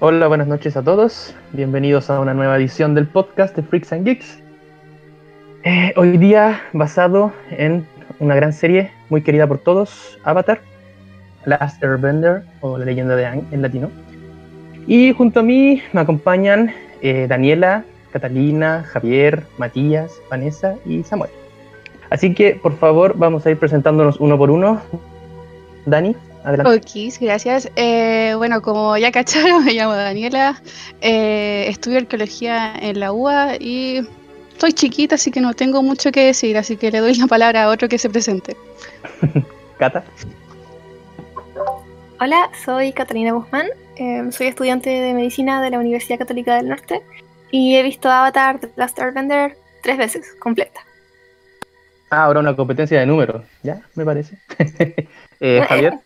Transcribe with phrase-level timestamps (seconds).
[0.00, 1.34] Hola, buenas noches a todos.
[1.52, 4.38] Bienvenidos a una nueva edición del podcast de Freaks and Geeks.
[5.64, 7.84] Eh, hoy día basado en
[8.20, 10.60] una gran serie muy querida por todos, Avatar,
[11.46, 13.90] Last Airbender o La leyenda de Aang en latino.
[14.86, 16.72] Y junto a mí me acompañan
[17.02, 21.32] eh, Daniela, Catalina, Javier, Matías, Vanessa y Samuel.
[22.08, 24.80] Así que, por favor, vamos a ir presentándonos uno por uno.
[25.86, 26.14] Dani,
[26.48, 26.76] adelante.
[26.76, 27.70] Ok, gracias.
[27.76, 30.60] Eh, bueno, como ya cacharon, me llamo Daniela,
[31.00, 34.06] eh, estudio arqueología en la UA y
[34.56, 37.64] soy chiquita, así que no tengo mucho que decir, así que le doy la palabra
[37.64, 38.56] a otro que se presente.
[39.78, 40.04] Cata.
[42.20, 47.02] Hola, soy Catalina Guzmán, eh, soy estudiante de medicina de la Universidad Católica del Norte
[47.52, 50.80] y he visto Avatar The Last Airbender tres veces, completa.
[52.10, 53.82] Ah, ahora una competencia de números, ¿ya?
[53.94, 54.38] Me parece.
[55.40, 56.00] Eh, Javier.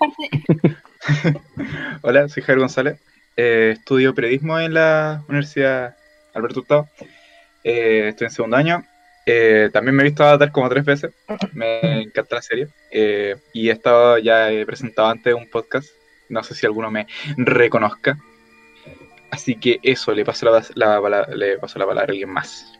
[2.02, 3.00] Hola, soy Javier González.
[3.36, 5.96] Eh, estudio periodismo en la Universidad
[6.34, 6.88] Alberto Hurtado.
[7.64, 8.84] Eh, estoy en segundo año.
[9.24, 11.12] Eh, también me he visto Avatar como tres veces.
[11.52, 12.68] Me encanta la serie.
[12.90, 15.88] Eh, y he estado, ya he presentado antes un podcast.
[16.28, 17.06] No sé si alguno me
[17.36, 18.18] reconozca.
[19.30, 22.72] Así que eso, le paso la, la le paso la palabra a alguien más.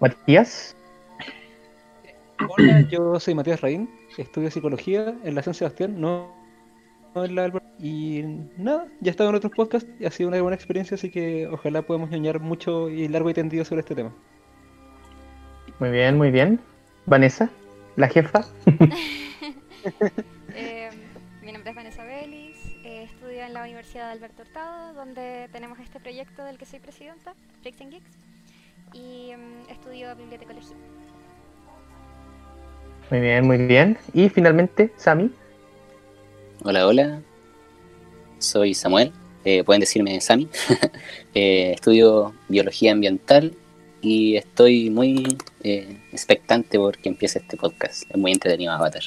[0.00, 0.76] Matías.
[2.48, 3.88] Hola, yo soy Matías Raín,
[4.18, 6.34] estudio psicología en la San Sebastián, no,
[7.14, 7.64] no en la Albert.
[7.78, 8.22] Y
[8.58, 11.46] nada, ya he estado en otros podcasts y ha sido una buena experiencia, así que
[11.48, 14.12] ojalá podamos ñoñar mucho y largo y tendido sobre este tema.
[15.78, 16.60] Muy bien, muy bien.
[17.06, 17.50] Vanessa,
[17.96, 18.44] la jefa.
[20.54, 20.90] Eh,
[21.42, 25.78] mi nombre es Vanessa Vélez, eh, estudio en la Universidad de Alberto Hurtado, donde tenemos
[25.78, 27.32] este proyecto del que soy presidenta,
[27.62, 28.10] Freaks and Geeks,
[28.92, 30.76] y mm, estudio bibliotecología.
[33.10, 33.98] Muy bien, muy bien.
[34.14, 35.32] Y finalmente, Sami.
[36.62, 37.20] Hola, hola.
[38.38, 39.12] Soy Samuel.
[39.44, 40.48] eh, pueden decirme Sami.
[41.34, 43.54] Eh, estudio biología ambiental
[44.00, 48.10] y estoy muy eh, expectante porque empiece este podcast.
[48.10, 49.02] Es muy entretenido Avatar.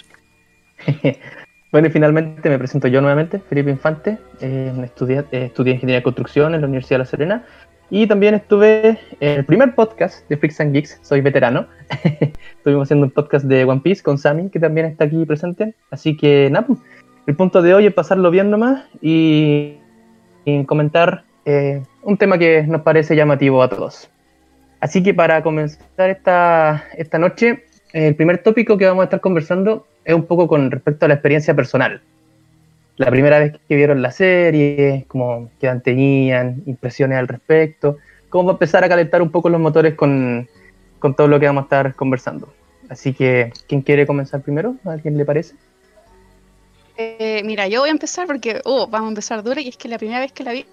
[1.74, 4.20] Bueno, y finalmente me presento yo nuevamente, Felipe Infante.
[4.42, 7.46] Eh, estudié, eh, estudié Ingeniería de Construcción en la Universidad de La Serena.
[7.96, 11.68] Y también estuve en el primer podcast de Freaks and Geeks, soy veterano.
[12.58, 15.76] Estuvimos haciendo un podcast de One Piece con Sammy, que también está aquí presente.
[15.92, 16.80] Así que nada, pues,
[17.28, 19.76] el punto de hoy es pasarlo bien nomás y,
[20.66, 24.10] comentar eh, un tema que nos parece llamativo a todos.
[24.80, 29.86] Así que para comenzar esta, esta noche, el primer tópico que vamos a estar conversando
[30.04, 32.02] es un poco con respecto a la experiencia personal.
[32.98, 37.98] La primera vez que vieron la serie, cómo qué tenían, impresiones al respecto,
[38.30, 40.48] cómo va a empezar a calentar un poco los motores con,
[41.00, 42.54] con todo lo que vamos a estar conversando.
[42.90, 44.76] Así que, ¿quién quiere comenzar primero?
[44.86, 45.56] ¿A alguien le parece?
[46.98, 49.88] Eh, mira, yo voy a empezar porque, oh, vamos a empezar duro y es que
[49.88, 50.66] la primera vez que la vi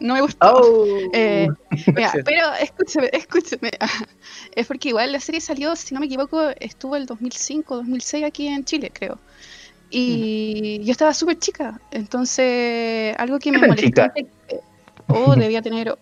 [0.00, 0.60] no me gustó.
[0.60, 0.86] Oh.
[1.12, 1.48] Eh,
[1.94, 3.70] Mira, pero escúchame, escúchame.
[4.54, 8.48] Es porque igual la serie salió, si no me equivoco, estuvo el 2005, 2006 aquí
[8.48, 9.18] en Chile, creo.
[9.94, 13.88] Y yo estaba súper chica, entonces algo que ¿Qué me molestó.
[13.88, 14.14] chica?
[15.08, 15.98] Oh, debía tener,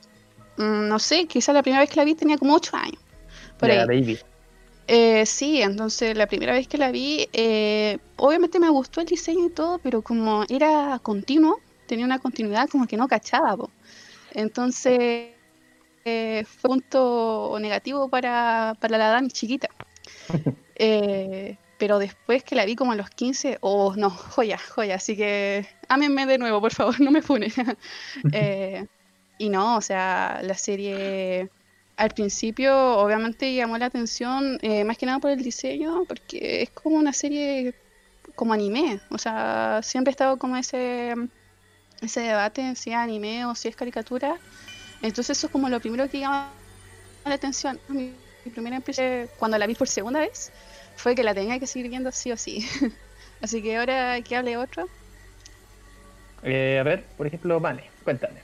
[0.56, 3.02] mm, no sé, quizás la primera vez que la vi tenía como 8 años.
[3.58, 3.78] Por ahí.
[3.87, 4.19] baby.
[4.87, 9.46] Eh, sí, entonces la primera vez que la vi, eh, obviamente me gustó el diseño
[9.46, 13.70] y todo, pero como era continuo, tenía una continuidad como que no cachaba, po.
[14.34, 15.31] Entonces
[16.04, 19.69] eh, fue punto negativo para, para la Dani chiquita.
[21.81, 25.67] Pero después que la vi como a los 15, oh no, joya, joya, así que
[25.88, 27.50] ámenme de nuevo, por favor, no me funen.
[28.32, 28.87] Eh,
[29.38, 31.50] y no, o sea, la serie
[31.97, 36.71] al principio obviamente llamó la atención, eh, más que nada por el diseño, porque es
[36.71, 37.75] como una serie
[38.35, 41.15] como anime, o sea, siempre ha estado como ese,
[42.03, 44.37] ese debate en si es anime o si es caricatura,
[45.00, 46.53] entonces eso es como lo primero que llama
[47.25, 47.81] la atención.
[47.88, 48.12] Mi,
[48.44, 50.53] mi primera impresión cuando la vi por segunda vez
[51.00, 52.69] fue que la tenía que seguir viendo sí o sí.
[53.43, 54.87] Así que ahora que hable otro.
[56.43, 58.41] Eh, a ver, por ejemplo, Vane, cuéntame.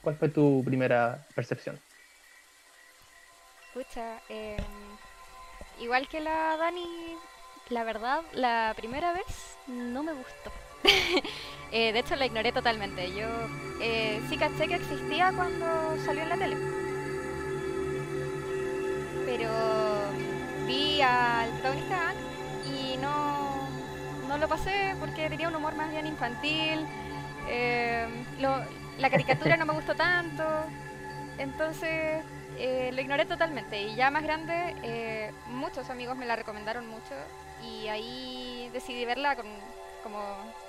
[0.00, 1.78] ¿Cuál fue tu primera percepción?
[3.68, 4.56] Escucha, eh,
[5.80, 7.16] igual que la Dani,
[7.68, 10.52] la verdad, la primera vez no me gustó.
[11.72, 13.12] Eh, de hecho, la ignoré totalmente.
[13.12, 13.26] Yo
[13.82, 15.66] eh, sí caché que existía cuando
[16.04, 16.56] salió en la tele.
[19.26, 19.50] Pero
[20.66, 22.12] vi al protagonista
[22.66, 23.68] y no,
[24.28, 26.86] no lo pasé porque tenía un humor más bien infantil.
[27.48, 28.06] eh,
[28.98, 30.44] la caricatura no me gustó tanto.
[31.38, 32.22] Entonces
[32.58, 33.82] eh, lo ignoré totalmente.
[33.82, 37.14] Y ya más grande, eh, muchos amigos me la recomendaron mucho.
[37.62, 39.46] Y ahí decidí verla con
[40.02, 40.20] como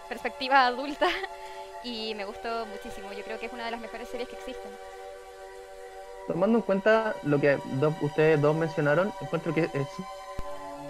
[0.09, 1.07] perspectiva adulta.
[1.83, 3.11] y me gustó muchísimo.
[3.13, 4.71] Yo creo que es una de las mejores series que existen.
[6.27, 9.87] Tomando en cuenta lo que do- ustedes dos mencionaron, encuentro que es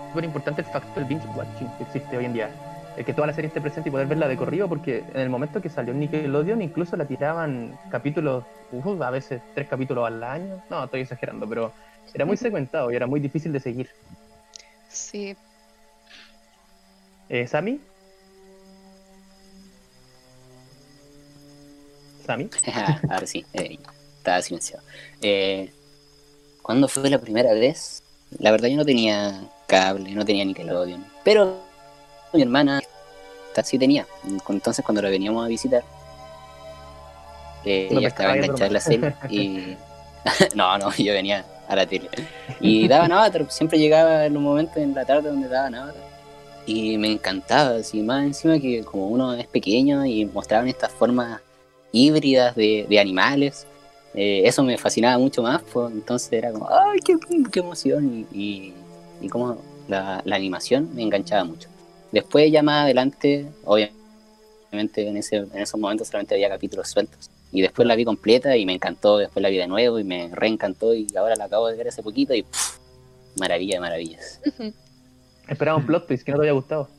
[0.09, 2.49] súper importante el factor del binge watching que existe hoy en día.
[2.97, 5.29] El que toda la serie esté presente y poder verla de corrido, porque en el
[5.29, 10.63] momento que salió Nickelodeon incluso la tiraban capítulos, uf, a veces tres capítulos al año.
[10.71, 11.71] No, estoy exagerando, pero
[12.15, 13.89] era muy segmentado y era muy difícil de seguir.
[14.89, 15.35] Sí,
[17.29, 17.79] Eh, ¿Sami?
[22.25, 22.49] ¿Sami?
[23.09, 23.77] Ahora sí, eh,
[24.27, 24.83] estaba silenciado.
[25.21, 25.71] Eh,
[26.61, 28.03] ¿Cuándo fue la primera vez?
[28.39, 31.05] La verdad yo no tenía cable, no tenía Nickelodeon.
[31.23, 31.57] Pero
[32.33, 32.81] mi hermana
[33.63, 34.05] sí tenía.
[34.49, 35.83] Entonces cuando la veníamos a visitar,
[37.65, 39.77] eh, No ella estaba pescaba ahí enganchada en la serie y...
[40.55, 42.09] no, no, yo venía a la tele.
[42.59, 46.07] Y daban Avatar, siempre llegaba en un momento en la tarde donde daban Avatar.
[46.65, 51.39] Y me encantaba, así más encima que como uno es pequeño y mostraban estas formas
[51.93, 53.65] híbridas de, de animales,
[54.17, 57.15] eh, eso me fascinaba mucho más, pues, entonces era como, ¡ay, qué,
[57.51, 58.25] qué emoción!
[58.31, 58.73] Y, y,
[59.21, 61.69] y como la, la animación me enganchaba mucho.
[62.11, 67.29] Después ya más adelante, obviamente en, ese, en esos momentos solamente había capítulos sueltos.
[67.51, 70.29] Y después la vi completa y me encantó, después la vi de nuevo y me
[70.33, 72.77] reencantó y ahora la acabo de ver hace poquito y pff,
[73.39, 74.41] maravilla de maravillas.
[75.47, 76.89] Esperaba un plot twist que no te haya gustado.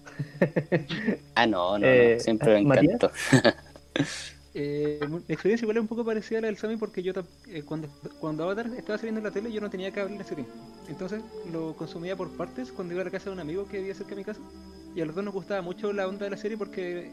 [1.34, 3.10] Ah, no, no, Eh, no, siempre me encantó.
[4.60, 7.12] Eh, mi experiencia igual es un poco parecida a la del Sammy porque yo
[7.46, 7.88] eh, cuando,
[8.18, 10.52] cuando Avatar estaba saliendo en la tele yo no tenía cable en ese tiempo.
[10.88, 11.22] Entonces
[11.52, 14.10] lo consumía por partes cuando iba a la casa de un amigo que vivía cerca
[14.10, 14.40] de mi casa.
[14.96, 17.12] Y a los dos nos gustaba mucho la onda de la serie porque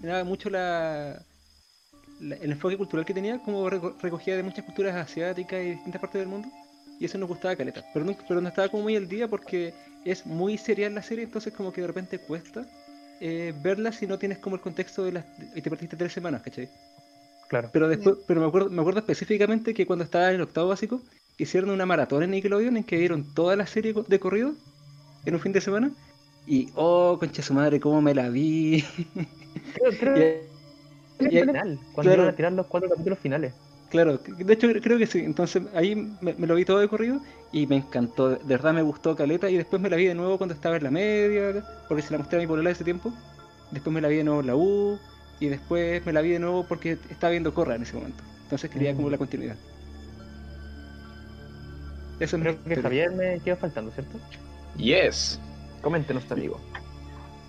[0.00, 1.24] me mucho la,
[2.20, 6.20] el enfoque cultural que tenía, como reco- recogía de muchas culturas asiáticas y distintas partes
[6.20, 6.48] del mundo.
[6.98, 7.84] Y eso nos gustaba caleta.
[7.92, 11.24] Pero no, pero no estaba como muy al día porque es muy serial la serie,
[11.24, 12.66] entonces como que de repente cuesta
[13.22, 16.42] eh, verla si no tienes como el contexto de las y te perdiste tres semanas,
[16.42, 16.68] ¿cachai?
[17.48, 17.70] Claro.
[17.72, 21.02] Pero después, pero me acuerdo, me acuerdo específicamente que cuando estaba en el octavo básico,
[21.38, 24.54] hicieron una maratón en Nickelodeon en que vieron toda la serie de corrido
[25.24, 25.92] en un fin de semana.
[26.46, 28.84] Y oh, concha su madre, cómo me la vi.
[29.72, 30.16] Creo, creo
[31.18, 32.22] Y- que y- el final, cuando claro.
[32.22, 33.54] iban a tirar los cuatro capítulos finales.
[33.92, 35.18] Claro, de hecho creo que sí.
[35.18, 37.20] Entonces ahí me, me lo vi todo de corrido
[37.52, 38.30] y me encantó.
[38.30, 40.84] De verdad me gustó Caleta y después me la vi de nuevo cuando estaba en
[40.84, 43.12] la media, porque se la mostré a mi polola ese tiempo.
[43.70, 44.98] Después me la vi de nuevo en la U
[45.40, 48.24] y después me la vi de nuevo porque estaba viendo Corra en ese momento.
[48.44, 49.10] Entonces quería como Mm.
[49.12, 49.56] la continuidad.
[52.18, 53.04] Eso es Creo que historia.
[53.04, 54.18] Javier me queda faltando, ¿cierto?
[54.78, 55.38] Yes.
[55.82, 56.58] Coméntenos, amigo.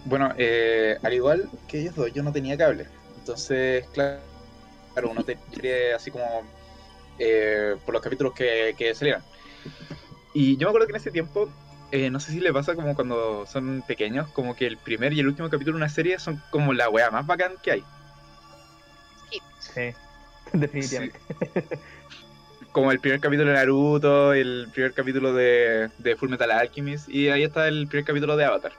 [0.04, 2.88] Bueno, eh, al igual que ellos dos, yo no tenía cable.
[3.20, 4.20] Entonces, claro,
[4.94, 6.44] claro uno te quiere así como
[7.20, 9.24] eh, por los capítulos que, que salieran.
[10.34, 11.50] Y yo me acuerdo que en ese tiempo,
[11.92, 15.20] eh, no sé si le pasa como cuando son pequeños, como que el primer y
[15.20, 17.84] el último capítulo de una serie son como la wea más bacán que hay.
[19.60, 19.94] Sí,
[20.54, 21.20] definitivamente.
[22.72, 27.30] Como el primer capítulo de Naruto, el primer capítulo de, de Full Metal Alchemist, y
[27.30, 28.72] ahí está el primer capítulo de Avatar.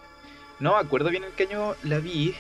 [0.59, 2.35] No me acuerdo bien en qué año la vi,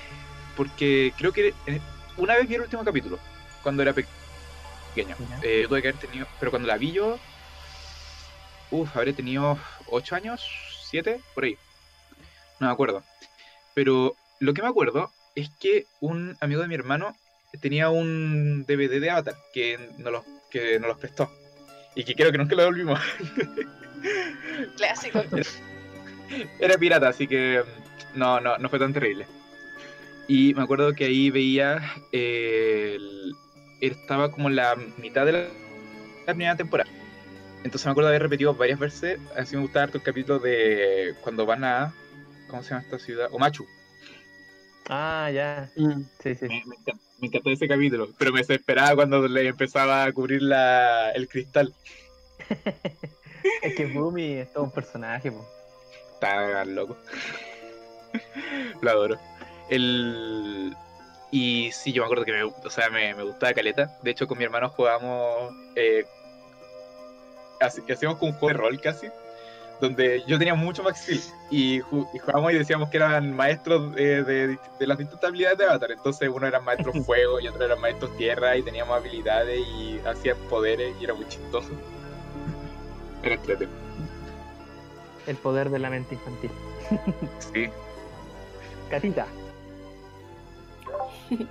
[0.56, 1.80] porque creo que eh,
[2.16, 3.18] una vez vi el último capítulo,
[3.64, 4.06] cuando era pe-
[4.94, 5.16] pequeño.
[5.42, 7.18] Eh, yo tuve que haber tenido, pero cuando la vi yo,
[8.70, 10.46] uff, habré tenido 8 años,
[10.88, 11.56] 7, por ahí.
[12.60, 13.02] No me acuerdo.
[13.74, 17.16] Pero lo que me acuerdo es que un amigo de mi hermano
[17.60, 21.28] tenía un DVD de Avatar que nos los, que nos los prestó.
[21.96, 23.00] Y que creo que nunca lo devolvimos.
[24.76, 25.22] Clásico.
[26.60, 29.26] Era pirata, así que mm, no, no, no fue tan terrible.
[30.26, 31.80] Y me acuerdo que ahí veía
[32.12, 33.34] eh, el-
[33.92, 35.38] estaba como en la mitad de la,
[36.26, 36.90] la primera temporada.
[37.64, 39.18] Entonces me acuerdo de haber repetido varias veces.
[39.36, 41.94] Así me gustaba harto el capítulo de cuando van a.
[42.48, 43.28] ¿Cómo se llama esta ciudad?
[43.32, 43.66] Omachu.
[44.88, 45.70] Ah, ya.
[45.76, 46.02] Mm.
[46.22, 46.46] Sí, sí.
[46.46, 48.10] Me, me encantó, me encantó ese capítulo.
[48.18, 51.74] Pero me desesperaba cuando le empezaba a cubrir la, el cristal.
[53.62, 55.46] Es que Boomy es todo un personaje, po.
[56.14, 56.96] Está loco.
[58.80, 59.18] Lo adoro.
[59.68, 60.74] El...
[61.36, 63.98] Y sí, yo me acuerdo que me, o sea, me, me gustaba Caleta.
[64.02, 65.52] De hecho, con mi hermano jugábamos.
[65.74, 66.04] Eh,
[67.60, 69.08] así- hacíamos como un juego de rol casi.
[69.80, 71.20] Donde yo tenía mucho Max Steel.
[71.50, 75.58] Y, ju- y jugábamos y decíamos que eran maestros eh, de, de las distintas habilidades
[75.58, 75.90] de Avatar.
[75.90, 78.56] Entonces, uno era maestro fuego y otro era maestro tierra.
[78.56, 80.94] Y teníamos habilidades y hacían poderes.
[81.00, 81.68] Y era muy chistoso.
[83.24, 83.76] Era entretenido.
[85.26, 86.50] El poder de la mente infantil.
[87.52, 87.68] Sí.
[88.90, 89.26] Catita.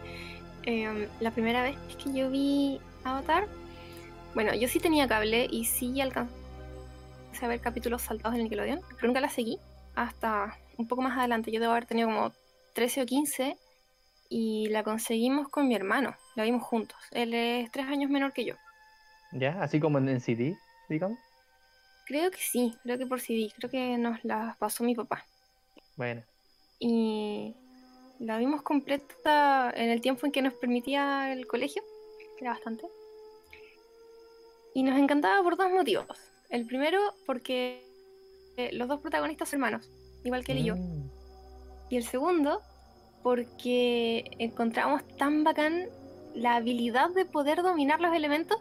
[0.66, 3.50] Em, la primera vez que yo vi Avatar,
[4.34, 6.32] bueno, yo sí tenía cable y sí alcancé
[7.42, 9.60] a ver capítulos saltados en Nickelodeon, pero nunca la seguí
[9.96, 11.52] hasta un poco más adelante.
[11.52, 12.32] Yo debo haber tenido como
[12.74, 13.58] 13 o 15
[14.30, 16.16] y la conseguimos con mi hermano.
[16.36, 16.98] La vimos juntos.
[17.12, 18.56] Él es tres años menor que yo.
[19.32, 19.62] ¿Ya?
[19.62, 20.56] Así como en, CD,
[20.90, 21.20] digamos.
[22.06, 23.52] Creo que sí, creo que por CD.
[23.58, 25.26] Creo que nos la pasó mi papá.
[25.96, 26.24] Bueno.
[26.80, 27.56] Y
[28.20, 31.84] la vimos completa en el tiempo en que nos permitía el colegio,
[32.38, 32.88] que era bastante.
[34.74, 36.06] Y nos encantaba por dos motivos.
[36.50, 37.86] El primero, porque
[38.58, 39.90] eh, los dos protagonistas son hermanos,
[40.24, 40.76] igual que él y yo.
[40.76, 41.10] Mm.
[41.90, 42.62] Y el segundo,
[43.22, 45.88] porque encontramos tan bacán
[46.34, 48.58] la habilidad de poder dominar los elementos.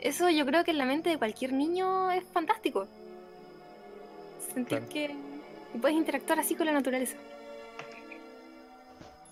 [0.00, 2.86] Eso yo creo que en la mente de cualquier niño es fantástico.
[4.52, 4.88] Sentir Claro.
[4.88, 5.14] que
[5.80, 7.16] puedes interactuar así con la naturaleza.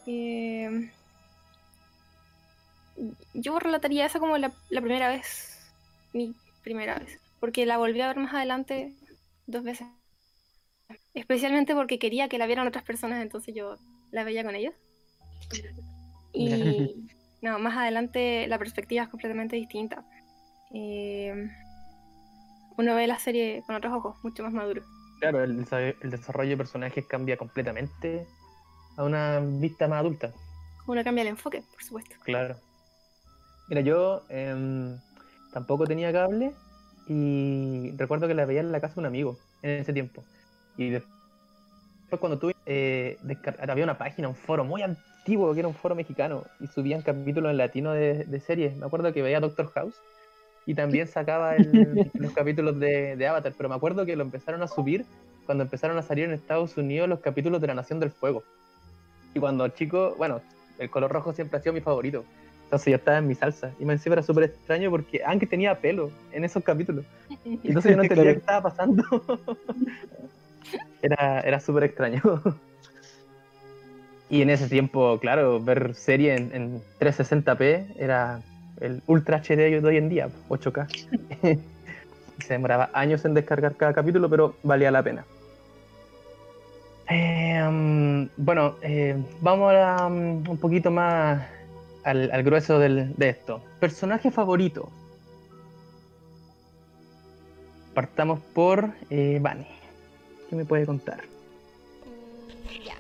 [0.06, 0.90] Eh,
[3.35, 5.73] yo relataría esa como la, la primera vez,
[6.12, 8.94] mi primera vez, porque la volví a ver más adelante
[9.47, 9.87] dos veces.
[11.14, 13.76] Especialmente porque quería que la vieran otras personas, entonces yo
[14.11, 14.75] la veía con ellos.
[16.32, 17.06] Y
[17.42, 20.04] no, más adelante la perspectiva es completamente distinta.
[20.75, 21.49] Eh,
[22.76, 24.82] uno ve la serie con otros ojos, mucho más maduro.
[25.21, 25.64] Claro, el
[26.02, 28.26] desarrollo de personajes cambia completamente
[28.96, 30.32] a una vista más adulta.
[30.87, 32.16] Uno cambia el enfoque, por supuesto.
[32.25, 32.56] Claro.
[33.68, 34.99] Mira, yo em,
[35.52, 36.52] tampoco tenía cable
[37.06, 40.25] y recuerdo que la veía en la casa de un amigo en ese tiempo.
[40.76, 43.16] Y después cuando tuve, eh,
[43.68, 47.50] había una página, un foro muy antiguo que era un foro mexicano y subían capítulos
[47.50, 48.76] en latino de, de series.
[48.76, 49.94] Me acuerdo que veía Doctor House
[50.66, 54.62] y también sacaba el- los capítulos de, de Avatar, pero me acuerdo que lo empezaron
[54.62, 55.06] a subir
[55.46, 58.42] cuando empezaron a salir en Estados Unidos los capítulos de la Nación del Fuego.
[59.35, 60.41] Y cuando chico, bueno,
[60.79, 62.25] el color rojo siempre ha sido mi favorito.
[62.65, 63.73] Entonces yo estaba en mi salsa.
[63.79, 67.05] Y me encima era súper extraño porque Anke tenía pelo en esos capítulos.
[67.45, 68.35] Y entonces yo no entendía Claro.
[68.35, 69.05] qué estaba pasando.
[71.03, 72.23] era era súper extraño.
[74.31, 78.41] y en ese tiempo, claro, ver serie en, en 360p era
[78.81, 80.89] el Ultra HD de hoy en día, 8K.
[81.43, 85.25] Y Se demoraba años en descargar cada capítulo, pero valía la pena.
[87.14, 91.42] Eh, um, bueno, eh, vamos a um, un poquito más
[92.04, 93.62] al, al grueso del- de esto.
[93.81, 94.88] Personaje favorito.
[97.95, 99.66] Partamos por eh, Vani.
[100.49, 101.23] ¿Qué me puede contar?
[102.07, 102.95] Mm, ya.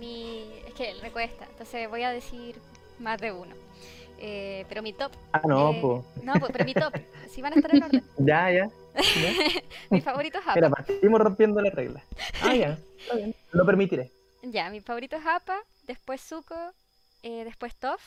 [0.00, 0.44] Mi...
[0.66, 2.56] Es que le cuesta, entonces voy a decir
[2.98, 3.54] más de uno.
[4.18, 5.12] Eh, pero mi top.
[5.32, 6.04] Ah, no, eh, po.
[6.22, 6.92] No, pues, pero mi top.
[7.28, 8.02] Si van a estar en orden.
[8.18, 8.70] Ya, ya.
[9.90, 10.54] mi favorito es Appa.
[10.54, 12.02] Mira, partimos rompiendo la regla.
[12.40, 12.78] Ah, ya.
[12.98, 13.34] Está bien.
[13.52, 14.10] Lo permitiré.
[14.42, 16.54] Ya, mi favorito es Appa, después Zuko,
[17.22, 18.02] eh, después Toph,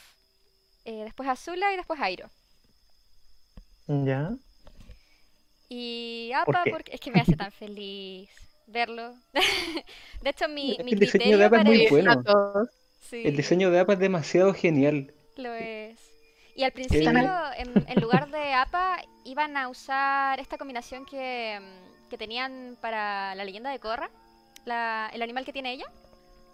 [0.86, 2.30] eh, después Azula y después Airo.
[3.88, 4.38] Ya.
[5.70, 6.72] Y ¿Por Appa qué?
[6.72, 8.30] porque es que me hace tan feliz
[8.68, 9.16] verlo.
[10.22, 12.24] de hecho, mi, mi El diseño de Appa es muy bueno.
[13.00, 15.14] Sí, El diseño de APA es demasiado genial.
[15.38, 16.09] lo es.
[16.60, 17.10] Y al principio,
[17.58, 23.34] en, en lugar de APA, iban a usar esta combinación que, mm, que tenían para
[23.36, 24.10] la leyenda de Korra,
[24.66, 25.86] la- el animal que tiene ella.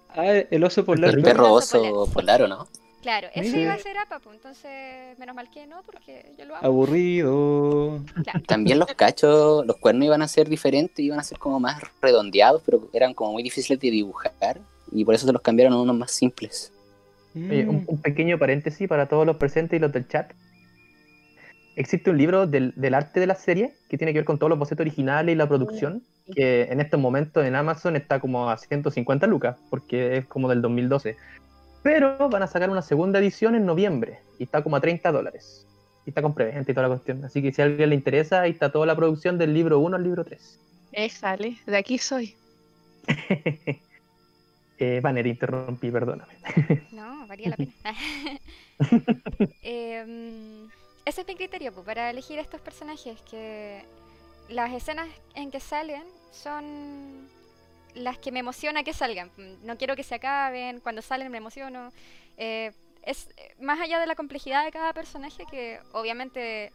[0.09, 1.09] Ah, el oso polar.
[1.09, 2.67] El El perro oso oso polar, ¿o no?
[3.01, 3.59] Claro, ese Sí.
[3.61, 6.67] iba a ser APA, pues, entonces menos mal que no, porque yo lo amo.
[6.67, 7.99] Aburrido.
[8.23, 8.41] Claro.
[8.47, 12.61] También los cachos, los cuernos iban a ser diferentes, iban a ser como más redondeados,
[12.63, 14.59] pero eran como muy difíciles de dibujar.
[14.91, 16.71] Y por eso se los cambiaron a unos más simples.
[17.35, 17.85] Oye, un, Mm.
[17.87, 20.31] un pequeño paréntesis para todos los presentes y los del chat.
[21.75, 24.49] Existe un libro del, del arte de la serie que tiene que ver con todos
[24.49, 26.01] los bocetos originales y la producción,
[26.33, 30.61] que en estos momentos en Amazon está como a 150 lucas, porque es como del
[30.61, 31.17] 2012.
[31.83, 35.67] Pero van a sacar una segunda edición en noviembre y está como a 30 dólares.
[36.05, 37.25] Y está con preventa y toda la cuestión.
[37.25, 39.97] Así que si a alguien le interesa, ahí está toda la producción del libro 1
[39.97, 40.59] al libro 3.
[40.93, 42.35] Éjale, de aquí soy.
[44.77, 46.33] eh, Banner, interrumpí, perdóname.
[46.91, 47.71] No, valía la pena.
[49.61, 50.67] Em,
[51.05, 53.83] ese es mi criterio pues, para elegir estos personajes, que
[54.49, 57.27] las escenas en que salen son
[57.93, 59.31] las que me emociona que salgan.
[59.63, 61.91] No quiero que se acaben, cuando salen me emociono.
[62.37, 62.71] Eh,
[63.03, 66.71] es más allá de la complejidad de cada personaje, que obviamente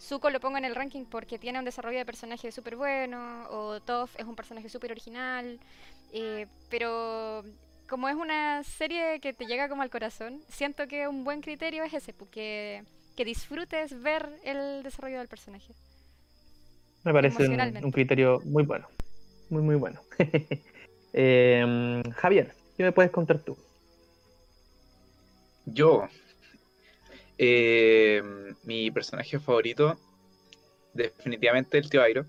[0.00, 3.80] Zuko lo pongo en el ranking porque tiene un desarrollo de personaje súper bueno, o
[3.80, 5.60] Toph es un personaje súper original,
[6.14, 7.44] eh, pero
[7.88, 11.84] como es una serie que te llega como al corazón, siento que un buen criterio
[11.84, 12.82] es ese, porque
[13.16, 15.74] que disfrutes ver el desarrollo del personaje.
[17.04, 18.88] Me parece un, un criterio muy bueno.
[19.50, 20.00] Muy, muy bueno.
[21.16, 23.56] Eh, Javier, ¿qué me puedes contar tú?
[25.64, 26.08] Yo.
[27.38, 28.20] eh,
[28.64, 29.96] mi personaje favorito,
[30.92, 32.26] definitivamente el tío Airo.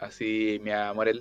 [0.00, 1.20] Así mi amor él.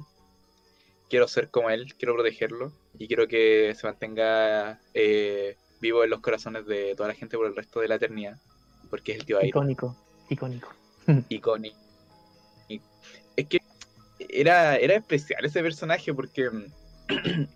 [1.09, 6.21] Quiero ser como él, quiero protegerlo y quiero que se mantenga eh, vivo en los
[6.21, 8.39] corazones de toda la gente por el resto de la eternidad,
[8.89, 9.43] porque es el tío.
[9.43, 9.95] Icónico,
[10.29, 10.69] icónico.
[11.29, 11.77] icónico.
[13.35, 13.59] Es que
[14.29, 16.49] era, era especial ese personaje porque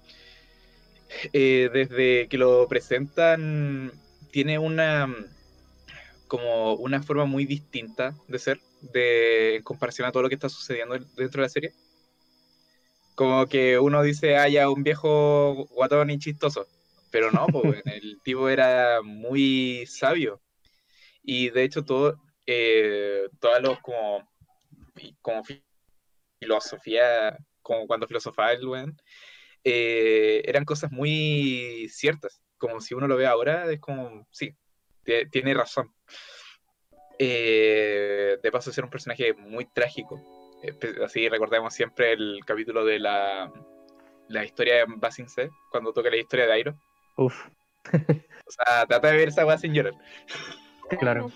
[1.34, 3.92] eh, desde que lo presentan
[4.32, 5.08] tiene una
[6.28, 10.50] como una forma muy distinta de ser de en comparación a todo lo que está
[10.50, 11.74] sucediendo dentro de la serie.
[13.20, 16.66] Como que uno dice, ah, ya un viejo guatón y chistoso.
[17.12, 20.42] Pero no, pues, el tipo era muy sabio.
[21.22, 24.26] Y de hecho, todo, eh, todos los como,
[25.22, 25.44] como
[26.40, 28.96] filosofía, como cuando filosofaba el weón,
[29.66, 32.42] eh, eran cosas muy ciertas.
[32.58, 34.56] Como si uno lo ve ahora, es como, sí,
[35.04, 35.94] tie- tiene razón.
[37.20, 40.39] Eh, de paso, ser un personaje muy trágico.
[40.62, 43.52] Eh, pe- Así recordemos siempre el capítulo de la,
[44.28, 46.76] la historia de Basing C, cuando toca la historia de Airo.
[47.18, 47.48] Uf,
[48.48, 49.94] O sea, trata de ver esa weá sin llorar.
[51.00, 51.32] claro.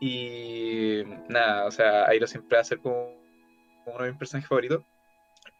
[0.00, 3.16] Y nada, o sea, Airo siempre va a ser como
[3.86, 4.82] uno de mis personajes favoritos.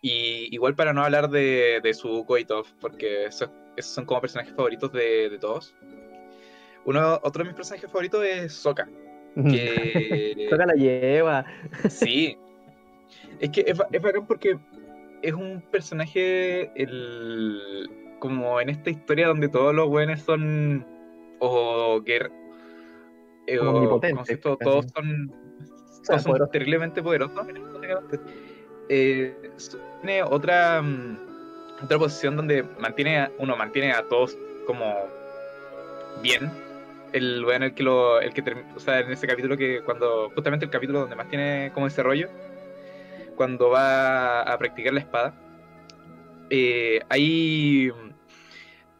[0.02, 4.20] Y igual para no hablar de, de Suzuko y Toph, porque esos, esos son como
[4.20, 5.74] personajes favoritos de, de todos.
[6.84, 8.88] Uno, otro de mis personajes favoritos es Sokka.
[9.44, 11.44] Que Toca la lleva.
[11.88, 12.36] sí.
[13.40, 14.58] Es que es, ba- es bacán porque
[15.22, 20.86] es un personaje el, como en esta historia donde todos los buenos son
[21.38, 22.30] o guer,
[23.46, 25.30] eh, todos, son
[26.02, 26.50] sea, todos son poderoso.
[26.50, 27.46] terriblemente poderosos.
[28.88, 29.34] Eh,
[30.00, 31.18] tiene otra mm,
[31.84, 34.94] otra posición donde mantiene a- uno mantiene a todos como
[36.22, 36.50] bien
[37.12, 38.42] el weón el que lo el que
[38.74, 42.02] o sea en ese capítulo que cuando justamente el capítulo donde más tiene como ese
[42.02, 42.28] rollo
[43.36, 45.34] cuando va a practicar la espada
[46.50, 47.90] eh, hay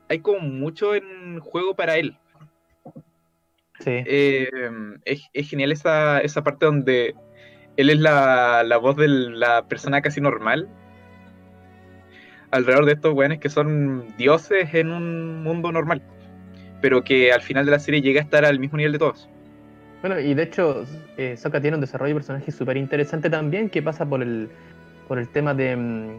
[0.09, 2.17] hay como mucho en juego para él
[3.81, 3.91] Sí.
[3.91, 4.49] eh,
[5.05, 7.15] es, es genial esa, esa parte donde
[7.77, 10.69] él es la, la voz de la persona casi normal.
[12.51, 16.03] Alrededor de estos weones que son dioses en un mundo normal.
[16.81, 19.29] Pero que al final de la serie llega a estar al mismo nivel de todos.
[20.03, 20.85] Bueno, y de hecho,
[21.17, 24.49] eh, Sokka tiene un desarrollo de personaje súper interesante también, que pasa por el,
[25.09, 26.19] por el tema de, mm,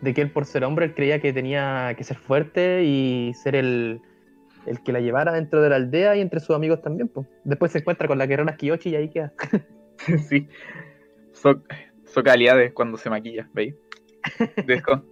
[0.00, 3.54] de que él, por ser hombre, él creía que tenía que ser fuerte y ser
[3.54, 4.00] el,
[4.66, 7.08] el que la llevara dentro de la aldea y entre sus amigos también.
[7.08, 7.26] pues.
[7.44, 9.32] Después se encuentra con la guerrera Kiyoshi y ahí queda.
[10.28, 10.48] sí.
[11.32, 11.62] So,
[12.26, 13.74] Aliade cuando se maquilla, ¿veis?
[14.66, 15.04] Desco-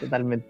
[0.00, 0.48] Totalmente.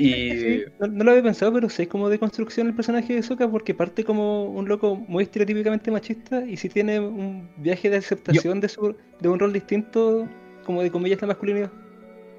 [0.00, 3.14] Y Sí, no, no lo había pensado, pero sí es como de construcción el personaje
[3.14, 7.90] de Sokka porque parte como un loco muy estereotípicamente machista y si tiene un viaje
[7.90, 10.28] de aceptación de, su, de un rol distinto,
[10.64, 11.70] como de comillas la masculinidad.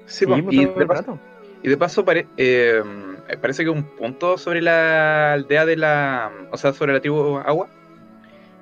[0.06, 1.18] sí, Sí, po, pues, y de el paso-.
[1.62, 2.82] Y de paso, pare- eh,
[3.42, 6.30] parece que un punto sobre la aldea de la.
[6.50, 7.68] O sea, sobre la tribu Agua.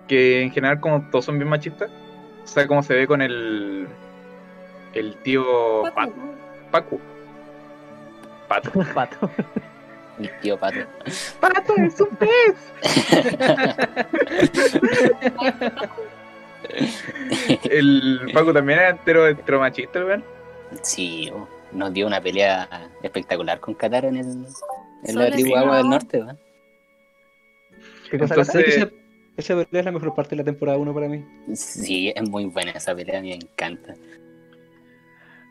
[0.08, 1.88] Que en general, como todos son bien machistas.
[2.42, 3.86] O sea, como se ve con el.
[4.94, 5.44] El tío
[5.94, 6.10] Pat-
[6.72, 6.98] Pacu.
[8.48, 8.70] Pato.
[8.94, 9.30] Pato.
[10.18, 10.80] El tío Pato.
[11.40, 12.56] ¡Pato, es un pez!
[17.70, 20.24] El Paco también era entero, entero machista, weón.
[20.82, 21.30] Sí,
[21.72, 24.46] nos dio una pelea espectacular con Katara en, el,
[25.04, 25.90] en la tribu Agua del no.
[25.90, 26.20] Norte.
[26.20, 26.36] ¿va?
[28.10, 28.76] ¿Qué cosa Entonces-?
[28.76, 28.90] Esa,
[29.36, 31.24] esa pelea es la mejor parte de la temporada 1 para mí.
[31.54, 33.94] Sí, es muy buena esa pelea, a mí me encanta.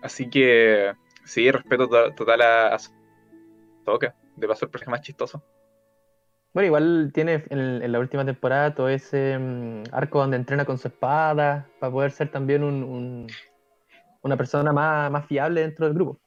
[0.02, 0.92] Así que.
[1.28, 2.78] Sí, respeto to- total a, a
[3.86, 4.16] Toca.
[4.36, 5.44] De paso, el personaje más chistoso.
[6.54, 10.78] Bueno, igual tiene en, en la última temporada todo ese mm, arco donde entrena con
[10.78, 13.28] su espada para poder ser también un, un-
[14.22, 16.20] una persona más, más fiable dentro del grupo.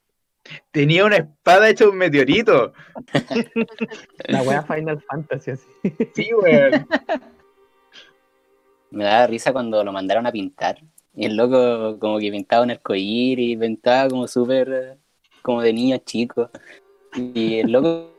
[0.70, 2.72] Tenía una espada hecha de un meteorito.
[4.28, 5.66] La wea Final Fantasy, así.
[6.14, 6.86] Sí, weón.
[8.90, 10.78] Me daba risa cuando lo mandaron a pintar.
[11.14, 14.98] Y el loco como que pintaba un arcoíris, pintaba como súper
[15.42, 16.50] como de niño chico.
[17.14, 18.10] Y el loco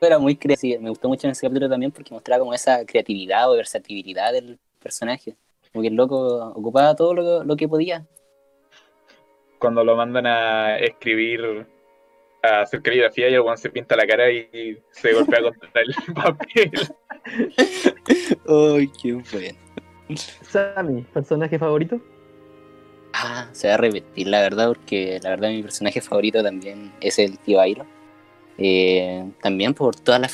[0.00, 0.80] era muy creativo.
[0.80, 4.58] Me gustó mucho en ese capítulo también porque mostraba como esa creatividad o versatilidad del
[4.80, 5.36] personaje.
[5.72, 8.06] Como que el loco ocupaba todo lo, lo que podía.
[9.58, 11.66] Cuando lo mandan a escribir,
[12.42, 16.70] a hacer caligrafía y el se pinta la cara y se golpea contra el papel.
[18.48, 19.58] ¡Ay, qué bueno!
[20.42, 22.00] Sammy, personaje favorito.
[23.20, 27.18] Ah, se va a repetir la verdad, porque la verdad mi personaje favorito también es
[27.18, 27.84] el tío Airo.
[28.58, 30.30] Eh, también por toda la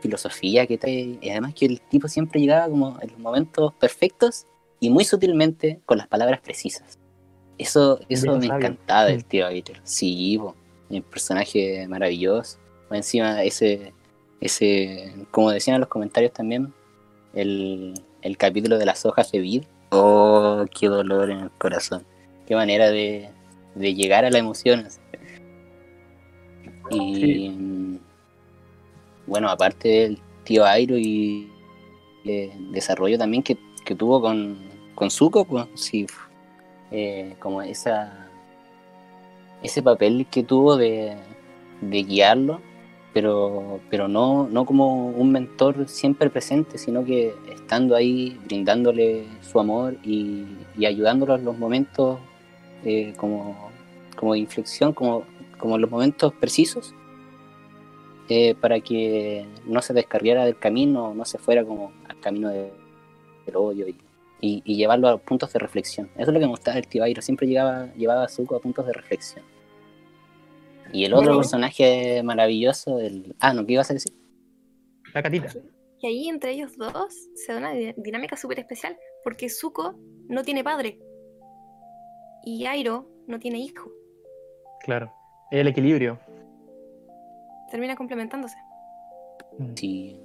[0.00, 4.46] filosofía que trae, y además que el tipo siempre llegaba como en los momentos perfectos
[4.80, 6.98] y muy sutilmente con las palabras precisas.
[7.58, 8.56] Eso, eso me sabio.
[8.66, 9.28] encantaba del Mm.
[9.28, 9.74] tío Airo.
[9.84, 10.38] Sí,
[10.90, 12.58] un personaje maravilloso.
[12.90, 13.92] Más Encima, ese,
[14.40, 16.72] ese, como decían en los comentarios también,
[17.34, 19.64] el, el capítulo de las hojas de vid.
[19.96, 22.04] Oh, qué dolor en el corazón.
[22.46, 23.30] Qué manera de,
[23.76, 24.88] de llegar a la emoción.
[26.90, 28.00] Y
[29.26, 31.48] bueno, aparte del tío Airo y
[32.24, 34.58] el desarrollo también que, que tuvo con,
[34.96, 36.06] con Zuko, pues sí,
[36.90, 38.28] eh, como esa
[39.62, 41.16] ese papel que tuvo de,
[41.80, 42.60] de guiarlo,
[43.14, 49.58] pero, pero no, no como un mentor siempre presente, sino que estando ahí, brindándole su
[49.60, 50.44] amor y,
[50.76, 52.18] y ayudándolo en los momentos
[52.84, 53.70] eh, como,
[54.16, 55.22] como de inflexión, como,
[55.58, 56.92] como los momentos precisos,
[58.28, 62.72] eh, para que no se descarriara del camino, no se fuera como al camino de-
[63.46, 63.96] del odio y,
[64.40, 66.08] y- llevarlo a puntos de reflexión.
[66.16, 68.60] Eso es lo que me gustaba del tío Airo, siempre llevaba, llevaba a Zuko a
[68.60, 69.44] puntos de reflexión.
[70.94, 71.38] Y el otro Bueno.
[71.40, 73.34] personaje maravilloso, el...
[73.40, 74.12] Ah, no, ¿qué ibas a decir?
[75.12, 75.48] La catita.
[76.00, 79.94] Y ahí entre ellos dos se da una di- dinámica súper especial, porque Zuko
[80.28, 80.98] no tiene padre.
[82.44, 83.90] Y Airo no tiene hijo.
[84.84, 85.12] Claro.
[85.50, 86.18] El equilibrio.
[87.70, 88.56] Termina complementándose.
[89.76, 90.20] Sí.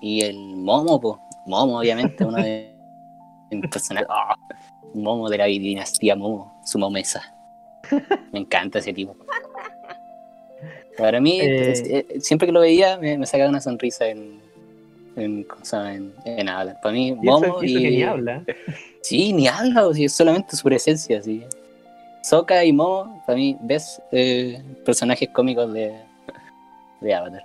[0.00, 1.16] Y el Momo, pues.
[1.46, 2.74] Momo, obviamente, uno de
[3.50, 4.08] de mis personajes.
[4.10, 4.36] ¡Ah!
[4.94, 7.22] Momo de la dinastía Momo, su momesa.
[8.32, 9.16] Me encanta ese tipo.
[10.98, 12.04] Para mí, Eh.
[12.08, 14.40] eh, siempre que lo veía, me, me sacaba una sonrisa en.
[15.16, 16.46] En, en, en.
[16.82, 17.82] Para mí, Y Momo eso, y eso y.
[17.82, 18.42] que ni habla.
[19.02, 21.44] Sí, ni habla, o sea, es solamente su presencia, sí.
[22.22, 25.94] Sokka y Momo, para mí, ves eh, personajes cómicos de,
[27.00, 27.44] de Avatar.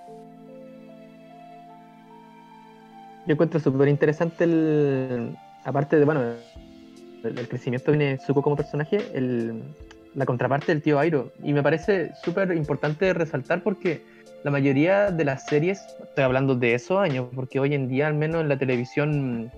[3.28, 5.38] Yo encuentro súper interesante el.
[5.64, 6.24] Aparte de, bueno,
[7.24, 9.62] el, el crecimiento viene Zuko como personaje, el,
[10.16, 11.32] la contraparte del tío Airo.
[11.44, 14.02] Y me parece súper importante resaltar porque
[14.44, 18.16] la mayoría de las series, estoy hablando de esos años, porque hoy en día, al
[18.16, 19.52] menos en la televisión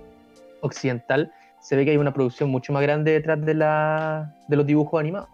[0.61, 4.65] occidental, se ve que hay una producción mucho más grande detrás de, la, de los
[4.65, 5.29] dibujos animados.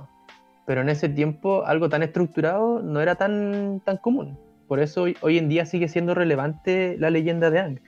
[0.65, 4.37] Pero en ese tiempo, algo tan estructurado no era tan, tan común.
[4.67, 7.79] Por eso hoy, hoy en día sigue siendo relevante la leyenda de Aang.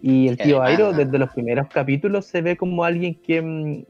[0.00, 3.82] Y el tío además- Airo, desde los primeros capítulos, se ve como alguien que, mm,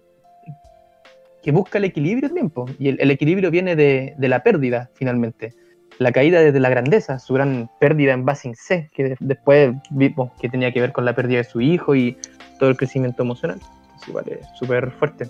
[1.43, 2.51] que busca el equilibrio también.
[2.51, 2.67] po.
[2.79, 5.55] Y el, el equilibrio viene de, de la pérdida, finalmente.
[5.99, 10.31] La caída desde la grandeza, su gran pérdida en Basing C, que de- después vimos
[10.41, 12.17] que tenía que ver con la pérdida de su hijo y
[12.59, 13.59] todo el crecimiento emocional.
[13.83, 15.27] Entonces, igual es súper fuerte.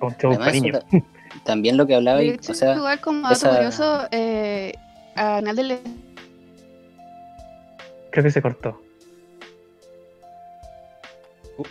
[0.00, 0.78] Con todo además, cariño.
[0.78, 1.04] eso
[1.44, 4.72] también lo que hablaba, De y- hecho, o sea, igual como esa- curioso, eh,
[5.14, 5.40] a
[8.10, 8.80] Creo que se cortó.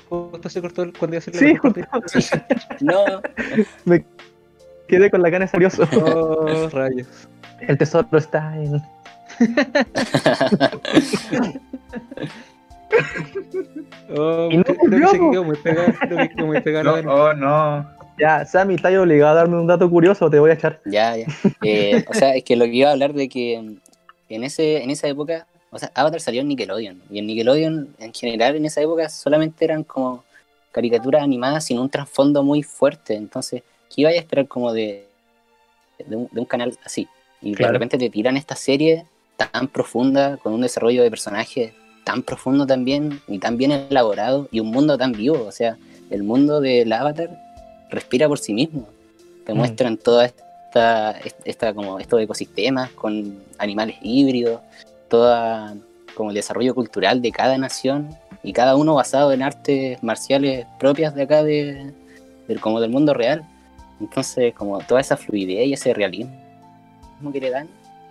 [0.09, 2.19] Justo se cortó el- cuando iba a hacer la Sí, contraparte.
[2.81, 3.21] no,
[3.85, 4.03] Me
[4.87, 5.83] quedé con la cara furioso.
[6.03, 7.07] Oh, rayos.
[7.61, 8.81] El tesoro está en.
[14.17, 15.93] Oh, Y no creo, que se quedó muy pegado.
[15.99, 17.01] Creo que quedó muy pegado.
[17.01, 17.87] No, oh, no.
[18.19, 20.81] Ya, Sammy, estás obligado a darme un dato curioso, te voy a echar.
[20.85, 21.25] ya, ya.
[21.63, 23.55] Eh, o sea, es que lo que iba a hablar de que
[24.29, 27.01] en, ese, en esa época, o sea, Avatar salió en Nickelodeon.
[27.09, 30.23] Y en Nickelodeon, en general, en esa época solamente eran como
[30.71, 33.15] caricaturas animadas sin un trasfondo muy fuerte.
[33.15, 35.07] Entonces, ¿qué iba a esperar como de,
[36.05, 37.07] de, un, de un canal así?
[37.41, 37.69] Y Claro.
[37.71, 39.05] de repente te tiran esta serie
[39.37, 44.59] tan profunda, con un desarrollo de personajes tan profundo también, y tan bien elaborado, y
[44.59, 45.43] un mundo tan vivo.
[45.45, 45.77] O sea,
[46.09, 47.29] el mundo del Avatar
[47.89, 48.87] respira por sí mismo.
[49.45, 49.57] Te Mm.
[49.57, 51.11] muestran toda esta,
[51.45, 54.61] esta como estos ecosistemas con animales híbridos,
[55.11, 55.75] toda
[56.15, 58.09] como el desarrollo cultural de cada nación
[58.43, 61.93] y cada uno basado en artes marciales propias de acá de,
[62.47, 63.45] del como del mundo real.
[63.99, 66.31] Entonces, como toda esa fluidez y ese realismo
[67.31, 67.67] que le dan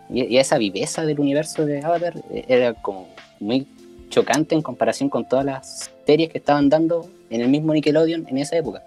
[0.08, 3.08] y, y esa viveza del universo de Avatar eh, era como
[3.40, 3.66] muy
[4.10, 8.38] chocante en comparación con todas las series que estaban dando en el mismo Nickelodeon en
[8.38, 8.82] esa época.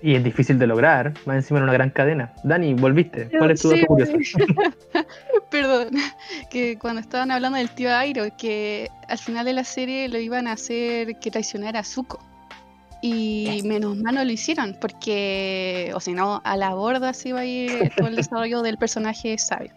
[0.00, 2.32] Y es difícil de lograr, más encima en una gran cadena.
[2.44, 3.28] Dani, volviste.
[3.36, 4.12] ¿Cuál es tu Sí, dato curioso?
[5.50, 5.88] Perdón,
[6.50, 10.46] que cuando estaban hablando del tío Airo, que al final de la serie lo iban
[10.46, 12.20] a hacer que traicionara a Zuko.
[13.02, 17.40] Y menos mal no lo hicieron, porque, o si no, a la borda se iba
[17.40, 19.70] a ir todo el desarrollo del personaje sabio.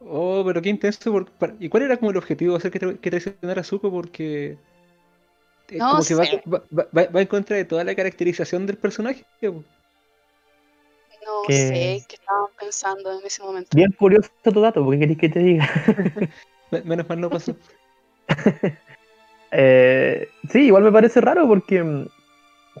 [0.00, 1.10] Oh, pero qué intenso.
[1.12, 3.64] por- para- ¿Y cuál era como el objetivo de hacer que, tra- que traicionara a
[3.64, 3.90] Zuko?
[3.90, 4.56] Porque.
[5.76, 6.42] Es No como que va, sé.
[6.52, 9.24] va- va- va- va en contra de toda la caracterización del personaje.
[9.40, 9.64] po.
[11.26, 13.68] No Que- sé qué estaban pensando en ese momento.
[13.74, 15.68] Bien curioso tu dato, porque queréis que te diga?
[16.70, 17.54] Me- Menos mal no pasó.
[19.50, 22.06] Eh, sí, igual me parece raro porque mm,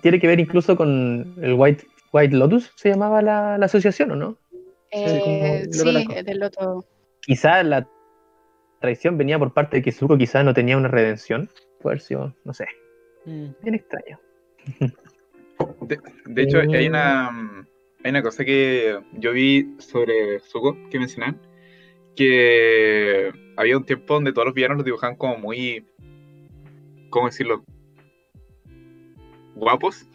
[0.02, 4.16] tiene que ver incluso con el White, White Lotus, se llamaba la, la asociación, ¿o
[4.16, 4.36] no?
[4.90, 6.12] Eh, sí, conozco.
[6.12, 6.84] es del otro.
[7.22, 7.88] Quizás la
[8.80, 11.48] traición venía por parte de que Zuko quizás no tenía una redención.
[11.80, 12.66] Puede haber sido, no sé,
[13.24, 13.48] Mm.
[13.62, 14.18] bien extraño.
[15.82, 17.66] De, de hecho, hay una, mm,
[18.04, 21.40] hay una cosa que yo vi sobre Zuko que mencionan,
[22.16, 25.84] que había un tiempo donde todos los villanos los dibujaban como muy,
[27.10, 27.64] ¿cómo decirlo?
[29.56, 30.06] Guapos.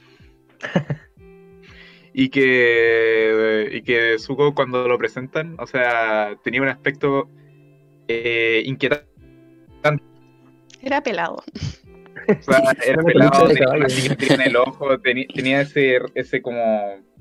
[2.13, 7.29] y que y que Zuko cuando lo presentan, o sea, tenía un aspecto
[8.07, 10.12] eh, inquietante.
[10.83, 11.35] Era pelado.
[12.27, 16.61] O sea, era pelado, tenía en el ojo, tenía ese, ese como...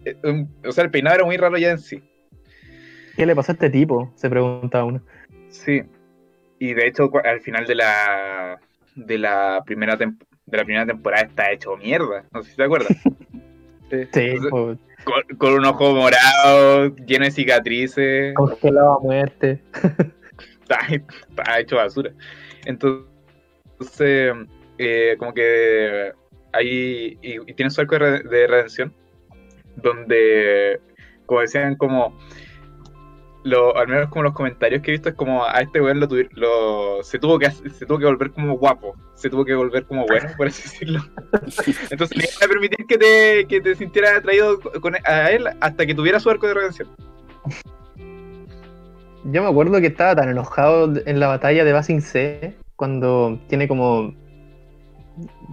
[0.04, 2.02] eh, un- o sea, el peinado era muy raro ya en sí.
[3.16, 4.12] ¿Qué le pasó a este tipo?
[4.16, 5.02] Se preguntaba uno.
[5.48, 5.82] Sí.
[6.58, 8.60] Y de hecho, al final de la
[8.94, 12.24] de la primera temp- de la primera temporada está hecho mierda.
[12.32, 12.88] No sé si te acuerdas.
[13.90, 18.34] Sí, Entonces- pues, Con, con un ojo morado, lleno de cicatrices.
[18.34, 19.60] congelado a muerte.
[20.62, 22.12] Está, está hecho basura.
[22.64, 23.11] Entonces,
[24.78, 26.12] eh, como que
[26.52, 27.18] ahí.
[27.22, 28.94] Y, y tiene su arco de, re- de redención.
[29.76, 30.80] Donde,
[31.26, 32.18] como decían, como.
[33.44, 36.06] Lo, al menos como los comentarios que he visto es como a este weón lo,
[36.34, 40.06] lo se tuvo que se tuvo que volver como guapo, se tuvo que volver como
[40.06, 41.00] bueno, por así decirlo.
[41.90, 45.84] Entonces le iban a permitir que te, que te sintieras atraído con, a él hasta
[45.84, 46.88] que tuviera su arco de redención.
[49.24, 53.68] Yo me acuerdo que estaba tan enojado en la batalla de Basing C, cuando tiene
[53.68, 54.12] como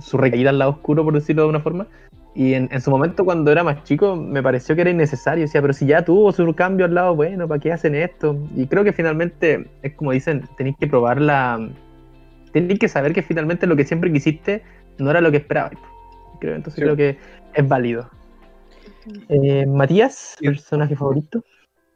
[0.02, 1.86] su recaída al lado oscuro, por decirlo de una forma.
[2.34, 5.44] Y en, en su momento, cuando era más chico, me pareció que era innecesario.
[5.44, 8.36] Decía, pero si ya tuvo su cambio al lado bueno, ¿para qué hacen esto?
[8.56, 11.70] Y creo que finalmente, es como dicen, tenéis que probar la.
[12.52, 14.64] Tenéis que saber que finalmente lo que siempre quisiste
[14.98, 15.74] no era lo que esperabas.
[16.40, 16.82] Creo, entonces Sí.
[16.82, 17.20] creo que
[17.54, 18.10] es válido.
[19.30, 21.44] Eh, Matías, personaje favorito.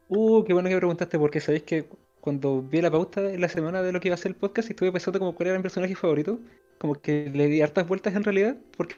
[0.06, 1.86] Uh, qué bueno que me preguntaste, porque sabéis que
[2.24, 4.70] cuando vi la pauta en la semana de lo que iba a ser el podcast,
[4.70, 6.40] estuve pensando como cuál era mi personaje favorito.
[6.78, 8.94] Como que le di hartas vueltas en realidad, porque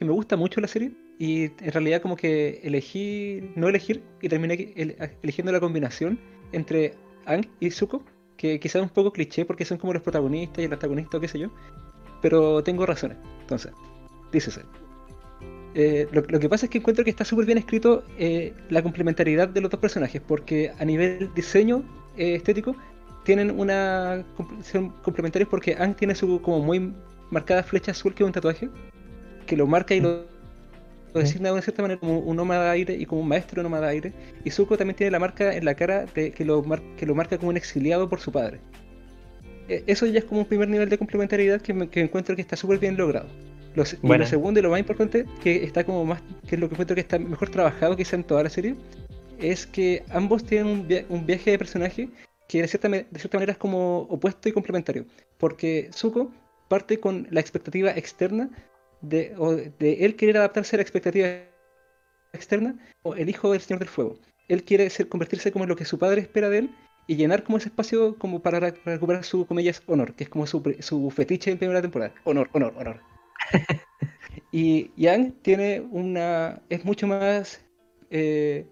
[0.00, 0.90] me gusta mucho la serie.
[1.16, 4.74] Y en realidad como que elegí no elegir y terminé
[5.22, 6.18] eligiendo la combinación
[6.50, 6.94] entre
[7.26, 8.02] Ang y Zuko,
[8.36, 11.20] que quizás es un poco cliché porque son como los protagonistas y el antagonista o
[11.20, 11.52] qué sé yo.
[12.20, 13.16] Pero tengo razones.
[13.42, 13.70] Entonces,
[14.32, 14.62] dícese.
[15.76, 18.82] Eh, lo, lo que pasa es que encuentro que está súper bien escrito eh, la
[18.82, 21.84] complementariedad de los dos personajes, porque a nivel diseño
[22.16, 22.74] eh, estético
[23.24, 24.24] tienen una
[24.62, 26.92] son complementarios porque Ang tiene su como muy
[27.30, 28.68] marcada flecha azul que es un tatuaje
[29.46, 30.24] que lo marca y lo,
[31.12, 33.88] lo designa de una cierta manera como un nómada aire y como un maestro nómada
[33.88, 34.12] aire
[34.44, 37.14] y Zuko también tiene la marca en la cara de, que, lo mar- que lo
[37.14, 38.60] marca como un exiliado por su padre.
[39.68, 42.42] Eh, Eso ya es como un primer nivel de complementariedad que, me- que encuentro que
[42.42, 43.26] está súper bien logrado.
[43.74, 44.24] Lo se- y Buena.
[44.24, 46.94] lo segundo y lo más importante, que está como más, que es lo que encuentro
[46.94, 48.74] que está mejor trabajado quizá en toda la serie,
[49.42, 52.08] es que ambos tienen un, via- un viaje de personaje
[52.48, 55.06] que de cierta, de cierta manera es como opuesto y complementario.
[55.38, 56.32] Porque Zuko
[56.68, 58.50] parte con la expectativa externa
[59.00, 61.26] de, o de él querer adaptarse a la expectativa
[62.32, 64.18] externa o el hijo del Señor del Fuego.
[64.48, 66.70] Él quiere ser, convertirse como en lo que su padre espera de él
[67.06, 70.30] y llenar como ese espacio como para, re- para recuperar su, comillas, honor, que es
[70.30, 72.14] como su, su fetiche en primera temporada.
[72.24, 73.00] Honor, honor, honor.
[74.52, 76.60] y Yang tiene una...
[76.68, 77.60] es mucho más
[78.10, 78.66] eh,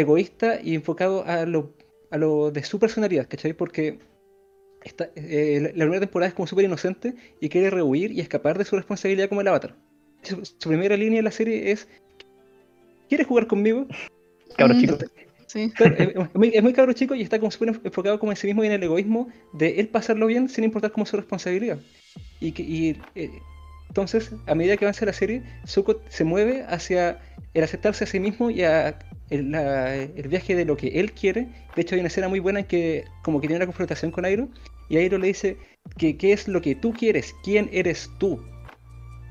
[0.00, 1.74] egoísta y enfocado a lo,
[2.10, 3.52] a lo de su personalidad, ¿cachai?
[3.52, 3.98] Porque
[4.82, 8.58] esta- eh, la, la primera temporada es como súper inocente y quiere rehuir y escapar
[8.58, 9.76] de su responsabilidad como el avatar.
[10.22, 11.88] Su, su primera línea en la serie es
[13.08, 13.86] ¿Quieres jugar conmigo?
[14.56, 15.04] Cabros Mm, chicos.
[15.46, 15.70] Sí.
[15.76, 18.36] Claro, es, es muy, es muy cabro chico y está como súper enfocado como en
[18.36, 21.78] sí mismo y en el egoísmo de él pasarlo bien sin importar como su responsabilidad.
[22.40, 23.30] Y, que, y eh,
[23.96, 27.18] entonces, a medida que avanza la serie, Zuko se mueve hacia
[27.54, 28.98] el aceptarse a sí mismo y a
[29.30, 31.48] el, la- el viaje de lo que él quiere.
[31.74, 34.26] De hecho, hay una escena muy buena en que como que tiene una confrontación con
[34.26, 34.48] Airo
[34.90, 35.56] y Airo le dice
[35.96, 38.38] que qué es lo que tú quieres, quién eres tú.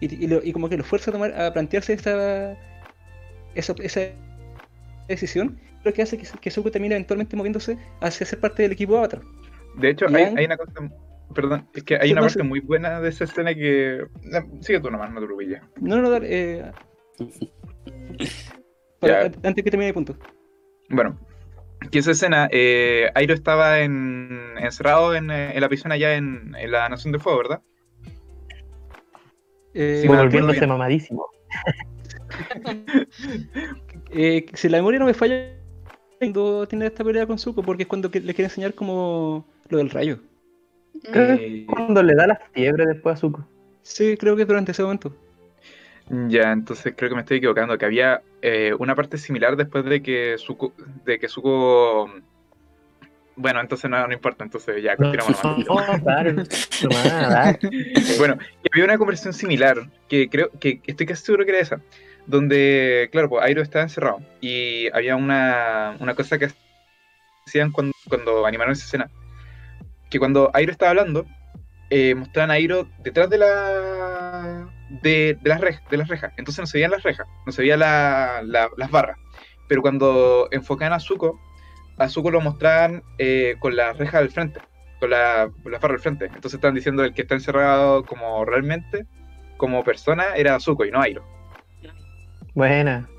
[0.02, 2.58] Y, y lo- y como que lo fuerza a, tomar, a plantearse esta,
[3.54, 4.02] esa, esa
[5.08, 8.98] decisión, lo que hace que, que Zuko termine eventualmente moviéndose hacia ser parte del equipo
[8.98, 9.22] Avatar.
[9.78, 10.90] De hecho, hay, hay una cosa.
[11.36, 14.06] Perdón, es que hay una no, parte muy buena de esa escena que.
[14.62, 15.70] Sigue tú nomás, no te preocupes ya.
[15.82, 16.28] No, no, dale.
[16.32, 16.72] Eh...
[19.00, 20.16] para- antes que termine el punto.
[20.90, 21.20] Bueno,
[21.92, 26.56] que esa escena, eh, Airo estaba en, encerrado en, eh, en la prisión allá en,
[26.58, 27.62] en la Nación de Fuego, ¿verdad?
[29.74, 30.70] Eh, Sí, bueno, volviéndose bien.
[30.70, 31.28] mamadísimo.
[34.12, 35.52] eh, si la memoria no me falla,
[36.20, 39.78] cuando tiene esta pelea con Zuko, porque es cuando que- le quiere enseñar como lo
[39.78, 40.20] del rayo.
[41.04, 43.48] Creo Eh, que es cuando le da la fiebre después a Zuko.
[43.82, 45.16] Sí, creo que es durante ese momento.
[46.28, 50.04] Ya, entonces creo que me estoy equivocando, que había eh, una parte similar después de
[50.04, 52.12] que Zuko, de que Zuko...
[53.38, 55.38] Bueno, entonces no, no importa, entonces ya, continuamos.
[58.18, 61.82] Bueno, y había una conversación similar, que creo que estoy casi seguro que era esa,
[62.28, 66.50] donde, claro, pues Airo estaba encerrado y había una, una cosa que
[67.46, 69.10] hacían cuando, cuando animaron esa escena,
[70.10, 71.26] que cuando Airo estaba hablando,
[71.90, 74.68] eh, mostraban a Airo detrás de la
[75.02, 77.62] de, de las rejas, de las rejas, entonces no se veían las rejas, no se
[77.62, 79.18] veían la- la- las barras,
[79.68, 81.40] pero cuando enfocaban a Zuko,
[81.98, 84.60] a Zuko lo mostraban eh, con las rejas al frente,
[85.00, 88.46] con, la, con las barras al frente, entonces estaban diciendo el que está encerrado como
[88.46, 89.06] realmente,
[89.58, 91.26] como persona, era Zuko y no Airo.
[92.54, 93.10] Buena.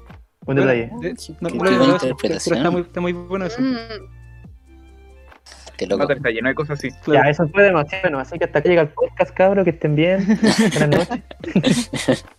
[0.43, 0.91] Buen Bueno, detalle.
[1.01, 3.61] de- no, no pero está muy, está muy bueno eso.
[3.61, 3.77] Mm,
[5.77, 5.99] Qué loco.
[6.03, 6.89] Mata está lleno de cosas así.
[7.05, 7.25] Claro.
[7.25, 9.95] Ya, eso fue demasiado bueno, así que hasta acá llega el podcast, cabros, que estén
[9.97, 10.27] bien.
[10.79, 12.25] Buenas noches.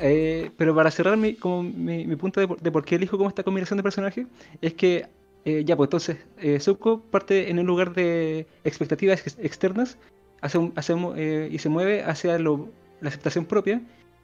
[0.00, 3.16] Eh, pero para cerrar mi, como mi, mi punto de, por- de por qué elijo
[3.16, 4.26] como esta combinación de personajes,
[4.62, 5.06] es que
[5.44, 9.98] eh, ya, pues entonces, eh, Zuko parte en un lugar de expectativas ex- externas
[10.40, 12.68] hace un- hace eh, y se mueve hacia lo-
[13.00, 13.80] la aceptación propia,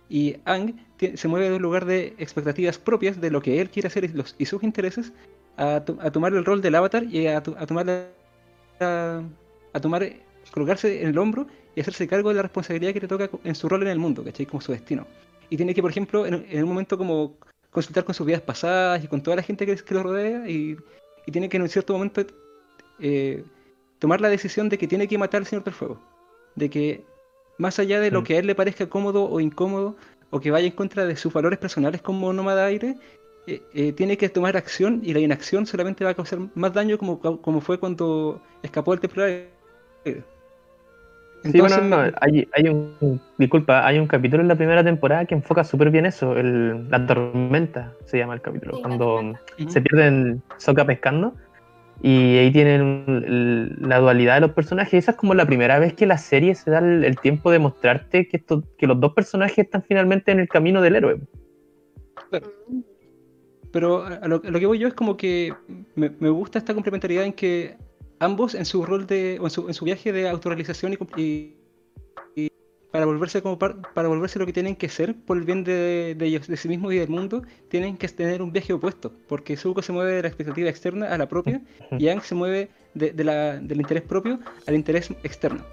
[0.08, 0.76] y Ang
[1.16, 4.08] se mueve de un lugar de expectativas propias de lo que él quiere hacer y,
[4.08, 5.12] los- y sus intereses
[5.56, 8.06] a, to- a tomar el rol del avatar y a, to- a tomar la-
[8.80, 9.22] a,
[9.72, 10.08] a tomar
[10.52, 13.68] colocarse en el hombro y hacerse cargo de la responsabilidad que le toca en su
[13.68, 14.46] rol en el mundo, ¿cachai?
[14.46, 15.06] Como su destino.
[15.50, 17.34] Y tiene que, por ejemplo, en, en un momento como
[17.70, 20.76] consultar con sus vidas pasadas y con toda la gente que, que lo rodea y,
[21.26, 22.24] y tiene que en un cierto momento
[23.00, 23.42] eh,
[23.98, 26.00] tomar la decisión de que tiene que matar al Señor del Fuego.
[26.54, 27.04] De que
[27.58, 28.24] más allá de lo Mm.
[28.24, 29.96] que a él le parezca cómodo o incómodo
[30.30, 32.96] o que vaya en contra de sus valores personales como nómada aire,
[33.46, 36.96] eh, eh, tiene que tomar acción y la inacción solamente va a causar más daño
[36.98, 39.10] como, como fue cuando escapó del
[40.06, 40.24] aire.
[41.42, 45.34] Sí, bueno, no, hay, hay un, disculpa, hay un capítulo en la primera temporada que
[45.34, 49.34] enfoca súper bien eso, el, la tormenta se llama el capítulo, Sí, cuando
[49.68, 51.34] se pierden Soca pescando
[52.00, 55.92] y ahí tienen el- la dualidad de los personajes, esa es como la primera vez
[55.92, 59.12] que la serie se da el, el tiempo de mostrarte que, esto, que los dos
[59.12, 61.20] personajes están finalmente en el camino del héroe.
[63.74, 65.52] Pero a lo, a lo que voy yo es como que
[65.96, 67.76] me, me gusta esta complementariedad en que
[68.20, 71.56] ambos en su rol de, o en su, en su viaje de autorrealización y, y-
[72.36, 72.48] y
[72.92, 76.14] para volverse como par- para volverse lo que tienen que ser por el bien de,
[76.16, 79.56] de ellos, de sí mismos y del mundo, tienen que tener un viaje opuesto, porque
[79.56, 81.60] Zuko se mueve de la expectativa externa a la propia
[81.98, 85.64] y Aang se mueve de, de la- del interés propio al interés externo.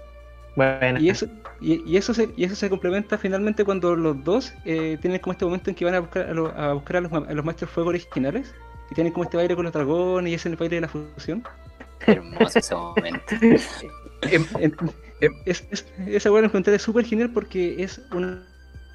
[0.54, 1.26] Bueno, Y eso,
[1.60, 5.32] y, y eso, se, y eso se complementa finalmente cuando los dos eh, tienen como
[5.32, 7.44] este momento en que van a buscar a, lo- a buscar a los, a los
[7.44, 8.54] maestros fuego originales
[8.90, 11.42] y tienen como este baile con los dragones y es el baile de la fusión.
[12.06, 13.34] Hermoso ese momento.
[14.22, 14.76] Em, En-
[15.20, 15.32] Em.
[15.46, 18.42] es, es- esa la encontré súper genial porque es una,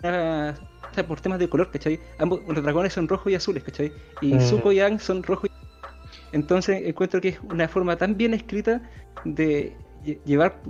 [0.03, 0.53] una-
[0.91, 1.99] o sea, por temas de color, ¿cachai?
[2.19, 3.91] Ambos, los dragones son rojos y azules, ¿cachai?
[4.21, 4.39] Y Mm.
[4.39, 8.81] Zuko y Aang son rojos y Entonces encuentro que es una forma tan bien escrita
[9.23, 10.61] de lle- llevar,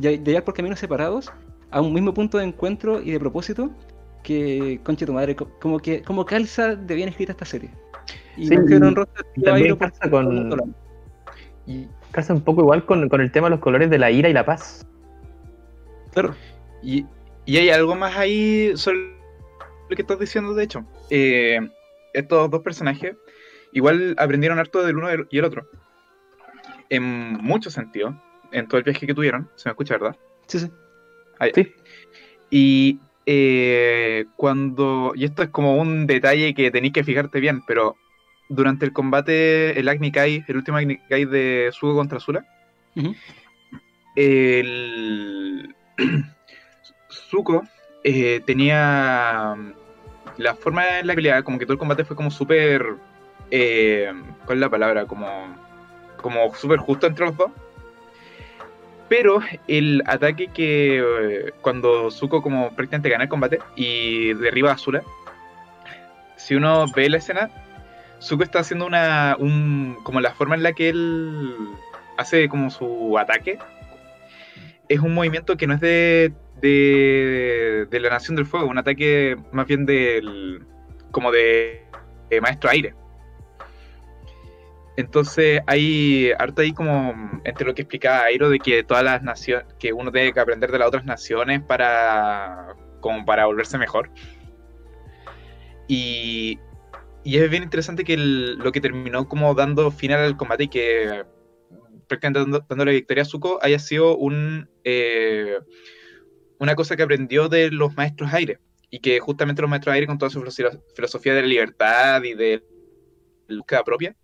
[0.00, 1.32] de de llevar por caminos separados
[1.70, 3.70] a un mismo punto de encuentro y de propósito
[4.22, 7.70] que, conche tu madre, co- como que como calza de bien escrita esta serie.
[8.36, 10.74] Y Sí, que un rostro también calza con-
[11.66, 14.28] y, Calza un poco igual con, con el tema de los colores de la ira
[14.28, 14.86] y la paz.
[16.12, 16.34] Claro.
[16.82, 17.06] y,
[17.44, 18.98] y hay algo más ahí sobre
[19.90, 20.84] lo que estás diciendo, de hecho.
[21.10, 21.58] Eh,
[22.12, 23.16] estos dos personajes
[23.72, 25.66] igual aprendieron harto del uno y el otro.
[26.88, 28.14] En muchos sentidos,
[28.54, 29.48] en todo el viaje que tuvieron.
[29.56, 30.16] Se me escucha, ¿verdad?
[30.46, 30.70] Sí, sí.
[31.38, 31.52] Ah, ya.
[31.54, 31.74] Sí.
[32.50, 35.12] Y eh, cuando.
[35.14, 37.96] Y esto es como un detalle que tenéis que fijarte bien, pero
[38.48, 42.44] durante el combate, el Agni Kai, el último Agni Kai de Sugo contra Zula,
[42.96, 43.14] Ujú.
[44.16, 45.74] el.
[47.30, 47.62] Zuko
[48.04, 49.54] eh, tenía.
[50.36, 52.84] La forma en la que peleaba, como que todo el combate fue como súper.
[53.50, 54.12] eh,
[54.44, 55.06] ¿Cuál es la palabra?
[55.06, 55.56] Como.
[56.20, 57.50] Como súper justo entre los dos.
[59.16, 59.38] Pero
[59.68, 65.04] el ataque que cuando Zuko como prácticamente gana el combate y derriba a Azula,
[66.34, 67.48] si uno ve la escena,
[68.20, 71.54] Zuko está haciendo una un, como la forma en la que él
[72.16, 73.60] hace como su ataque
[74.88, 79.68] es un movimiento que no es de, de, la Nación del Fuego, un ataque más
[79.68, 80.66] bien del
[81.12, 81.86] como de
[82.42, 82.94] Maestro Aire.
[84.96, 89.66] Entonces hay harto ahí como entre lo que explicaba Airo de que todas las naciones,
[89.78, 94.10] que uno tiene que aprender de las otras naciones para como para volverse mejor.
[95.88, 96.58] Y,
[97.24, 101.24] y es bien interesante que lo que terminó como dando final al combate y que
[102.06, 105.58] prácticamente dando, dándole victoria a Zuko haya sido un eh,
[106.58, 108.58] una cosa que aprendió de los maestros aire,
[108.90, 112.34] y que justamente los maestros aire con toda su filoso- filosofía de la libertad y
[112.34, 112.62] de
[113.48, 114.16] la búsqueda propia,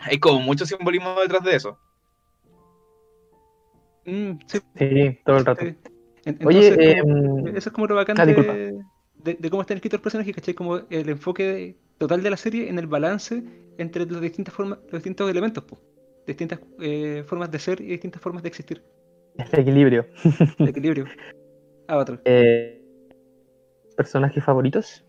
[0.00, 1.78] hay como mucho simbolismo detrás de eso.
[4.04, 5.62] Mm, sí, Sí, todo el rato.
[5.64, 5.76] Oye,
[6.68, 7.16] entonces, como-
[7.48, 8.78] em, eso es como lo bacán ah, de,
[9.24, 10.54] de- de cómo está escrito el personaje, ¿cachai?
[10.54, 13.42] Como el enfoque total de la serie en el balance
[13.78, 15.78] entre las distintas formas, los distintos elementos, po.
[16.26, 18.82] distintas eh, formas de ser y distintas formas de existir.
[19.38, 20.06] Este equilibrio.
[20.58, 21.06] El equilibrio.
[21.88, 22.20] Avatar.
[22.24, 22.82] Eh,
[23.96, 25.04] ¿Personajes favoritos?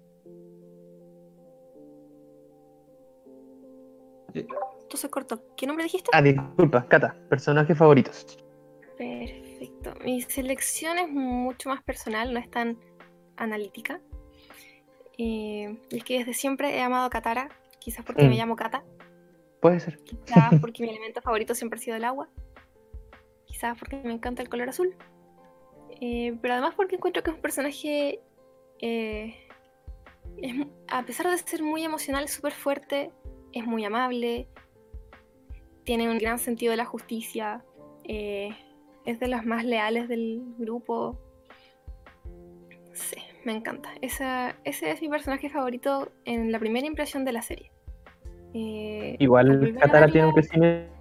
[4.96, 5.44] Se cortó.
[5.58, 6.10] ¿Qué nombre dijiste?
[6.14, 7.16] Ah, disculpa, Cata.
[7.30, 8.38] ¿Personajes favoritos?
[8.98, 9.94] Perfecto.
[10.04, 12.78] Mi selección es mucho más personal, no es tan
[13.36, 14.00] analítica.
[15.18, 18.30] Eh, es que desde siempre he amado a Katara, quizás porque Mm.
[18.30, 18.84] me llamo Kata,
[19.62, 19.98] Puede ser.
[20.04, 20.20] quizás
[20.62, 22.30] porque mi elemento favorito siempre ha sido el agua,
[23.46, 24.96] quizás porque me encanta el color azul,
[26.02, 28.20] eh, pero además porque encuentro que es un personaje,
[28.80, 29.36] eh,
[30.38, 30.56] es
[30.88, 33.12] a pesar de ser muy emocional, súper fuerte,
[33.54, 34.48] es muy amable,
[35.88, 37.64] tiene un gran sentido de la justicia,
[38.04, 38.50] eh,
[39.06, 41.18] es de los más leales del grupo.
[42.92, 43.16] Sí,
[43.46, 43.90] me encanta.
[44.02, 47.72] Esa- ese es mi personaje favorito en la primera impresión de la serie.
[48.54, 50.92] Eh, al Igual Katara tiene un crecimiento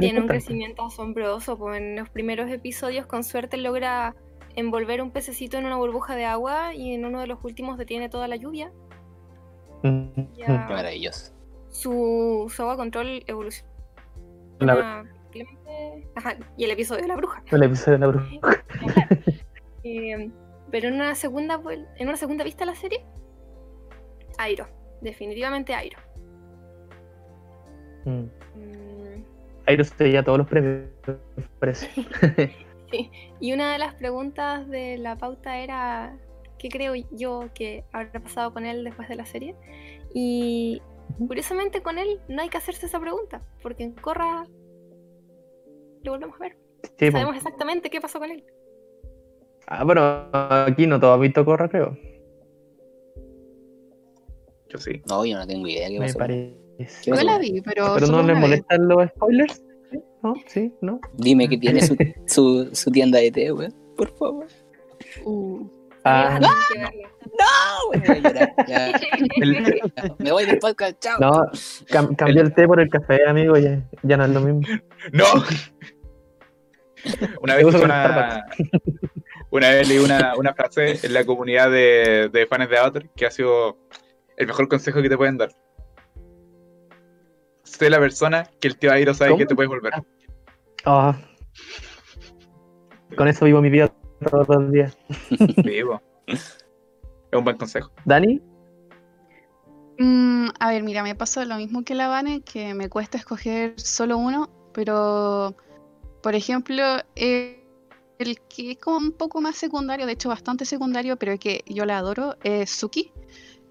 [0.00, 1.56] tiene un crecimiento asombroso.
[1.56, 4.16] Pues en los primeros episodios, con suerte, logra
[4.56, 8.08] envolver un pececito en una burbuja de agua y en uno de los últimos detiene
[8.08, 8.72] toda la lluvia.
[9.84, 11.32] Mm, Ya Qué maravilloso.
[11.70, 13.68] Su, su agua control evoluciona.
[14.60, 15.04] La-.
[16.14, 17.42] Ajá, y el episodio de la bruja.
[17.50, 18.28] El episodio de la bruja.
[19.84, 20.30] Eh,
[20.72, 21.62] pero en una segunda
[21.96, 23.06] en una segunda vista de la serie,
[24.36, 24.66] Airo.
[25.00, 25.98] Definitivamente Airo.
[28.04, 28.24] Mm.
[28.56, 29.24] Mm,
[29.66, 30.88] Airo se lleva todos los premios,
[31.60, 31.88] parece.
[33.40, 36.16] Y una de las preguntas de la pauta era
[36.58, 39.54] ¿qué creo yo que habrá pasado con él después de la serie?
[40.12, 40.82] Y
[41.26, 44.46] curiosamente con él no hay que hacerse esa pregunta, porque en Korra
[46.02, 46.56] lo volvemos a ver.
[46.98, 47.12] Sí, po.
[47.12, 48.44] Sabemos exactamente qué pasó con él.
[49.66, 51.96] Ah, bueno, aquí no todo ha visto Corra, creo.
[54.68, 55.02] Yo sí.
[55.08, 56.18] No, yo no tengo idea qué Me pasó.
[56.18, 56.56] parece.
[56.78, 57.94] ¿Qué Yo la vi, pero.
[57.94, 58.38] Pero no vez.
[58.38, 59.62] molestan los spoilers.
[59.90, 60.00] ¿Sí?
[60.22, 60.34] ¿No?
[60.46, 60.72] ¿Sí?
[60.80, 61.00] ¿No?
[61.14, 61.96] Dime que tiene su,
[62.26, 63.74] su, su tienda de té, weón.
[63.96, 64.46] Por favor.
[65.24, 65.66] Uh,
[66.04, 66.38] Ah.
[66.40, 68.54] No, weón, voy a llorar.
[68.66, 68.86] Ya.
[69.36, 71.18] El- Ya, Me voy del podcast, chao.
[71.20, 71.30] no,
[71.88, 74.60] cam- cambié el té por el café, amigo, ya, ya no es lo mismo.
[75.12, 75.24] ¡No!
[77.42, 78.44] Una vez, una,
[79.50, 83.26] una vez leí una, una frase en la comunidad de, de fans de Avatar que
[83.26, 83.78] ha sido
[84.36, 85.50] el mejor consejo que te pueden dar.
[87.62, 89.38] Sé la persona que el tío Airo sabe ¿Cómo?
[89.38, 89.92] que te puedes volver.
[90.84, 91.16] Ah.
[93.16, 94.96] Con eso vivo mi vida todos los días.
[95.64, 96.00] Vivo.
[96.26, 96.58] Es
[97.32, 97.90] un buen consejo.
[98.04, 98.40] ¿Dani?
[99.98, 103.78] mm, a ver, mira, me pasa lo mismo que la Vane, que me cuesta escoger
[103.78, 105.56] solo uno, pero,
[106.22, 106.84] por ejemplo,
[107.16, 107.64] eh,
[108.18, 111.84] el que es como un poco más secundario, de hecho bastante secundario, pero que yo
[111.84, 113.12] la adoro, es Suki.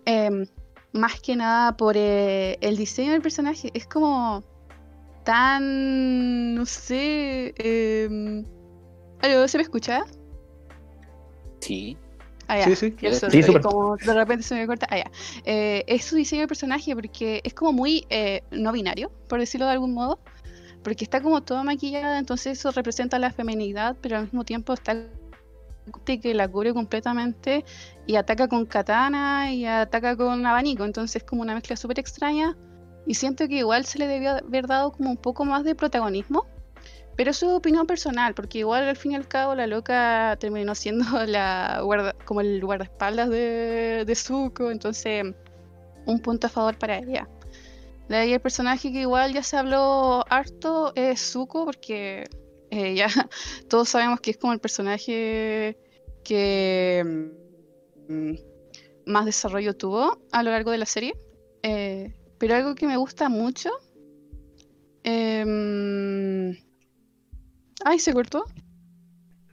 [0.05, 0.45] Em,
[0.93, 4.43] más que nada por eh, el diseño del personaje, es como
[5.23, 8.45] tan, no sé, em,
[9.21, 10.05] ¿aló, ¿se me escucha?
[11.59, 11.97] Sí.
[12.47, 12.65] Ah, ya.
[12.65, 12.95] Sí, sí.
[13.01, 14.87] eso, Sí, como de repente se me corta.
[14.89, 15.11] Ah, ya.
[15.45, 19.65] Eh, es su diseño de personaje porque es como muy eh, no binario, por decirlo
[19.65, 20.19] de algún modo.
[20.83, 24.95] Porque está como toda maquillada, entonces eso representa la feminidad, pero al mismo tiempo está
[26.05, 27.65] que la cubre completamente
[28.05, 30.85] y ataca con katana y ataca con abanico.
[30.85, 32.55] Entonces es como una mezcla súper extraña.
[33.05, 36.45] Y siento que igual se le debió haber dado como un poco más de protagonismo.
[37.17, 41.03] Pero su opinión personal, porque igual al fin y al cabo la loca terminó siendo
[41.25, 45.25] la guarda, como el guardaespaldas de, de Zuko, entonces
[46.05, 47.27] un punto a favor para ella.
[48.07, 52.29] De ahí el personaje que igual ya se habló harto es Zuko, porque
[52.69, 53.07] eh, ya
[53.67, 55.75] todos sabemos que es como el personaje
[56.23, 57.03] que
[58.07, 58.33] mm,
[59.07, 61.17] más desarrollo tuvo a lo largo de la serie.
[61.63, 63.71] Eh, pero algo que me gusta mucho.
[65.03, 66.55] em,
[67.87, 68.43] ay, se cortó.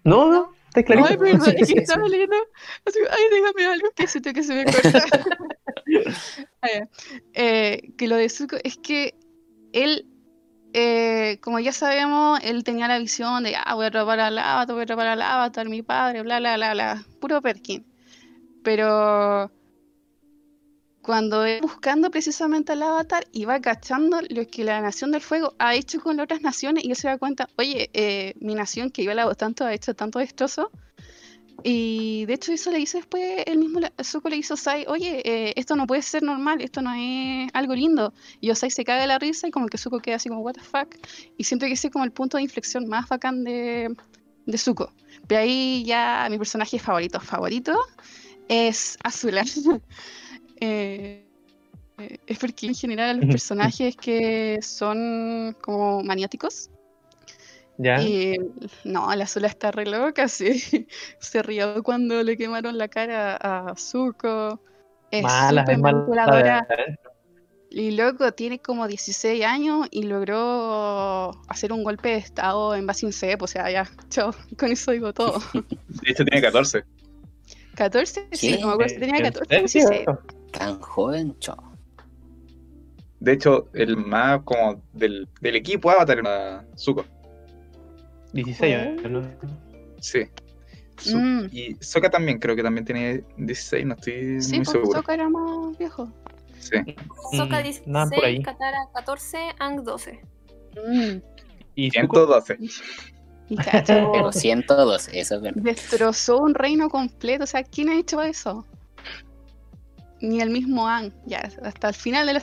[0.05, 1.19] No, no, está Ay, clarito.
[1.19, 2.37] perdón, es que estaba leyendo.
[2.85, 5.05] así, Ay, dígame algo que siento que se me corta.
[6.63, 6.89] Ah.
[7.35, 9.15] Eh, que lo de Zuko es que
[9.75, 10.07] él,
[10.73, 14.75] eh, como ya sabemos, él tenía la visión de, ah, voy a atrapar al avatar,
[14.75, 17.05] voy a atrapar al avatar, mi padre, bla, bla, bla, bla.
[17.21, 17.87] Puro Perkin.
[18.63, 19.53] Pero
[21.05, 25.55] cuando él buscando precisamente al avatar y va cachando lo que la Nación del Fuego
[25.59, 29.05] ha hecho con otras naciones y él se da cuenta, oye, eh, mi nación que
[29.05, 30.71] yo la hago tanto ha hecho tanto destrozo,
[31.63, 35.23] Y de hecho eso le dice después, el mismo Zuko le dice a Osai, oye,
[35.25, 38.13] eh, esto no puede ser normal, esto no es algo lindo.
[38.41, 40.55] Y Osai se caga de la risa y como que Zuko queda así como, what
[40.55, 40.89] the fuck.
[41.37, 43.95] Y siento que ese es como el punto de inflexión más bacán de,
[44.47, 44.93] de Zuko.
[45.29, 47.79] Pero ahí ya mi personaje favorito, favorito,
[48.49, 49.45] es Azula.
[50.65, 51.25] Eh,
[51.99, 56.71] eh, es porque en general los personajes que son como maniáticos,
[57.77, 58.01] ¿Ya?
[58.01, 58.39] y
[58.85, 60.87] no, la Azula está re loca, sí.
[61.19, 64.61] Se rió cuando le quemaron la cara a Zuko.
[65.11, 65.97] Es mala, súper es mala.
[65.97, 66.67] manipuladora.
[67.71, 73.13] Y loco, tiene como 16 años y logró hacer un golpe de estado en Basin
[73.13, 73.43] Sep.
[73.43, 75.41] O sea, ya, chao, con eso digo todo.
[75.53, 76.85] De hecho, tiene 14.
[77.75, 79.89] 14, sí, no me acuerdo si tenía ¿En 14 o serio?
[79.91, 80.34] 16.
[80.59, 81.57] Tan joven, chao.
[83.21, 87.05] De hecho, el más como del, del equipo Avatar era Zuko.
[88.33, 89.23] 16 años, ¿no?
[90.01, 90.21] Sí.
[90.99, 91.49] Su- Mm.
[91.53, 94.99] Y Sokka también, creo que también tiene 16, no estoy Sí, muy pues seguro.
[95.01, 96.09] Sokka era más viejo.
[96.61, 96.77] Sí.
[97.33, 97.63] Mm, ahí.
[97.63, 100.21] 16, Katara 14, Ang 12.
[100.77, 101.19] Mm.
[101.75, 102.59] Y Zuko, 112.
[103.49, 105.63] Y cacho, Pero 102, eso es verdad.
[105.63, 107.45] destrozó un reino completo.
[107.45, 108.65] O sea, ¿quién ha hecho eso?
[110.25, 112.43] Ni el mismo Ang, ya, hasta el final de la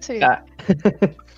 [0.00, 0.24] serie.
[0.24, 0.44] Ah.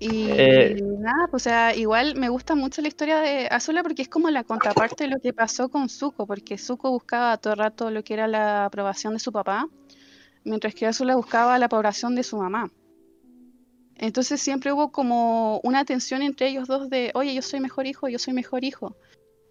[0.00, 0.80] Y Eh.
[0.80, 4.30] nada, pues, o sea, igual me gusta mucho la historia de Azula porque es como
[4.30, 8.04] la contraparte de lo que pasó con Zuko, porque Zuko buscaba todo el rato lo
[8.04, 9.66] que era la aprobación de su papá,
[10.44, 12.70] mientras que Azula buscaba la aprobación de su mamá.
[13.96, 18.06] Entonces siempre hubo como una tensión entre ellos dos de, oye, yo soy mejor hijo,
[18.06, 18.94] yo soy mejor hijo.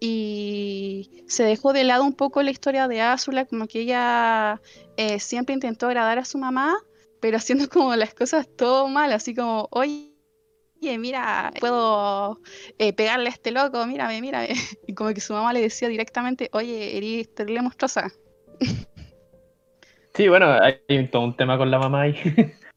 [0.00, 4.60] Y se dejó de lado un poco la historia de Azula, como que ella
[4.96, 6.76] eh, siempre intentó agradar a su mamá,
[7.20, 10.14] pero haciendo como las cosas todo mal, así como, oye,
[10.98, 12.40] mira, puedo
[12.78, 14.50] eh, pegarle a este loco, mírame, mírame.
[14.86, 18.12] Y como que su mamá le decía directamente, oye, eres terrible monstruosa.
[20.14, 22.14] Sí, bueno, hay todo un tema con la mamá ahí.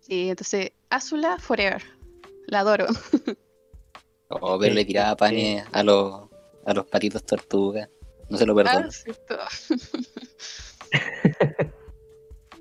[0.00, 1.82] Sí, entonces, Azula Forever.
[2.46, 2.86] La adoro.
[4.28, 6.22] O pero Sí, le tiraba panes a los,
[6.64, 7.88] a los patitos tortugas.
[8.28, 8.86] No se lo perdono.
[8.86, 9.36] Ah, cierto.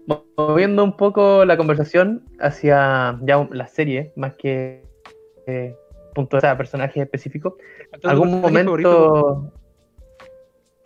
[0.38, 4.84] Moviendo un poco la conversación hacia ya la serie, más que
[5.47, 5.76] eh,
[6.14, 7.57] punto de personaje específico.
[8.01, 9.53] Tu ¿Algún personaje favorito, momento...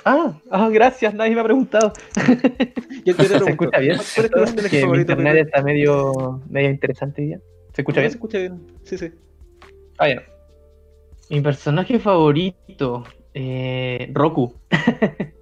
[0.05, 1.91] Ah, ah, gracias, nadie me ha preguntado.
[3.05, 3.97] Yo te ¿Se escucha bien?
[3.97, 5.11] ¿Cuál es tu personaje Que mi favorito?
[5.11, 7.39] internet está medio, medio interesante hoy día.
[7.73, 8.11] ¿Se escucha No, bien?
[8.11, 8.67] Se escucha bien.
[8.83, 9.11] Sí, sí.
[9.97, 10.23] Ah, ya.
[11.29, 13.03] Mi personaje favorito,
[13.33, 14.53] eh, Roku.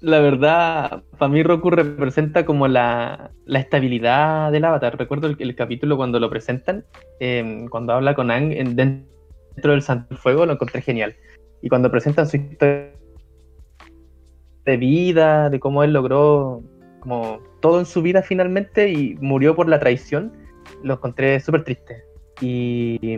[0.00, 4.96] la verdad, para mí Roku representa como la, la estabilidad del avatar.
[4.96, 6.86] Recuerdo el, capítulo cuando lo presentan,
[7.20, 11.14] eh, cuando habla con Ang en- dentro del Santo Fuego, lo encontré genial.
[11.60, 12.92] Y cuando presentan su historia
[14.64, 16.62] de vida, de cómo él logró
[17.00, 20.32] como todo en su vida finalmente y murió por la traición,
[20.82, 22.04] lo encontré súper triste.
[22.40, 23.16] Y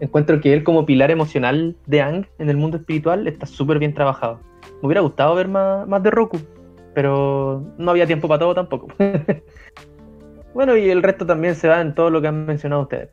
[0.00, 3.94] encuentro que él como pilar emocional de Ang en el mundo espiritual está súper bien
[3.94, 4.40] trabajado.
[4.80, 6.38] Me hubiera gustado ver más, más de Roku,
[6.94, 8.88] pero no había tiempo para todo tampoco.
[10.54, 13.10] bueno, y el resto también se va en todo lo que han mencionado ustedes.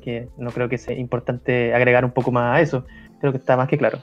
[0.00, 2.84] Que no creo que sea importante agregar un poco más a eso.
[3.20, 3.98] Creo que está más que claro.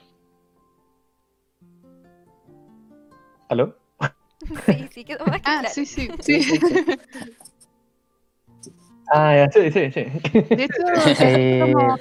[3.49, 3.75] ¿Aló?
[4.65, 5.69] Sí, sí, quedó más que Ah, claro.
[5.71, 6.09] sí, sí.
[6.19, 6.85] Sí, sí, sí.
[9.13, 10.05] Ah, ya, sí, sí, sí.
[10.55, 10.83] De hecho,
[11.19, 11.97] Eh, como,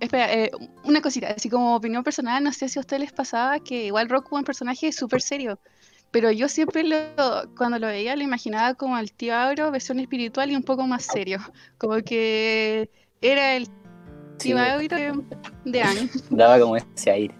[0.00, 0.50] espera, eh,
[0.84, 4.08] una cosita, así como opinión personal, no sé si a ustedes les pasaba que igual
[4.08, 5.58] Roku es un personaje súper serio,
[6.10, 6.96] pero yo siempre lo,
[7.56, 11.04] cuando lo veía lo imaginaba como el tío Auro, versión espiritual y un poco más
[11.04, 11.38] serio,
[11.76, 12.90] como que
[13.20, 13.66] era el
[14.38, 15.12] Sí, tío Auro de,
[15.64, 16.08] de Aang.
[16.30, 17.34] daba como ese aire.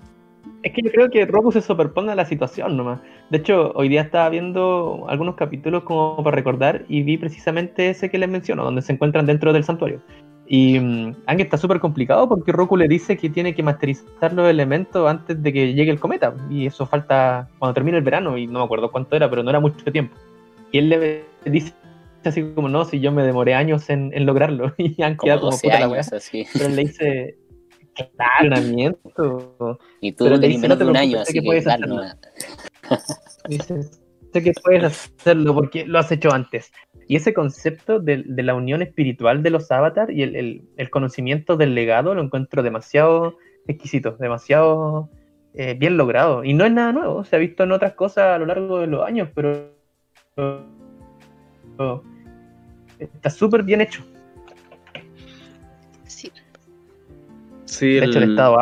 [0.69, 3.01] Es que yo creo que Roku se superpone a la situación nomás.
[3.31, 8.11] De hecho, hoy día estaba viendo algunos capítulos como para recordar y vi precisamente ese
[8.11, 10.03] que les menciono, donde se encuentran dentro del santuario.
[10.47, 15.09] Y Aang está súper complicado porque Roku le dice que tiene que masterizar los elementos
[15.09, 16.35] antes de que llegue el cometa.
[16.51, 19.49] Y eso falta cuando termine el verano y no me acuerdo cuánto era, pero no
[19.49, 20.15] era mucho tiempo.
[20.71, 21.73] Y él le dice
[22.27, 24.75] así como, no, si yo me demoré años en, en lograrlo.
[24.79, 26.01] Y Aang Como queda como 12 puta la weá.
[26.01, 26.31] años.
[26.53, 27.39] Pero él le dice,
[28.17, 29.79] claro, entrenamiento.
[30.01, 31.67] Y tú Pero tenés dice, menos "No te de un año, así que que puedes
[31.67, 31.87] hacerlo".
[31.97, 32.17] nomás.
[33.49, 33.83] Dice,
[34.33, 36.71] sé que puedes hacerlo porque lo has hecho antes.
[37.07, 40.91] Y ese concepto de, de la unión espiritual de los avatars y el, el- el
[40.91, 43.37] conocimiento del legado lo encuentro demasiado
[43.67, 45.09] exquisito, demasiado
[45.55, 46.45] eh, bien logrado.
[46.45, 48.87] Y no es nada nuevo, se ha visto en otras cosas a lo largo de
[48.87, 49.71] los años, pero,
[50.35, 52.03] pero
[52.99, 54.03] está súper bien hecho.
[57.69, 57.95] Sí.
[57.95, 58.57] De hecho, el estado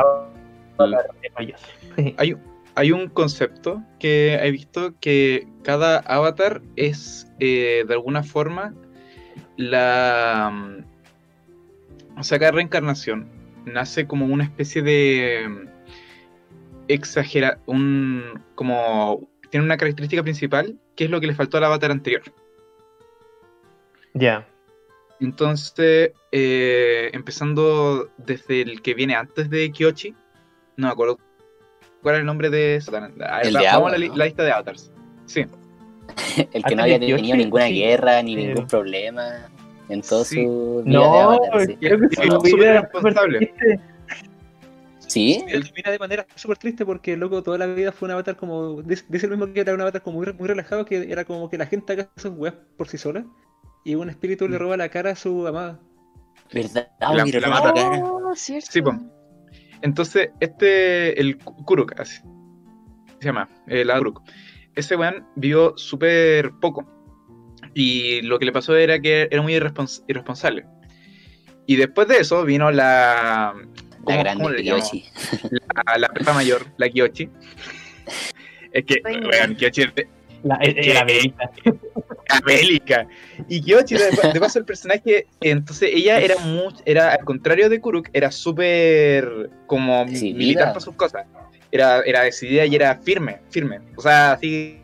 [2.19, 2.37] hay,
[2.75, 8.75] hay un concepto que he visto que cada avatar es eh, de alguna forma
[9.57, 10.51] la...
[10.53, 13.29] mm, O sea, cada reencarnación
[13.65, 15.69] nace como una especie de mm,
[16.89, 17.59] exagera...
[17.67, 19.29] un como...
[19.51, 22.23] Tiene una característica principal que es lo que le faltó al avatar anterior.
[24.15, 24.47] Ya.
[25.21, 30.15] Entonces, eh, empezando desde el que viene antes de Kyochi,
[30.77, 31.19] no me acuerdo
[32.03, 33.15] cuál es el nombre de Satan.
[33.23, 34.17] A ver, El de vamos agua, a la, li- ¿no?
[34.17, 34.93] la lista de avatars.
[35.25, 35.41] Sí,
[36.37, 39.49] El que Antes no había tenido ninguna sí, guerra ni ningún problema
[39.89, 40.45] en toda sí.
[40.45, 41.67] su vida de No, Avatar.
[41.67, 41.77] Sí.
[41.77, 43.55] creo que Sí, súper era responsable.
[45.15, 48.37] Él termina de manera súper triste porque el loco toda la vida fue un avatar
[48.37, 48.83] como.
[48.83, 51.49] Dice dice lo mismo que era un avatar como muy, muy relajado, que era como
[51.49, 53.25] que la gente haga sus weas por sí sola.
[53.87, 55.79] Y un espíritu le roba la cara a su amada.
[56.53, 56.89] ¿Verdad?
[57.01, 57.73] La- Mira, la mata.
[58.03, 58.67] Oh, cierto.
[58.71, 58.97] sí, pues.
[59.81, 62.21] Entonces, este, el Ku- Kuruk, así
[63.21, 64.23] se llama, el Kuruk.
[64.75, 66.85] Ese weón vivió súper poco.
[67.75, 70.67] Y lo que le pasó era que era muy irrespons- irresponsable.
[71.67, 73.55] Y después de eso vino la.
[73.55, 74.63] La ¿cómo- grande?
[74.65, 75.05] Kyoshi.
[75.87, 77.29] La, la prepa mayor, la Kyochi.
[78.73, 79.83] Es que, weón, Kyochi
[80.47, 83.09] La, eh, la bélica.
[83.49, 87.81] Y Kyochi, de, de paso, el personaje, entonces ella era mucho, era al contrario de
[87.81, 90.39] Kuruk, era súper como Decidida.
[90.39, 91.27] militar para sus cosas.
[91.73, 93.81] Era, era decidida y era firme, firme.
[93.97, 94.81] O sea, así.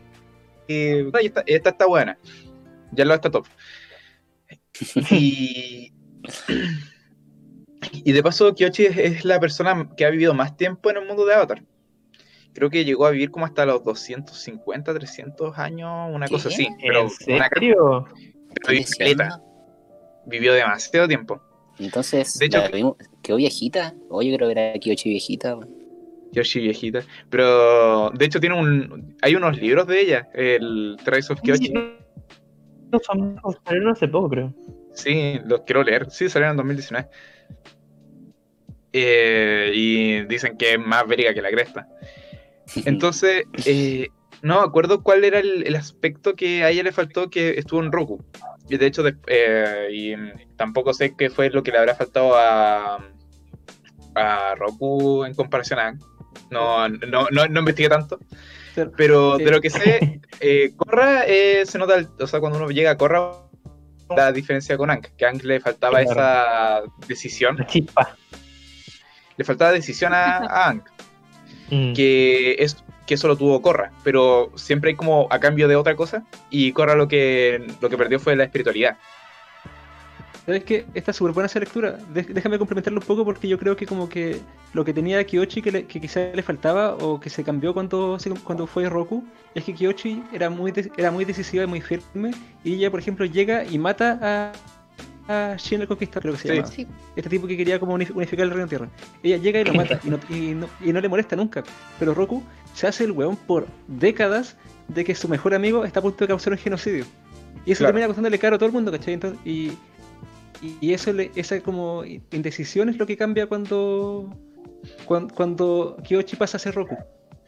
[0.67, 0.73] y,
[1.13, 2.17] "Ay, esta, esta está buena.
[2.91, 3.45] Ya lo está top.
[5.11, 5.93] Y.
[7.91, 11.05] Y de paso, Kyochi es, es la persona que ha vivido más tiempo en el
[11.05, 11.63] mundo de Avatar.
[12.53, 16.33] Creo que llegó a vivir como hasta los 250, 300 años, una ¿Qué?
[16.33, 16.67] cosa así.
[16.81, 18.05] Pero ¿En una serio?
[18.65, 19.29] pero
[20.25, 21.41] vivió demasiado tiempo.
[21.79, 23.93] Entonces, De hecho, la vimos- quedó viejita.
[24.09, 25.57] O yo creo que era Kyoshi viejita.
[26.31, 27.01] Yoshi viejita.
[27.29, 29.15] Pero de hecho tiene un.
[29.23, 30.27] Hay unos libros de ella.
[30.33, 31.67] El Trace of Kyoshi.
[31.67, 34.53] Sí, no, son- salieron hace poco, creo.
[34.93, 36.11] Sí, los quiero leer.
[36.11, 37.09] Sí, salieron en 2019.
[38.95, 41.87] Eh, y dicen que es más veriga que la cresta.
[42.85, 44.09] Entonces, eh,
[44.41, 47.81] no me acuerdo cuál era el, el aspecto que a ella le faltó que estuvo
[47.81, 48.23] en Roku.
[48.69, 50.13] Y de hecho, de- eh, y
[50.55, 52.97] tampoco sé qué fue lo que le habrá faltado a,
[54.15, 55.97] a Roku en comparación a.
[56.49, 58.19] No, no, no, no investigué tanto.
[58.97, 62.69] Pero- de lo que sé, eh, Korra eh, se nota, el- o sea, cuando uno
[62.69, 63.31] llega a Korra,
[64.15, 66.11] la diferencia con Aang, que a le faltaba Claro.
[66.11, 68.15] esa decisión, La chispa.
[69.37, 70.83] le faltaba decisión a, a Aang,
[71.73, 71.93] Mm.
[71.93, 75.95] que es que eso lo tuvo Korra, pero siempre hay como a cambio de otra
[75.95, 78.97] cosa, y Korra lo que, lo que perdió fue la espiritualidad.
[80.45, 80.85] ¿Sabes qué?
[80.93, 81.97] Está súper buena esa lectura.
[82.09, 84.41] Déjame complementarlo un poco porque yo creo que como que
[84.73, 88.19] lo que tenía Kyoshi que, le- que quizá le faltaba o que se cambió cuando,
[88.19, 89.23] se- cuando fue Roku
[89.55, 92.31] es que Kyoshi era muy, de- era muy decisiva y muy firme
[92.63, 94.51] y ella, por ejemplo, llega y mata a
[95.57, 96.55] Shin el Conquistador, creo que se Sí.
[96.55, 96.67] llama.
[96.67, 96.87] Sí.
[97.15, 98.89] Este tipo que quería como unif- unificar el reino tierra.
[99.23, 101.63] Ella llega y lo mata y no, y no- y no le molesta nunca.
[101.99, 102.43] Pero Roku
[102.73, 104.57] se hace el weón por décadas
[104.89, 107.05] de que su mejor amigo está a punto de causar un genocidio.
[107.65, 107.89] Y eso Claro.
[107.93, 109.13] termina costándole caro a todo el mundo, ¿cachai?
[109.13, 109.71] Entonces, y,
[110.81, 114.29] y- eso le- esa como indecisión es lo que cambia cuando,
[115.05, 116.97] cuando, cuando Kyoshi pasa a ser Roku.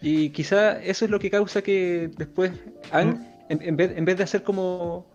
[0.02, 2.52] Y quizá eso es lo que causa que después
[2.92, 3.20] Aang,
[3.50, 5.08] en, en vez, en vez de hacer como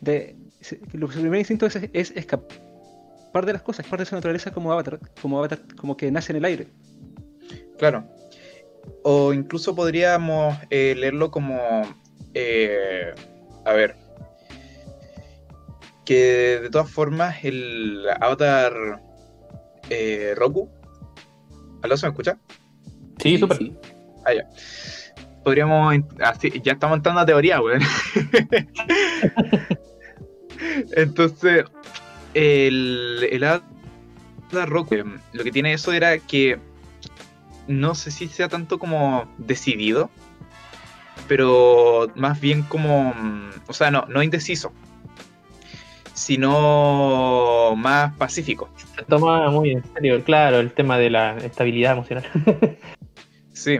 [0.00, 4.72] de su primer instinto es, es escapar de las cosas, parte de su naturaleza como
[4.72, 6.68] avatar, como avatar, como que nace en el aire.
[7.78, 8.04] Claro.
[9.04, 11.60] O incluso podríamos eh, leerlo como.
[12.34, 13.14] eh,
[13.64, 13.96] a ver.
[16.04, 19.02] Que de todas formas el avatar
[19.90, 20.70] eh, Roku.
[21.82, 22.38] ¿Aló se me escucha?
[23.18, 23.58] Sí, súper.
[24.24, 24.48] Ah, ya.
[25.44, 25.94] Podríamos.
[26.20, 27.82] Así, ya estamos entrando a teoría, weón.
[30.96, 31.64] Entonces,
[32.34, 36.58] el, el Roku, eh, lo que tiene eso era que
[37.66, 40.10] no sé si sea tanto como decidido,
[41.26, 43.14] pero más bien como.
[43.66, 44.72] O sea, no, no indeciso,
[46.14, 48.70] sino más pacífico.
[48.96, 52.24] Se toma muy en serio, claro, el tema de la estabilidad emocional.
[53.52, 53.78] Sí.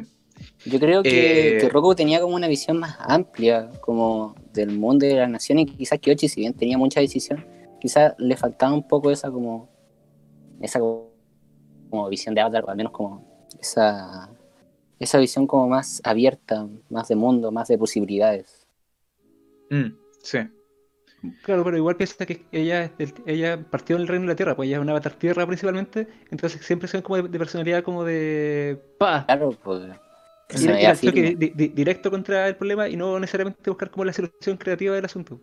[0.65, 5.07] Yo creo que, Eh, que Roku tenía como una visión más amplia, como del mundo
[5.07, 7.45] y de las naciones, y quizás Kyoshi, si bien tenía mucha decisión,
[7.81, 9.69] quizás le faltaba un poco esa como
[10.61, 11.11] esa como,
[11.91, 13.25] como visión de Avatar, o al menos como
[13.61, 14.29] esa
[14.99, 18.67] esa visión como más abierta, más de mundo, más de posibilidades.
[19.71, 19.93] Mm,
[20.23, 20.39] sí.
[21.43, 24.55] Claro, pero igual piensa que ella, del- ella partió en el reino de la tierra,
[24.57, 28.05] pues ella es una avatar tierra principalmente, entonces siempre son como de, de personalidad como
[28.05, 29.25] de pa.
[29.27, 29.83] Claro, pues.
[30.51, 31.35] Ir, ir personalidad al choque firme.
[31.37, 35.05] di- di- directo contra el problema y no necesariamente buscar como la solución creativa del
[35.05, 35.41] asunto.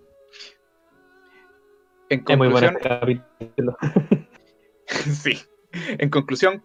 [2.09, 3.77] En Es muy bueno este capítulo.
[4.87, 5.39] sí.
[5.97, 6.63] En conclusión,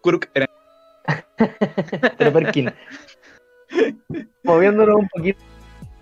[0.00, 0.46] Kuruk era
[2.18, 2.72] Pero Perkin.
[4.44, 5.38] Moviéndonos un poquito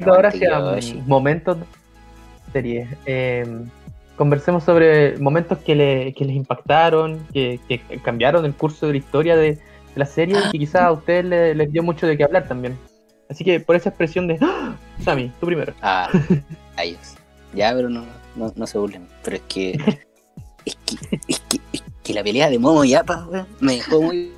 [0.06, 1.02] ahora hacia Yoshi.
[1.06, 1.66] momentos de
[2.52, 2.88] serie.
[3.06, 3.46] Eh,
[4.16, 8.98] conversemos sobre momentos que, le- que les impactaron, que, que cambiaron el curso de la
[8.98, 9.58] historia de
[9.94, 12.78] la serie y que quizás a ustedes le- les dio mucho de qué hablar también.
[13.28, 14.74] Así que por esa expresión de ¡Ah!
[15.02, 15.72] Sammy, tú primero.
[15.82, 16.08] Ah,
[16.76, 17.14] a ellos.
[17.54, 18.04] Ya, pero no,
[18.36, 19.06] no, no se burlen.
[19.24, 19.70] Pero es que,
[20.64, 21.18] es que.
[21.28, 24.32] Es que, es que la pelea de Momo y Apa, weón, me dejó muy.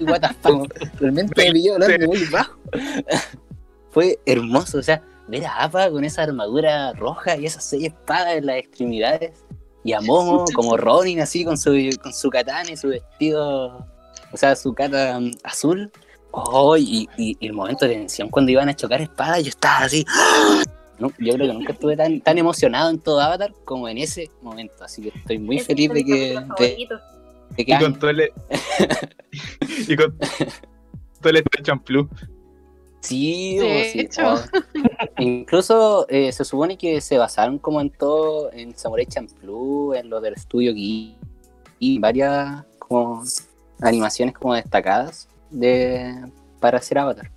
[0.00, 0.72] What the fuck.
[0.98, 2.58] Realmente me pilló hablando muy bajo.
[3.90, 8.34] Fue hermoso, o sea, ver a Apa con esa armadura roja y esas seis espadas
[8.36, 9.32] en las extremidades.
[9.84, 13.86] Y a Momo como Ronin, así con su, con su katana y su vestido.
[14.32, 15.90] O sea, su mm, azul.
[16.32, 19.84] Oh, y, y- y el momento de tensión cuando iban a chocar espadas, yo estaba
[19.86, 20.04] así.
[20.98, 24.30] No, yo creo que nunca estuve tan, tan emocionado en todo Avatar como en ese
[24.42, 24.84] momento.
[24.84, 26.86] Así que estoy muy feliz de que, de,
[27.56, 28.30] de que y con todo el
[29.88, 30.16] y con
[31.20, 32.08] todo el champlu.
[33.00, 34.34] Sí, De o sí, hecho.
[34.34, 34.40] oh.
[35.18, 40.20] Incluso eh, se supone que se basaron como en todo, en Samurai Champloo, en lo
[40.20, 41.16] del estudio Ghibli,
[41.78, 43.22] y varias como
[43.82, 46.14] animaciones como destacadas de
[46.60, 47.30] para hacer Avatar.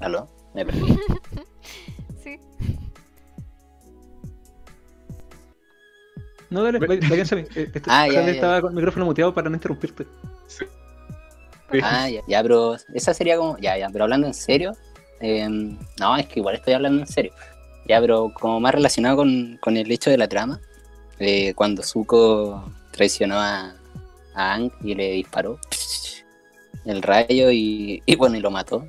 [0.00, 0.28] ¿Aló?
[0.54, 0.80] Me perdí.
[2.22, 2.38] Sí.
[6.50, 7.42] No, dale, vayan, Sammy.
[7.54, 8.32] Eh, este- Ah, ya, Sammy ya.
[8.32, 10.06] estaba con el micrófono muteado para no interrumpirte.
[11.82, 14.72] Ah, ya, ya, pero esa sería como, ya, ya, pero hablando en serio,
[15.20, 17.32] eh, no, es que igual estoy hablando en serio,
[17.86, 20.60] ya, pero como más relacionado con, con el hecho de la trama,
[21.20, 23.76] eh, cuando Zuko traicionó a,
[24.34, 25.58] a Aang y le disparó
[26.84, 28.86] el rayo y, y bueno, y lo mató.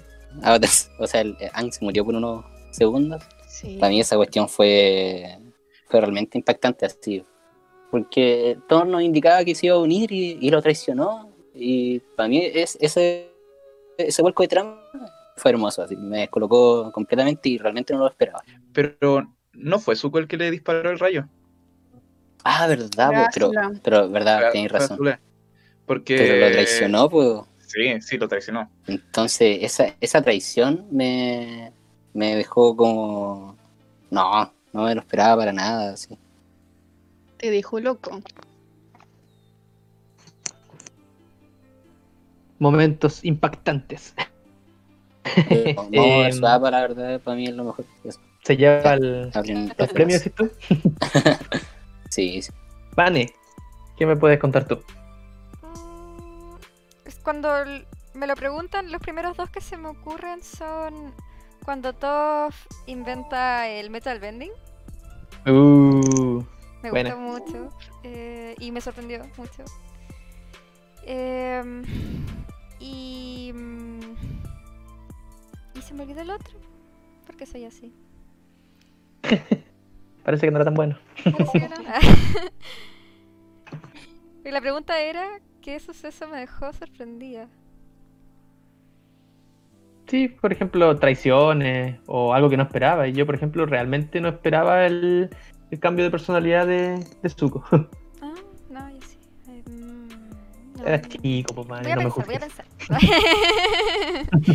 [1.00, 3.24] O sea, el, Aang se murió por unos segundos.
[3.48, 3.78] Sí.
[3.80, 5.38] Para mí esa cuestión fue,
[5.88, 7.24] fue realmente impactante así.
[7.90, 11.30] Porque todo nos indicaba que se iba a unir y, y lo traicionó.
[11.54, 13.30] Y para mí es, ese,
[13.98, 14.82] ese vuelco de trama
[15.36, 15.84] fue hermoso.
[15.84, 18.42] Así, me descolocó completamente y realmente no lo esperaba.
[18.72, 21.28] Pero no fue Zuko el que le disparó el rayo.
[22.44, 23.52] Ah, verdad, po, pero,
[23.84, 24.98] pero verdad, tenéis razón.
[25.86, 27.42] Porque Pero lo traicionó, pues.
[27.68, 28.70] Sí, sí, lo traicionó.
[28.88, 31.72] Entonces, esa, esa traición me,
[32.14, 33.56] me dejó como.
[34.10, 35.94] No, no me lo esperaba para nada.
[35.94, 36.18] Así.
[37.38, 38.22] Te dejó loco.
[42.60, 44.14] Momentos impactantes.
[44.14, 47.86] No, Eh, Suapa, la verdad, para mí es lo mejor.
[48.04, 48.20] Eso.
[48.44, 50.50] Se lleva el, el premio, ¿decís tú?
[52.12, 52.52] Sí, sí.
[52.96, 53.34] Vane,
[53.98, 54.80] ¿qué me puedes contar tú?
[55.64, 56.56] Mm,
[57.24, 57.50] Cuando
[58.14, 61.14] me lo preguntan, los primeros dos que se me ocurren son
[61.64, 62.56] cuando Toph
[62.88, 64.52] inventa el metal bending.
[65.48, 66.44] Uh,
[66.84, 67.16] Me Buena.
[67.16, 67.70] gustó mucho
[68.04, 69.64] eh, y me sorprendió mucho.
[71.04, 71.84] Em,
[72.80, 74.00] y, mm,
[75.76, 76.60] y se me olvidó el otro,
[77.26, 77.94] porque soy así.
[80.24, 80.98] parece que no era tan bueno.
[84.44, 87.48] Y la pregunta era, ¿qué suceso me dejó sorprendida?
[90.08, 93.08] Sí, por ejemplo, traiciones o algo que no esperaba.
[93.08, 95.30] Y yo, por ejemplo, realmente no esperaba el,
[95.70, 97.64] el cambio de personalidad de, de Zuko.
[98.24, 98.34] Ah,
[98.70, 99.18] no, yo sí.
[99.48, 100.08] Eh, mm,
[100.78, 100.86] no.
[100.88, 102.66] Era chico, pues, Voy a no me pensar, voy a pensar.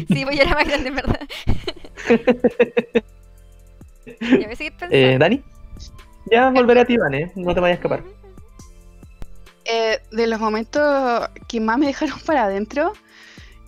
[0.09, 1.21] sí, voy a ir a más grande, en verdad.
[4.21, 4.95] ya voy a seguir pensando.
[4.97, 5.43] Eh, ¿Dani?
[6.31, 8.03] Ya volveré a ti, Vane, no te vayas a escapar.
[9.65, 12.93] Eh, de los momentos que más me dejaron para adentro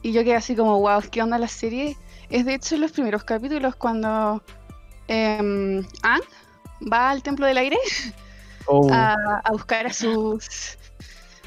[0.03, 1.97] y yo quedé así como, wow, ¿qué onda la serie?
[2.31, 4.43] Es de hecho los primeros capítulos cuando
[5.09, 6.23] eh, Aang
[6.93, 7.79] va al Templo del Aire
[8.71, 10.77] Oh, a, a buscar a sus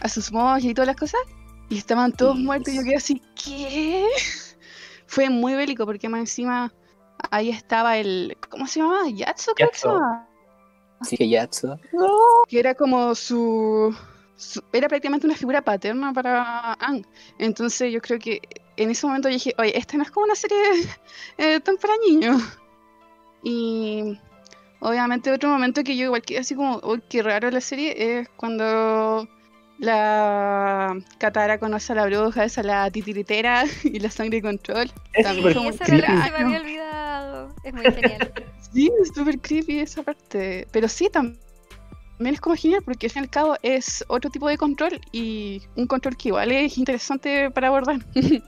[0.02, 1.22] a sus monjes y todas las cosas
[1.70, 4.08] y estaban todos muertos y yo quedé así, ¿qué?
[5.06, 6.74] Fue muy bélico porque más encima
[7.30, 9.08] ahí estaba el, ¿cómo se llamaba?
[9.08, 9.94] Yatso creo que se Yatso.
[10.00, 10.28] llamaba.
[11.02, 11.78] Así que Yatsu.
[12.48, 13.96] que era como su,
[14.36, 17.06] su- era prácticamente una figura paterna para Aang.
[17.40, 18.40] Entonces yo creo que
[18.78, 20.58] en ese momento yo dije, oye, esta no es como una serie
[21.38, 22.42] eh, tan para niños.
[23.44, 24.18] Y
[24.80, 28.30] obviamente otro momento que yo igual quedé así como, uy, qué raro la serie, es
[28.38, 29.28] cuando
[29.80, 34.92] la Katara conoce a la bruja, esa la titiritera y la sangre de control.
[35.14, 37.56] es también Y que se me había olvidado.
[37.64, 38.32] Es muy genial.
[38.74, 40.68] Sí, es súper creepy esa parte.
[40.72, 41.38] Pero sí, tam-
[42.18, 45.00] también es como genial porque al fin y al cabo es otro tipo de control
[45.12, 47.98] y un control que igual es interesante para abordar.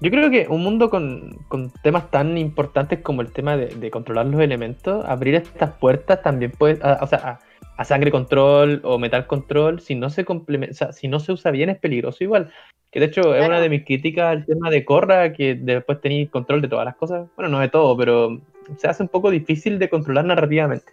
[0.00, 1.38] Yo creo que un mundo con,
[1.82, 6.50] temas tan importantes como el tema de, de controlar los elementos, abrir estas puertas también
[6.50, 7.40] puede, a- o sea, a,
[7.76, 11.32] a sangre control o metal control, si no se complementa, o sea, si no se
[11.32, 12.52] usa bien es peligroso igual.
[12.90, 16.30] Que de hecho es una de mis críticas al tema de Corra, que después tenéis
[16.30, 17.28] control de todas las cosas.
[17.34, 18.40] Bueno, no de todo, pero
[18.76, 20.92] se hace un poco difícil de controlar narrativamente.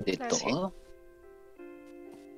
[0.00, 0.36] De Claro.
[0.40, 0.74] todo.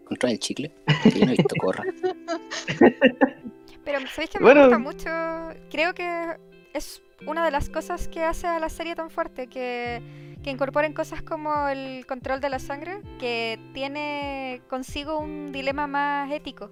[0.06, 0.72] Contra el chicle.
[1.14, 1.84] Yo no he visto corra.
[3.84, 4.62] Pero sabéis que me Bueno.
[4.62, 5.60] gusta mucho.
[5.70, 6.36] Creo que
[6.74, 10.00] es una de las cosas que hace a la serie tan fuerte, que,
[10.46, 16.30] que incorporen cosas como el control de la sangre, que tiene consigo un dilema más
[16.30, 16.70] ético.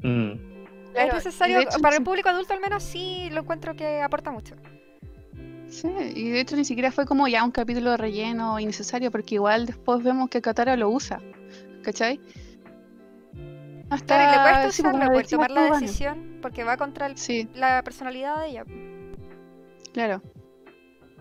[0.00, 0.32] Mm.
[0.92, 4.30] Claro, es necesario, hecho, para el público adulto al menos sí lo encuentro que aporta
[4.30, 4.56] mucho.
[5.68, 9.36] Sí, y de hecho ni siquiera fue como ya un capítulo de relleno innecesario porque
[9.36, 11.18] igual después vemos que Katara lo usa.
[11.82, 12.20] ¿Cachai?
[13.88, 16.76] Hasta Claro, y le cuesta sí, usarlo la por tomar la todos, decisión, porque va
[16.76, 18.64] contra el- Sí, la personalidad de ella.
[19.94, 20.20] claro.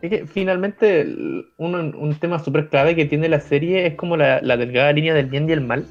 [0.02, 1.06] Es que finalmente
[1.58, 5.14] un, un tema súper clave que tiene la serie es como la, la delgada línea
[5.14, 5.86] del bien y el mal.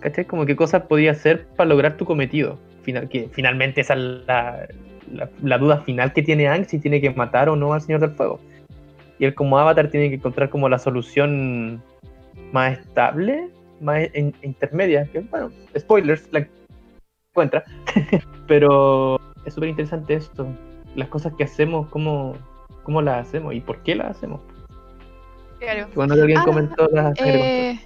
[0.00, 0.24] ¿Cachai?
[0.26, 2.58] Como qué cosas podías hacer para lograr tu cometido.
[2.82, 4.66] Final, que finalmente esa es la,
[5.12, 8.00] la- la duda final que tiene Aang si tiene que matar o no al Señor
[8.00, 8.40] del Fuego.
[9.18, 11.80] Y él como avatar tiene que encontrar como la solución
[12.52, 13.48] más estable,
[13.80, 15.06] más in- intermedia.
[15.12, 16.46] Que bueno, spoilers, la
[17.30, 17.64] encuentra.
[18.48, 20.46] Pero es súper interesante esto.
[20.96, 22.36] Las cosas que hacemos, cómo,
[22.84, 24.40] cómo las hacemos y por qué las hacemos.
[25.58, 25.88] Claro.
[25.94, 27.78] Cuando alguien Ah, comentó la Eh, eh,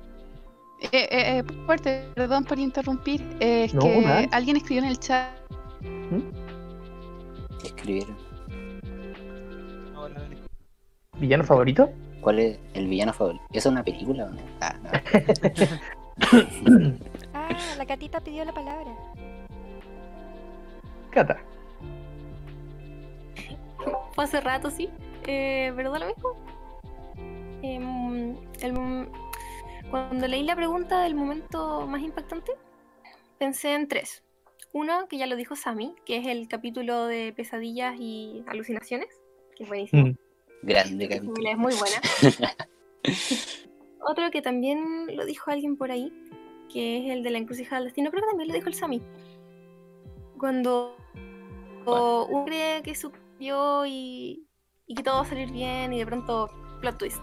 [0.93, 3.21] eh, eh, fuerte, perdón por interrumpir.
[3.41, 4.27] eh, es No, que nada.
[4.33, 5.31] alguien escribió en el chat.
[7.61, 8.17] ¿Qué escribieron?
[11.19, 11.91] ¿Villano favorito?
[12.21, 13.45] ¿Cuál es el villano favorito?
[13.53, 14.41] ¿Esa es una película o no?
[14.61, 14.91] Ah, no.
[17.33, 18.91] Ah, la gatita pidió la palabra.
[21.11, 21.39] Cata.
[24.15, 24.89] Fue hace rato, sí.
[25.27, 26.37] Eh, ¿Verdad lo mismo?
[27.63, 29.09] Em, el
[29.91, 32.53] cuando leí la pregunta del momento más impactante,
[33.39, 34.23] pensé en tres.
[34.73, 39.09] Uno, que ya lo dijo Sammy, que es el capítulo de pesadillas y alucinaciones,
[39.57, 40.09] que es buenísimo.
[40.09, 40.17] Mm.
[40.63, 41.51] Grande capítulo.
[41.51, 42.01] es muy buena.
[44.07, 46.13] Otro que también lo dijo alguien por ahí,
[46.71, 49.03] que es el de la encrucijada del destino, creo que también lo dijo el Sami.
[50.39, 50.97] Cuando
[51.87, 52.95] o uno cree que
[53.41, 54.47] y,
[54.87, 57.23] y que todo va a salir bien y de pronto plot twist.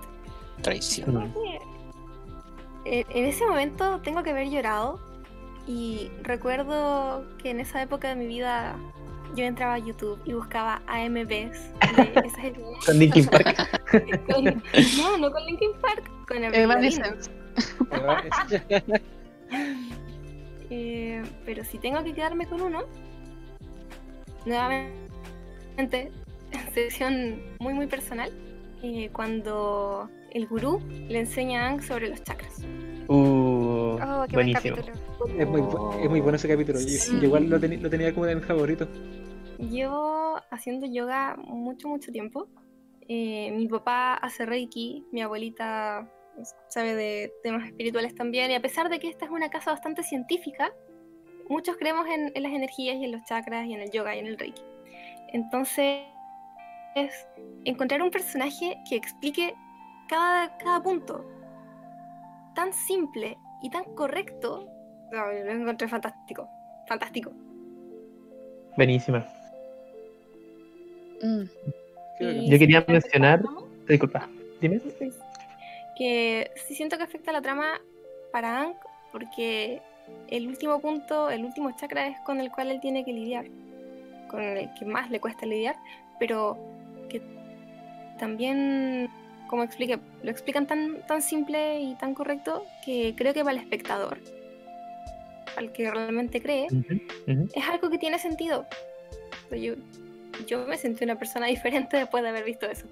[0.61, 1.33] Traición.
[2.85, 4.99] Eh, En ese momento tengo que haber llorado
[5.67, 8.75] y recuerdo que en esa época de mi vida
[9.35, 11.25] yo entraba a YouTube y buscaba AMVs
[11.95, 12.55] de esas.
[12.85, 13.57] Con Linkin Park.
[14.31, 14.45] Con-
[14.97, 16.43] no, no con Linkin Park, con.
[16.43, 17.29] Evanescence.
[20.69, 22.83] Eh, pero si tengo que quedarme con uno,
[24.45, 25.04] nuevamente,
[26.73, 28.31] sección muy muy personal,
[28.83, 32.61] eh, cuando el gurú le enseña a Aang sobre los chakras.
[33.07, 34.75] Uh, Oh, qué buen buenísimo.
[34.77, 35.39] capítulo.
[35.39, 35.61] Es muy,
[36.03, 36.79] es muy bueno ese capítulo.
[36.79, 37.17] Yo, Sí.
[37.19, 38.87] yo igual lo, teni- lo tenía como de mis favoritos.
[39.57, 42.47] Llevo haciendo yoga mucho, mucho tiempo.
[43.07, 46.09] Eh, mi papá hace reiki, mi abuelita
[46.67, 50.03] sabe de temas espirituales también, y a pesar de que esta es una casa bastante
[50.03, 50.73] científica,
[51.47, 54.19] muchos creemos en, en las energías y en los chakras y en el yoga y
[54.19, 54.61] en el reiki.
[55.35, 55.99] Entonces,
[56.95, 57.27] es
[57.65, 59.53] encontrar un personaje que explique
[60.07, 61.25] cada, cada punto
[62.55, 64.65] tan simple y tan correcto,
[65.11, 66.47] no, lo encontré fantástico,
[66.87, 67.33] fantástico.
[68.77, 69.27] buenísima.
[71.21, 71.43] Mm.
[72.49, 73.43] Yo quería mencionar-
[73.89, 74.29] Disculpa,
[74.61, 74.79] dime.
[75.97, 77.81] Que sí siento que afecta la trama
[78.31, 78.75] para Aang
[79.11, 79.81] porque
[80.29, 83.47] el último punto, el último chakra es con el cual él tiene que lidiar,
[84.27, 85.75] con el que más le cuesta lidiar,
[86.19, 86.57] pero
[87.09, 87.21] que
[88.19, 89.09] también,
[89.47, 93.63] como expliqué, lo explican tan, tan simple y tan correcto que creo que para el
[93.63, 94.17] espectador,
[95.57, 96.67] al que realmente cree,
[97.27, 98.65] es algo que tiene sentido.
[99.51, 99.73] Yo,
[100.47, 102.87] yo me sentí una persona diferente después de haber visto eso.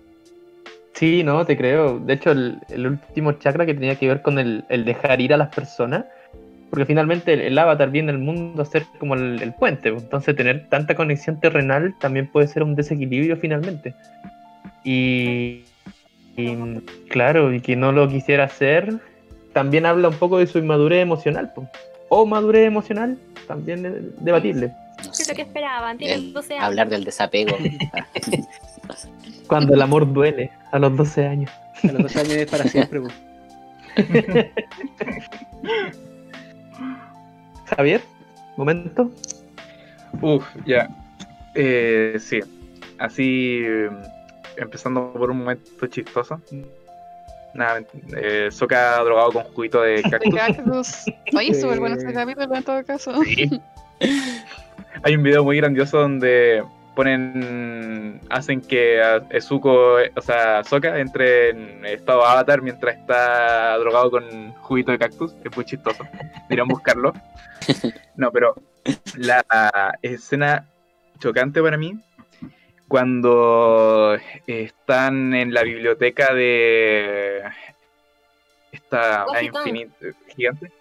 [0.94, 2.00] Sí, no, te creo.
[2.00, 5.34] De hecho, el, el último chakra que tenía que ver con el, el dejar ir
[5.34, 6.06] a las personas,
[6.74, 10.02] porque finalmente el, el avatar viene al mundo a ser como el, el puente, pues.
[10.06, 13.94] entonces tener tanta conexión terrenal también puede ser un desequilibrio finalmente.
[14.84, 15.66] Y,
[16.36, 16.56] y,
[17.12, 18.92] claro, y que no lo quisiera hacer,
[19.54, 21.68] también habla un poco de su inmadurez emocional, pues.
[22.10, 24.70] o madurez emocional, también es debatible.
[25.06, 26.00] No ¿Qué es lo que esperaban?
[26.00, 26.66] Tienen El- 12 años.
[26.66, 27.56] hablar del desapego.
[29.48, 31.52] Cuando el amor duele, a los 12 años.
[31.84, 33.10] A los 12 años es para siempre, po.
[37.76, 38.02] Javier,
[38.58, 39.10] momento.
[40.22, 40.90] Uf, ya.
[41.56, 42.40] Eh, sí.
[43.00, 43.90] Así, eh,
[44.58, 46.40] empezando por un momento chistoso.
[47.54, 47.82] Nada,
[48.18, 50.34] eh, Soca drogado con juguito de De cactus.
[50.36, 51.06] cactus.
[51.36, 52.14] Oye, súper bueno ese Eh.
[52.14, 53.24] capítulo en todo caso.
[53.24, 53.62] Sí.
[55.04, 56.64] Hay un video muy grandioso donde
[56.96, 58.22] ponen.
[58.30, 64.52] hacen que a- Zuko, o sea, Soka entre en estado avatar mientras está drogado con
[64.54, 65.34] juguito de cactus.
[65.44, 66.04] Es muy chistoso.
[66.50, 67.14] Deberían buscarlo.
[68.16, 68.56] No, pero
[69.18, 70.68] la escena
[71.20, 71.98] chocante para mí.
[72.88, 77.42] Cuando están en la biblioteca de
[78.72, 79.62] esta Washington.
[79.68, 79.96] infinita
[80.36, 80.72] gigante,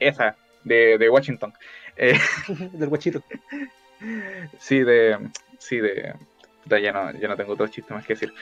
[0.00, 1.52] esa, de, de Washington.
[1.96, 2.18] Eh,
[2.72, 3.22] Del guachito.
[4.58, 5.16] Sí, de.
[5.62, 6.14] Sí, de.
[6.66, 8.34] ya, no, ya no tengo otros chistes más que decir.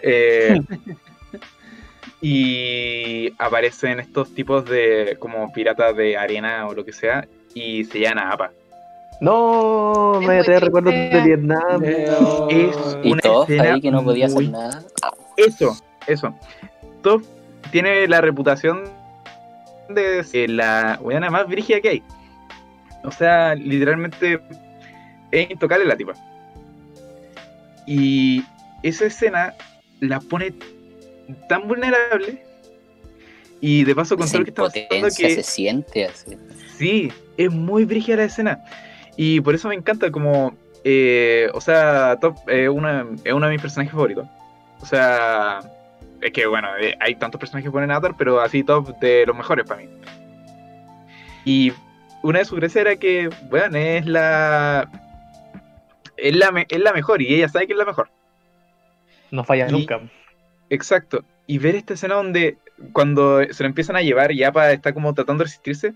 [0.00, 0.60] Eh,
[2.20, 5.16] y aparecen estos tipos de.
[5.18, 7.26] como piratas de arena o lo que sea.
[7.54, 8.52] Y se llaman a APA.
[9.20, 11.82] No, Es me trae recuerdos de Vietnam.
[11.82, 12.48] No.
[12.48, 14.84] Es Y una escena ahí que no podía hacer nada.
[15.36, 15.76] Eso,
[16.06, 16.34] eso.
[17.02, 17.22] Top
[17.72, 18.84] tiene la reputación
[19.88, 22.02] de ser la weona más brígida que hay.
[23.02, 24.40] O sea, literalmente
[25.32, 26.14] es intocable la tipa.
[27.90, 28.44] Y
[28.82, 29.54] esa escena
[30.00, 30.52] la pone
[31.48, 32.44] tan vulnerable.
[33.62, 36.36] Y de paso con todo lo que está pasando que se siente así.
[36.76, 38.62] Sí, es muy brígida la escena.
[39.16, 40.54] Y por eso me encanta como...
[40.84, 44.28] eh, o sea, Top es una- es uno de mis personajes favoritos.
[44.80, 45.60] O sea...
[46.20, 49.36] Es que bueno, eh, hay tantos personajes que ponen Avatar, pero así Top de los
[49.36, 49.88] mejores para mí.
[51.44, 51.72] Y
[52.22, 54.88] una de sus gracias era que, bueno, es la...
[56.18, 58.08] Es la, me- es la mejor y ella sabe que es la mejor.
[59.30, 60.00] No falla Y- nunca.
[60.70, 61.24] Exacto.
[61.46, 62.58] Y ver esta escena donde
[62.92, 65.94] cuando se lo empiezan a llevar y Apa está como tratando de resistirse,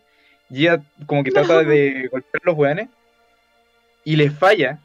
[0.50, 2.88] y ella como que trata de golpear los weones
[4.04, 4.78] y le falla,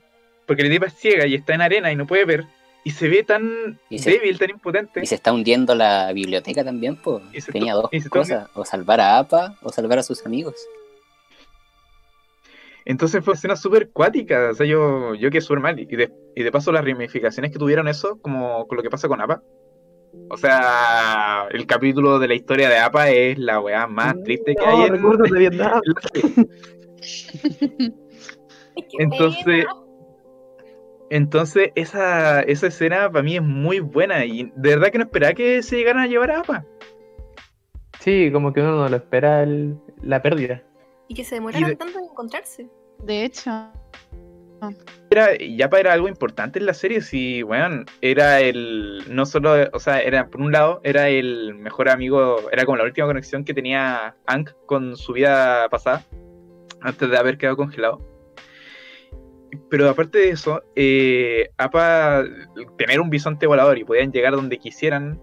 [0.45, 2.45] porque la tipa es ciega y está en arena y no puede ver,
[2.83, 5.01] y se ve tan Y se- débil, tan impotente.
[5.01, 7.21] Y se está hundiendo la biblioteca también, pues.
[7.51, 10.55] Tenía dos cosas, o salvar a APA o salvar a sus amigos.
[12.89, 15.77] Entonces fue una escena súper cuática, o sea, yo, yo quedé súper mal.
[15.77, 19.09] Y de, y de paso las ramificaciones que tuvieron eso, como con lo que pasa
[19.09, 19.41] con APA.
[20.29, 24.65] O sea, el capítulo de la historia de APA es la weá más triste que
[24.65, 25.81] hay No, en, de Vietnam.
[28.99, 29.65] Entonces,
[31.09, 35.33] entonces esa, esa escena para mí es muy buena y de verdad que no esperaba
[35.33, 36.65] que se llegaran a llevar a APA.
[37.99, 40.63] Sí, como que uno no lo espera el- la pérdida.
[41.08, 42.70] Y que se demoraron de- tanto en encontrarse.
[43.03, 43.51] De hecho,
[45.12, 49.53] Era, y APA era algo importante en la serie, si, bueno, era el, no solo,
[49.72, 53.45] o sea, era, por un lado, era el mejor amigo, era como la última conexión
[53.45, 56.03] que tenía Hank con su vida pasada,
[56.82, 58.01] antes de haber quedado congelado.
[59.70, 62.26] Pero aparte de eso, eh, APA,
[62.78, 65.22] tener un bisonte volador y podían llegar donde quisieran,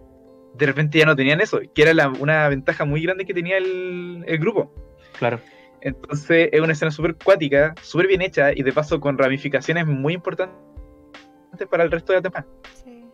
[0.55, 3.59] de repente ya no tenían eso, que era la- una ventaja muy grande que tenía
[3.59, 4.73] el, el grupo.
[5.19, 5.41] Claro.
[5.85, 10.15] Entonces es una escena súper cuática, súper bien hecha y de paso con ramificaciones muy
[10.15, 10.57] importantes
[11.71, 12.51] para el resto de la temporada.
[12.73, 13.05] Sí.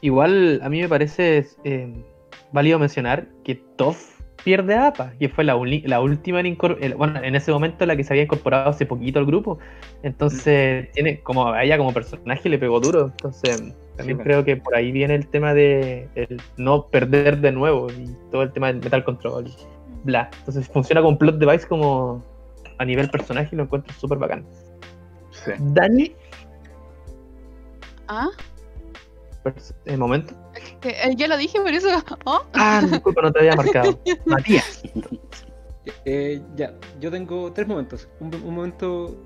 [0.00, 2.04] Igual a mí me parece eh,
[2.52, 4.12] válido mencionar que Toph
[4.44, 7.96] pierde a APA, que fue la, la última en incorporar, bueno, en ese momento la
[7.96, 9.58] que se había incorporado hace poquito al grupo.
[10.02, 13.06] Entonces, tiene como a ella como personaje le pegó duro.
[13.06, 14.26] Entonces, también pues.
[14.26, 18.42] creo que por ahí viene el tema de el no perder de nuevo y todo
[18.42, 20.30] el tema del metal control y bla.
[20.38, 22.22] Entonces funciona con plot device como
[22.78, 24.44] a nivel personaje y lo encuentro súper bacán.
[25.30, 25.52] Sí.
[25.58, 26.14] Dani,
[28.08, 28.28] ¿ah?
[29.44, 30.34] pers- eh, momento.
[30.82, 31.88] Eh, ya lo dije, por eso.
[32.24, 32.42] ¿oh?
[32.54, 33.98] Ah, disculpa, no te había marcado.
[34.26, 34.82] Matías.
[36.04, 38.08] Eh, ya, yo tengo tres momentos.
[38.20, 39.16] Un, un momento,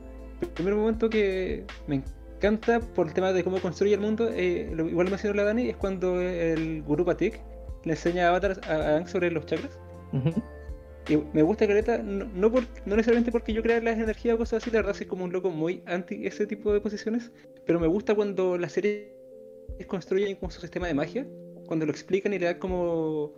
[0.40, 1.96] el primer momento que me
[2.36, 5.44] encanta por el tema de cómo construye el mundo, eh, lo- igual lo mencionó la
[5.44, 7.40] Dani, es cuando el gurú Patik
[7.84, 9.78] le enseña a Avatar a Aang sobre los chakras.
[10.12, 10.32] Ujú.
[11.08, 14.38] Y me gusta Caleta, no, no, por- no necesariamente porque yo crea las energías o
[14.38, 17.30] cosas así, la verdad soy como un loco muy anti ese tipo de posiciones,
[17.64, 19.12] pero me gusta cuando las series
[19.86, 21.26] construyen como su sistema de magia,
[21.66, 23.32] cuando lo explican y le dan como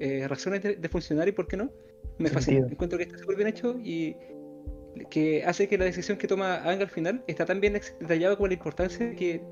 [0.00, 1.70] eh, razones de, de funcionar y por qué no.
[2.18, 4.16] Me fascina, encuentro que está súper bien hecho y
[5.10, 8.46] que hace que la decisión que toma Aang al final está tan bien detallado como
[8.46, 9.42] la importancia de que,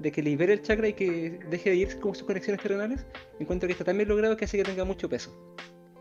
[0.00, 3.06] de que libere el chakra y que deje de ir como sus conexiones terrenales.
[3.38, 5.30] Encuentro que está tan bien logrado que hace que tenga mucho peso.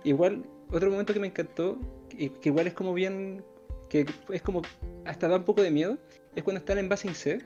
[0.07, 1.77] Igual, otro momento que me encantó,
[2.11, 3.43] y que igual es como bien,
[3.89, 4.61] que es como,
[5.05, 5.97] hasta da un poco de miedo,
[6.35, 7.39] es cuando están en Basing C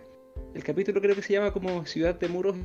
[0.54, 2.56] el capítulo creo que se llama como Ciudad de Muros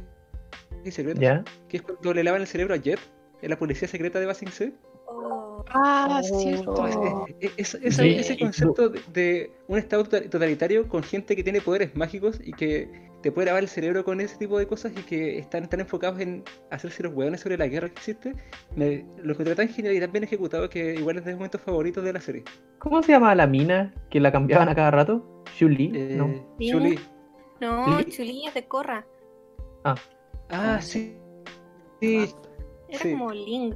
[0.84, 1.42] y Secretos, ¿Ya?
[1.68, 2.98] que es cuando le lavan el cerebro a Jet,
[3.42, 4.72] en la policía secreta de Basing C.
[5.08, 6.38] Oh, Ah, Oh.
[6.40, 7.26] cierto.
[7.56, 8.14] Es- esa- Sí.
[8.14, 12.52] Ese concepto de, de un estado total- totalitario con gente que tiene poderes mágicos y
[12.52, 15.80] que te puede lavar el cerebro con ese tipo de cosas y que están tan
[15.80, 18.32] enfocados en hacerse los hueones sobre la guerra que existe,
[18.76, 21.60] me, lo encontré tan genial y tan bien ejecutado que igual es de mis momentos
[21.60, 22.44] favoritos de la serie.
[22.78, 25.42] ¿Cómo se llama la mina que la cambiaban a cada rato?
[25.58, 26.54] Shuli, Eh, ¿no?
[26.60, 27.00] Chuli.
[27.60, 28.00] no.
[28.04, 29.04] Chulí es de Corra.
[29.82, 31.18] Ah, sí.
[32.00, 32.32] Sí,
[32.88, 33.10] Era Sí.
[33.10, 33.74] como Link.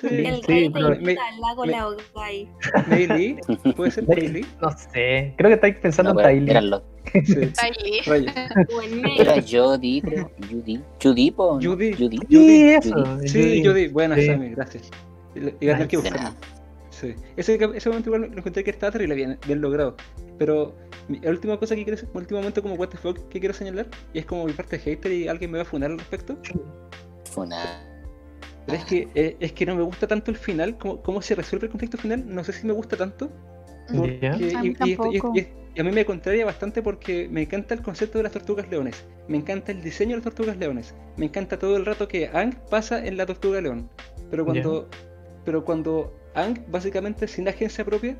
[0.00, 0.06] Sí.
[0.08, 2.48] El Sí, rey pero de me- al lago me- Laogai.
[2.88, 3.36] Meili,
[3.76, 4.46] ¿puede ser Meili?
[4.60, 6.50] No sé, creo que estáis pensando No, en pero Tylee.
[6.50, 6.82] eran los-
[7.12, 7.52] Sí.
[9.18, 9.34] Era.
[9.42, 10.00] Jody.
[10.50, 10.80] Judy.
[11.02, 11.58] Judy, po.
[11.60, 11.92] Judy.
[11.94, 12.18] Judy.
[12.28, 12.94] Sí, eso.
[13.04, 13.28] Judy.
[13.28, 14.26] Sí, Judy, buena Sí.
[14.26, 14.90] Sammy, gracias.
[15.34, 16.34] Y tener que nada.
[16.90, 17.14] Sí.
[17.36, 19.96] Ese, ese momento igual lo encontré que estaba terrible bien, bien logrado.
[20.38, 20.74] Pero
[21.08, 23.86] la última cosa que quiero el último momento como what the fuck que quiero señalar,
[24.14, 26.36] y es como mi parte de hater y alguien me va a funar al respecto,
[27.30, 27.58] Fue una.
[28.66, 31.34] Pero es que, eh, es que no me gusta tanto el final, cómo, cómo se
[31.34, 33.30] resuelve el conflicto final, no sé si me gusta tanto.
[33.96, 34.32] Porque, Ya.
[34.34, 35.32] A mí y, y esto- y- tampoco.
[35.38, 38.68] y- y a mí me contraria bastante porque me encanta el concepto de las tortugas
[38.68, 42.28] leones, me encanta el diseño de las tortugas leones, me encanta todo el rato que
[42.32, 43.88] Ang pasa en la tortuga león.
[44.30, 44.88] Pero cuando,
[45.46, 48.16] pero cuando Ang, básicamente sin agencia propia,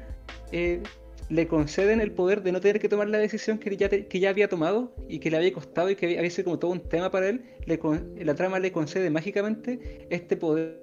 [0.51, 0.83] eh,
[1.31, 4.21] le conceden el poder de no tener que tomar la decisión que ya, te- que
[4.21, 6.71] ya había tomado y que le había costado y que había, había sido como todo
[6.73, 10.83] un tema para él, le con- la trama le concede mágicamente este poder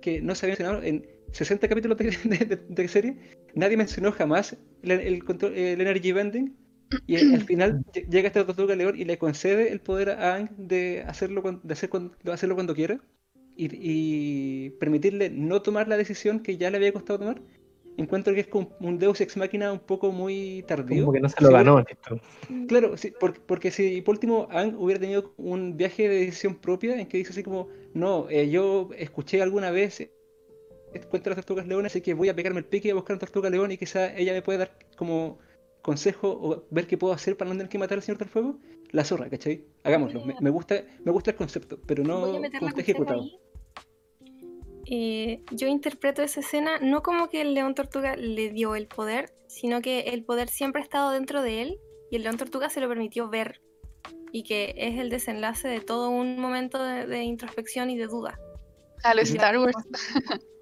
[0.00, 3.16] que no se había mencionado en 60 capítulos de, de- de- de serie.
[3.54, 6.56] Nadie mencionó jamás el, el, control- el Energy Bending.
[7.06, 10.36] Y al al final lle- llega esta tortuga león y le concede el poder a
[10.36, 12.98] Ang de hacerlo, de hacer cuan- de hacerlo cuando quiera
[13.56, 17.42] y, y permitirle no tomar la decisión que ya le había costado tomar.
[17.98, 21.02] Encuentro que es como un Deus Ex Machina un poco muy tardío.
[21.02, 22.20] Como que no se lo Sí, ganó, esto.
[22.68, 26.98] Claro, sí, por- porque, si por último Ang hubiera tenido un viaje de decisión propia
[26.98, 30.08] en que dice así como, no, eh, yo escuché alguna vez
[31.10, 33.14] cuenta de las tortugas leones, así que voy a pegarme el pique y a buscar
[33.14, 35.38] una tortuga león y quizá ella me puede dar como
[35.82, 38.58] consejo o ver qué puedo hacer para no tener que matar al Señor del Fuego,
[38.90, 39.64] la zorra, ¿cachai?
[39.82, 40.24] Hagámoslo.
[40.24, 43.22] Me, me gusta, me gusta el concepto, pero no está ejecutado.
[43.22, 43.38] ahí.
[44.90, 49.34] Eh, yo interpreto esa escena no como que el león tortuga le dio el poder,
[49.46, 51.78] sino que el poder siempre ha estado dentro de él
[52.10, 53.60] y el león tortuga se lo permitió ver.
[54.32, 58.38] Y que es el desenlace de todo un momento de, de introspección y de duda.
[59.04, 59.74] A los Star Wars.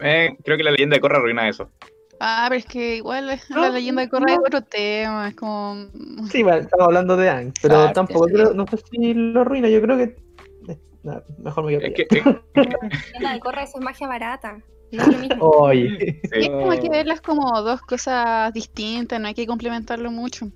[0.00, 1.70] Eh, creo que la leyenda de Korra arruina eso.
[2.18, 5.28] Ah, pero es que igual No, la leyenda de Korra es otro tema.
[5.28, 5.88] Es como.
[6.30, 8.34] Sí, bueno, estamos hablando de Ang, pero tampoco sí.
[8.34, 10.16] creo, no sé si lo arruina, yo creo que...
[11.06, 12.04] no, mejor me quedo Es que,
[13.30, 14.58] de Corra eso es magia barata.
[14.92, 15.44] No es lo mismo.
[15.50, 20.10] Oye, Y es como hay que verlas como dos cosas distintas, no hay que complementarlo
[20.10, 20.48] mucho.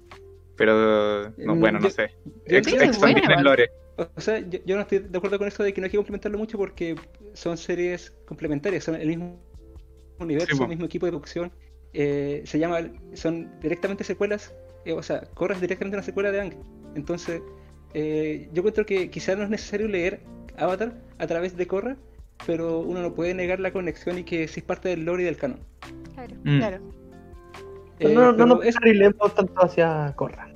[0.57, 2.11] pero no, bueno, no yo- sé.
[2.47, 3.71] yo Ex- creo buena, en lore.
[4.17, 5.97] O sea, yo, yo no estoy de acuerdo con eso de que no hay que
[5.97, 6.95] complementarlo mucho porque
[7.35, 9.39] son series complementarias, son el mismo
[10.19, 11.53] universo, Sí, el mismo equipo de producción.
[11.93, 12.79] eh, se llama,
[13.15, 14.55] son directamente secuelas,
[14.85, 16.55] eh, o sea, Korra es directamente una secuela de Ang.
[16.95, 17.43] Entonces,
[17.95, 20.21] eh, yo encuentro que quizás no es necesario leer
[20.61, 21.97] Avatar a través de Korra,
[22.47, 25.27] pero uno no puede negar la conexión y que sí es parte del lore y
[25.27, 25.61] del canon.
[26.15, 26.37] Claro.
[26.45, 26.59] Mm.
[26.59, 26.79] Claro.
[27.99, 30.49] Eh, no, no pero nos es- carrilemos tanto hacia Corra.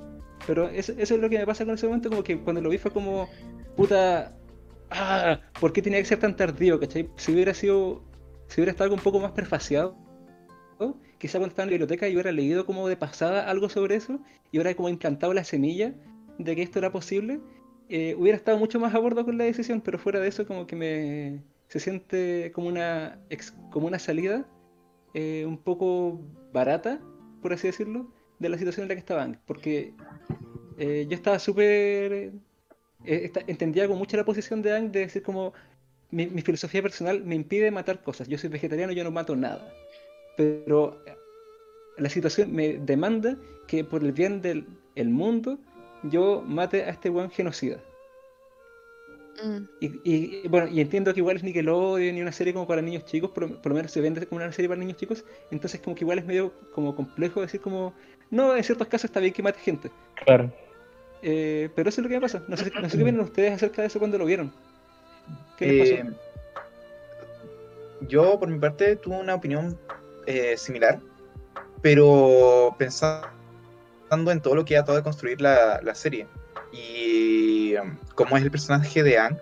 [0.46, 2.68] Pero eso, eso es lo que me pasa con ese momento, como que cuando lo
[2.70, 3.28] vi fue como,
[3.76, 4.34] puta,
[4.90, 7.08] ah, ¿por qué tenía que ser tan tardío, cachai?
[7.16, 8.02] Si hubiera sido,
[8.46, 9.96] si hubiera estado algo un poco más prefaciado,
[10.78, 10.98] ¿no?
[11.18, 14.20] quizá cuando estaba en la biblioteca yo hubiera leído como de pasada algo sobre eso
[14.52, 15.94] y hubiera como implantado la semilla
[16.38, 17.40] de que esto era posible,
[17.96, 20.66] eh, hubiera estado mucho más a bordo con la decisión, pero fuera de eso como
[20.66, 21.38] que me
[21.68, 23.20] se siente como una,
[23.70, 24.44] como una salida
[25.14, 26.20] eh, un poco
[26.52, 27.00] barata,
[27.40, 29.94] por así decirlo, de la situación en la que estaban, porque
[30.76, 32.32] eh, yo estaba súper...
[33.04, 35.52] entendía con mucho la posición de Ang de decir como
[36.10, 38.26] mi, mi filosofía personal me impide matar cosas.
[38.26, 39.72] Yo soy vegetariano, yo no mato nada.
[40.36, 41.00] Pero
[41.96, 43.38] la situación me demanda
[43.68, 44.66] que por el bien del
[44.96, 45.60] el mundo
[46.04, 47.78] yo mate a este buen genocida.
[49.42, 49.64] Mm.
[49.80, 53.30] Y, bueno, y entiendo que igual es Nickelodeon y una serie como para niños chicos,
[53.30, 56.04] por, por lo menos se vende como una serie para niños chicos, entonces como que
[56.04, 57.92] igual es medio como complejo decir como,
[58.30, 59.90] no, en ciertos casos está bien que mate gente.
[60.24, 60.52] Claro.
[61.22, 62.44] Eh, pero eso es lo que me pasa.
[62.48, 64.52] No sé, no sé qué opinan ustedes acerca de eso cuando lo vieron.
[65.56, 66.14] ¿Qué les Eh, pasó?
[68.08, 69.78] yo, por mi parte, tuve una opinión
[70.26, 71.00] eh, similar,
[71.82, 73.28] pero pensando
[74.10, 76.28] en todo lo que ha tratado de construir la, la serie
[76.72, 79.38] y um, cómo es el personaje de Anne,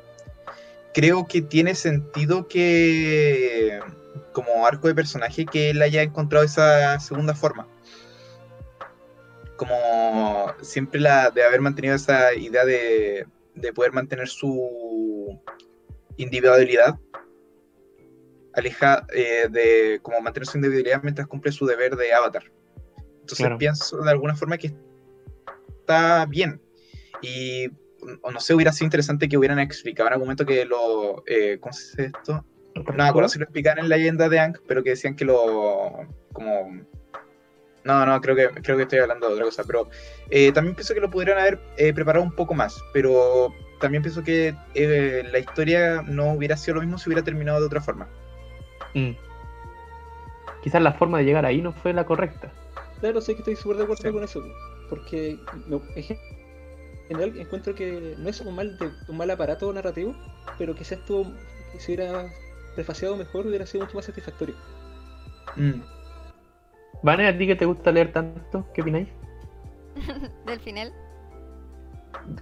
[0.94, 3.80] creo que tiene sentido que,
[4.32, 7.66] como arco de personaje, que él haya encontrado esa segunda forma.
[9.56, 15.40] como siempre la de haber mantenido esa idea de, de poder mantener su
[16.16, 16.98] individualidad
[18.54, 22.51] aleja eh, de como mantener su individualidad mientras cumple su deber de avatar.
[23.32, 23.58] Entonces Claro.
[23.58, 24.74] pienso de alguna forma que
[25.80, 26.60] está bien.
[27.22, 27.68] Y
[28.30, 31.22] no sé, hubiera sido interesante que hubieran explicado en algún momento que lo.
[31.26, 32.44] Eh, ¿Cómo se dice esto?
[32.74, 35.24] No me acuerdo si lo explicaban en la leyenda de Aang, pero que decían que
[35.24, 36.06] lo.
[36.32, 36.84] como.
[37.84, 39.88] No, no, creo que, creo que estoy hablando de otra cosa, pero
[40.30, 44.22] eh, también pienso que lo podrían haber eh, preparado un poco más, pero también pienso
[44.22, 48.08] que eh, la historia no hubiera sido lo mismo si hubiera terminado de otra forma.
[48.94, 49.10] Mm.
[50.62, 52.52] Quizás la forma de llegar ahí no fue la correcta.
[53.02, 54.12] Claro, sé que estoy súper de acuerdo Sí.
[54.12, 54.42] con eso.
[54.88, 56.18] Porque no, en gen-
[57.02, 60.14] en general encuentro que no es un mal, de- un mal aparato narrativo,
[60.56, 61.24] pero quizás estuvo,
[61.72, 62.30] que si hubiera
[62.76, 64.54] prefaciado mejor hubiera sido mucho más satisfactorio.
[65.56, 65.82] Mm.
[67.02, 68.64] Vane, ¿a ti que te gusta leer tanto?
[68.72, 69.08] ¿Qué opináis?
[70.46, 70.92] Del final.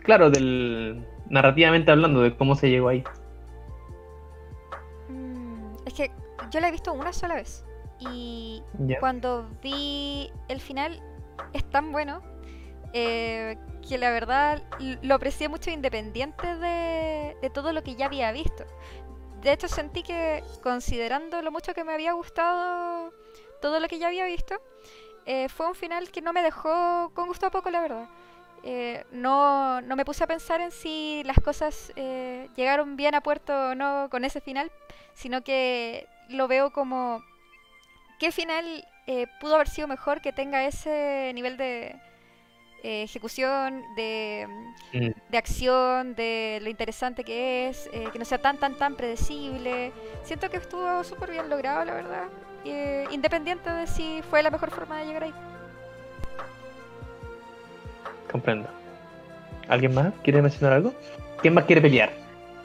[0.02, 3.02] Claro, del narrativamente hablando, de cómo se llegó ahí.
[5.08, 6.10] Mm, es que
[6.50, 7.64] yo la he visto una sola vez.
[8.00, 8.98] Y Ya.
[9.00, 11.00] cuando vi el final
[11.52, 12.22] es tan bueno
[12.92, 13.56] eh,
[13.86, 14.62] que la verdad
[15.02, 18.64] lo aprecié mucho independiente de, de todo lo que ya había visto.
[19.42, 23.12] De hecho sentí que considerando lo mucho que me había gustado
[23.62, 24.54] todo lo que ya había visto,
[25.26, 28.08] eh, fue un final que no me dejó con gusto a poco, la verdad.
[28.62, 33.22] Eh, no, no me puse a pensar en si las cosas eh, llegaron bien a
[33.22, 34.70] puerto o no con ese final,
[35.14, 37.22] sino que lo veo como
[38.20, 41.96] qué final eh, pudo haber sido mejor que tenga ese nivel de
[42.82, 44.46] eh, ejecución, de,
[44.92, 45.10] Mm.
[45.30, 49.92] de acción, de lo interesante que es, eh, que no sea tan, tan, tan predecible.
[50.22, 52.24] Siento que estuvo súper bien logrado, la verdad,
[52.64, 55.34] eh, independiente de si fue la mejor forma de llegar ahí.
[58.30, 58.68] Comprendo.
[59.68, 60.94] ¿Alguien más quiere mencionar algo?
[61.40, 62.10] ¿Quién más quiere pelear?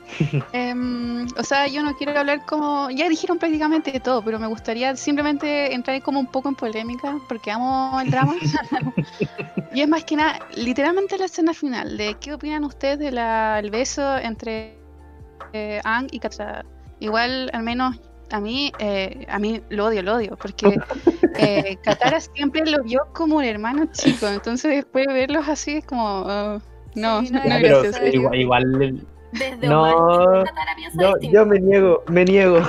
[0.54, 2.90] Em, o sea, yo no quiero hablar como.
[2.92, 7.18] Ya dijeron prácticamente de todo, pero me gustaría simplemente entrar como un poco en polémica,
[7.28, 8.36] porque amo el drama.
[9.74, 14.18] y es más que nada, literalmente la escena final, de qué opinan ustedes del beso
[14.18, 14.78] entre
[15.54, 16.66] eh, Aang y Katara.
[17.00, 18.00] Igual, al menos
[18.32, 20.80] a mí, eh, a mí lo odio, lo odio, porque
[21.38, 25.86] eh, Katara siempre lo vio como un hermano chico, entonces después de verlos así es
[25.86, 26.24] como.
[26.28, 26.60] ah,
[26.96, 29.06] no, Sí, no, no, no, pero igual, igual-
[29.38, 29.84] Desde No,
[30.76, 32.60] piensa yo, me niego, me niego.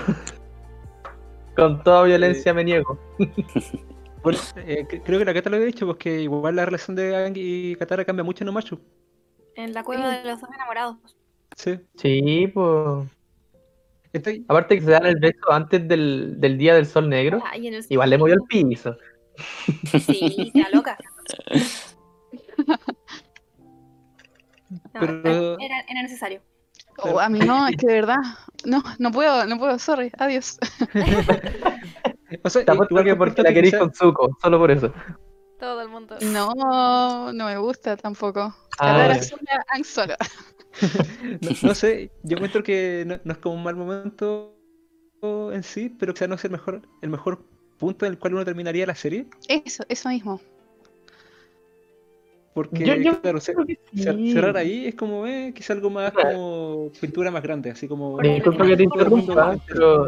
[1.57, 2.99] Con toda violencia me niego.
[4.23, 7.15] Bueno, eh, cre- creo que la Cata lo había dicho, porque igual la relación de
[7.15, 8.81] Aang y Katara cambia mucho en Omachu.
[9.55, 10.97] En la cueva de los dos enamorados.
[11.55, 11.79] Sí.
[11.97, 13.07] Sí, pues.
[14.13, 17.73] Estoy- Aparte que se dan el beso antes del, del día del sol negro, en
[17.75, 18.97] el igual le movió el piso.
[20.01, 20.99] Sí, sea loca.
[24.69, 26.41] No, Pero- era, era necesario.
[26.99, 28.17] Oh, a mí no, es que de verdad,
[28.65, 30.59] no, no puedo, no puedo, sorry, adiós.
[32.43, 34.93] O sea, igual que porque la que querís quizá- con Zuko, solo por eso.
[35.61, 36.19] Todo el mundo.
[36.23, 38.55] No, no me gusta tampoco.
[38.79, 39.17] Ah,
[39.73, 40.15] Aang solo.
[41.41, 44.55] No, no sé, yo encuentro que no, no es como un mal momento
[45.23, 47.47] en sí, pero quizás no es el mejor, el mejor
[47.79, 49.27] punto en el cual uno terminaría la serie.
[49.49, 50.41] Eso, eso mismo.
[52.57, 54.33] Porque, Yo- yo claro, cer- sí.
[54.33, 58.19] cerrar ahí es como, eh, quizá algo más como pintura más grande, así como...
[58.19, 60.07] Disculpa que te interrumpa, pero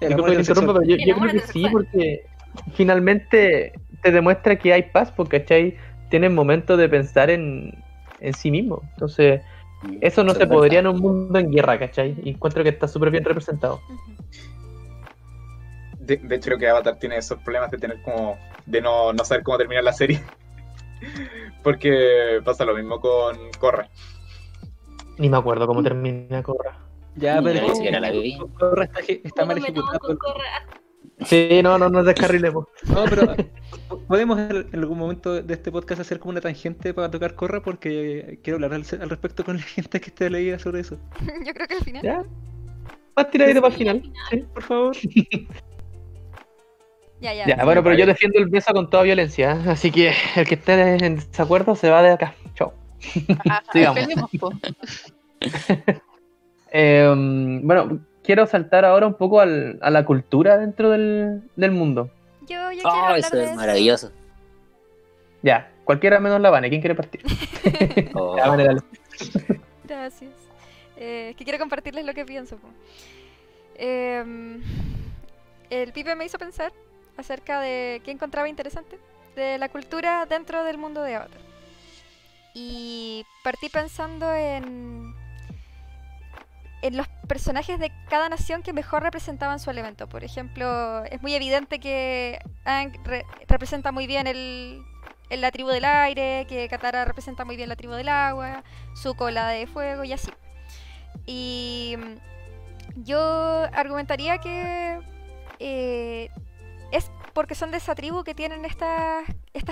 [0.00, 2.26] Disculpa que te interrumpa, pero yo, creo que sí, porque
[2.76, 5.76] finalmente te demuestra que hay paz, porque ¿cachai?
[6.08, 7.74] Tienen momentos de pensar en,
[8.20, 8.82] en sí mismo.
[8.94, 9.42] Entonces,
[10.00, 12.14] eso no se podría en un mundo en guerra, ¿cachai?
[12.22, 13.80] Y encuentro que está súper bien representado.
[15.98, 18.38] De, de hecho, creo que Avatar tiene esos problemas de tener como.
[18.66, 20.20] de no, no saber cómo terminar la serie.
[21.62, 23.88] Porque pasa lo mismo con Korra.
[25.18, 26.78] Ni me acuerdo cómo termina Corra.
[27.16, 28.38] Ya, pero la vi.
[28.58, 30.18] Korra está, está mal ejecutado.
[31.24, 32.66] Sí, no, no nos descarrilemos.
[32.86, 33.34] No, pero
[34.08, 37.62] podemos en en algún momento de este podcast hacer como una tangente para tocar Corra
[37.62, 40.98] porque quiero hablar al, al respecto con la gente que esté leída sobre eso.
[41.46, 42.02] Yo creo que al final.
[42.02, 42.24] ¿Ya?
[43.14, 44.12] Más tiradito para el final.
[44.30, 44.44] Sí.
[44.54, 44.96] Por favor.
[47.22, 47.46] Ya, ya.
[47.46, 49.70] Ya, bueno, pero yo defiendo el beso con toda violencia, ¿eh?
[49.70, 52.34] así que el que esté en desacuerdo se va de acá.
[52.54, 52.74] Chao.
[56.74, 57.06] Eh,
[57.62, 62.10] bueno, quiero saltar ahora un poco al- a la cultura dentro del, del mundo.
[62.42, 63.56] Yo, yo quiero Oh, eso de es eso.
[63.56, 64.12] maravilloso.
[65.42, 67.20] Ya, cualquiera menos la Vane, ¿quién quiere partir?
[68.14, 68.80] Oh, Ya, Vane, dale.
[69.84, 70.30] Gracias.
[70.96, 72.58] Eh, es que quiero compartirles lo que pienso.
[73.76, 74.62] Em,
[75.70, 76.72] el Pipe me hizo pensar
[77.16, 78.98] acerca de qué encontraba interesante
[79.36, 81.40] de la cultura dentro del mundo de Avatar.
[82.54, 85.14] Y partí pensando en,
[86.82, 90.06] en los personajes de cada nación que mejor representaban su elemento.
[90.08, 94.82] Por ejemplo, es muy evidente que Aang re- representa muy bien el,
[95.30, 98.64] la tribu del aire, que Katara representa muy bien la tribu del agua,
[98.94, 100.30] Zuko la de fuego y así.
[101.24, 103.18] Y mm, yo
[103.72, 105.00] argumentaría que
[105.58, 106.28] eh,
[106.92, 109.24] es porque son de esa tribu que tienen estas,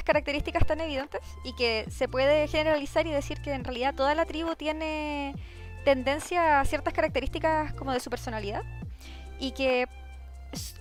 [0.04, 4.24] características tan evidentes y que se puede generalizar y decir que en realidad toda la
[4.24, 5.34] tribu tiene
[5.84, 8.62] tendencia a ciertas características como de su personalidad
[9.38, 9.86] y que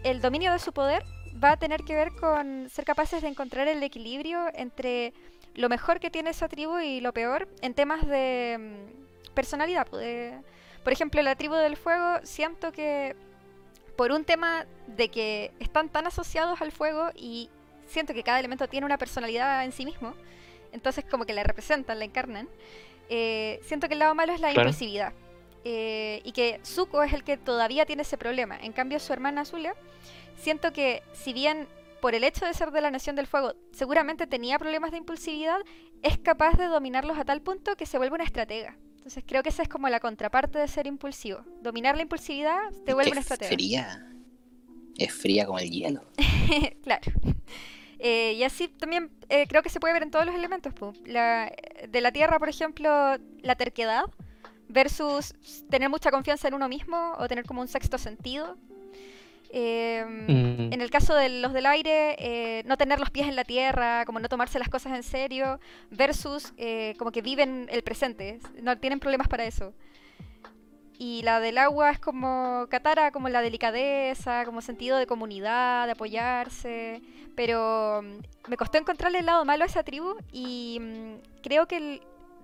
[0.04, 1.04] el dominio de su poder
[1.42, 5.14] va a tener que ver con ser capaces de encontrar el equilibrio entre
[5.56, 9.88] lo mejor que tiene esa tribu y lo peor en temas de mm, personalidad.
[9.88, 13.16] por ejemplo, la tribu del fuego siento que
[14.00, 17.50] por un tema de que están tan asociados al fuego y
[17.86, 20.14] siento que cada elemento tiene una personalidad en sí mismo,
[20.72, 22.48] entonces como que la representan, la encarnan,
[23.10, 24.70] eh, siento que el lado malo es la Claro.
[24.70, 25.12] impulsividad.
[25.66, 28.58] eh, y que Zuko es el que todavía tiene ese problema.
[28.62, 29.76] En cambio, su hermana Zulia,
[30.38, 31.68] siento que si bien
[32.00, 35.60] por el hecho de ser de la Nación del Fuego seguramente tenía problemas de impulsividad,
[36.04, 38.78] es capaz de dominarlos a tal punto que se vuelve una estratega.
[39.10, 41.44] Entonces creo que esa es como la contraparte de ser impulsivo.
[41.64, 43.52] Dominar la impulsividad te Es vuelve una es estratega.
[43.52, 44.08] fría.
[45.00, 46.04] Es fría como el hielo.
[46.84, 47.12] claro.
[47.98, 50.76] Eh, y así también eh, creo que se puede ver en todos los elementos.
[51.08, 51.52] La,
[51.90, 54.04] de la tierra, por ejemplo, la terquedad
[54.68, 55.34] versus
[55.72, 58.58] tener mucha confianza en uno mismo o tener como un sexto sentido.
[59.50, 60.72] Eh, Mm.
[60.74, 64.06] En el caso de los del aire, eh, no tener los pies en la tierra,
[64.06, 65.60] como no tomarse las cosas en serio,
[65.90, 69.74] versus eh, como que viven el presente, no tienen problemas para eso.
[70.98, 75.94] Y la del agua es como Katara, como la delicadeza, como sentido de comunidad, de
[75.94, 77.02] apoyarse.
[77.36, 81.78] Pero mm, me costó encontrarle el lado malo a esa tribu y mm, creo que
[81.78, 82.02] el-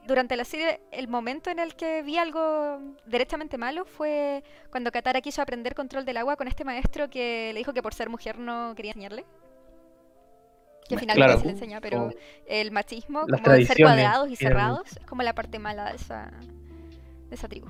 [0.07, 5.21] durante la serie el momento en el que vi algo derechamente malo fue cuando Katara
[5.21, 8.37] quiso aprender control del agua con este maestro que le dijo que por ser mujer
[8.39, 9.25] no quería enseñarle.
[10.87, 10.99] Que Claro.
[10.99, 12.11] finalmente se le enseña, pero
[12.45, 16.31] el machismo, como de ser cuadrados y cerrados, es como la parte mala de esa,
[17.29, 17.67] de esa tribu.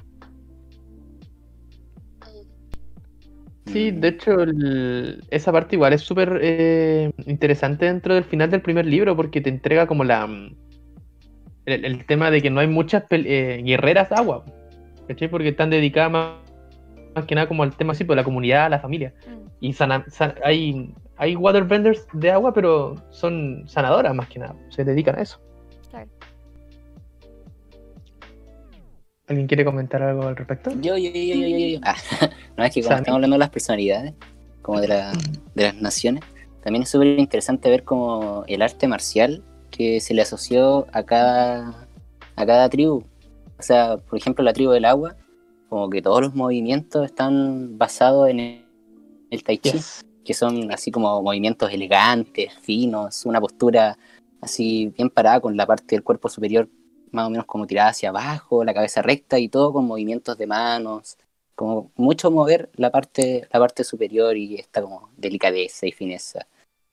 [3.68, 8.62] Sí, de hecho, el- esa parte igual es súper eh, interesante dentro del final del
[8.62, 10.28] primer libro porque te entrega como la
[11.66, 14.44] el, el tema de que no hay muchas eh, guerreras de agua,
[15.08, 15.28] ¿cachai?
[15.30, 16.32] Porque están dedicadas más,
[17.16, 19.14] más que nada como al tema así, pues la comunidad, la familia.
[19.28, 19.46] Mm.
[19.62, 24.84] Y sana- san- hay, hay waterbenders de agua, pero son sanadoras más que nada, se
[24.84, 25.40] dedican a eso.
[25.90, 26.10] Claro.
[29.28, 30.70] ¿Alguien quiere comentar algo al respecto?
[30.82, 31.80] Yo, yo, yo, yo, yo, yo.
[31.84, 31.96] Ah,
[32.58, 33.00] no, es que como Sammy.
[33.02, 34.14] estamos hablando de las personalidades,
[34.62, 35.14] como de, la-
[35.56, 36.24] de las naciones,
[36.64, 39.44] también es súper interesante ver como el arte marcial
[39.76, 41.88] que se le asoció a cada,
[42.35, 43.03] a cada tribu.
[43.60, 45.15] O sea, por ejemplo, la tribu del agua,
[45.69, 48.65] como que todos los movimientos están basados en el,
[49.31, 50.06] el tai chi, Yes.
[50.23, 53.97] que son así como movimientos elegantes, finos, una postura
[54.41, 56.69] así bien parada con la parte del cuerpo superior
[57.11, 60.47] más o menos como tirada hacia abajo, la cabeza recta y todo con movimientos de
[60.47, 61.18] manos,
[61.56, 66.47] como mucho mover la parte, la parte superior y esta como delicadeza y fineza.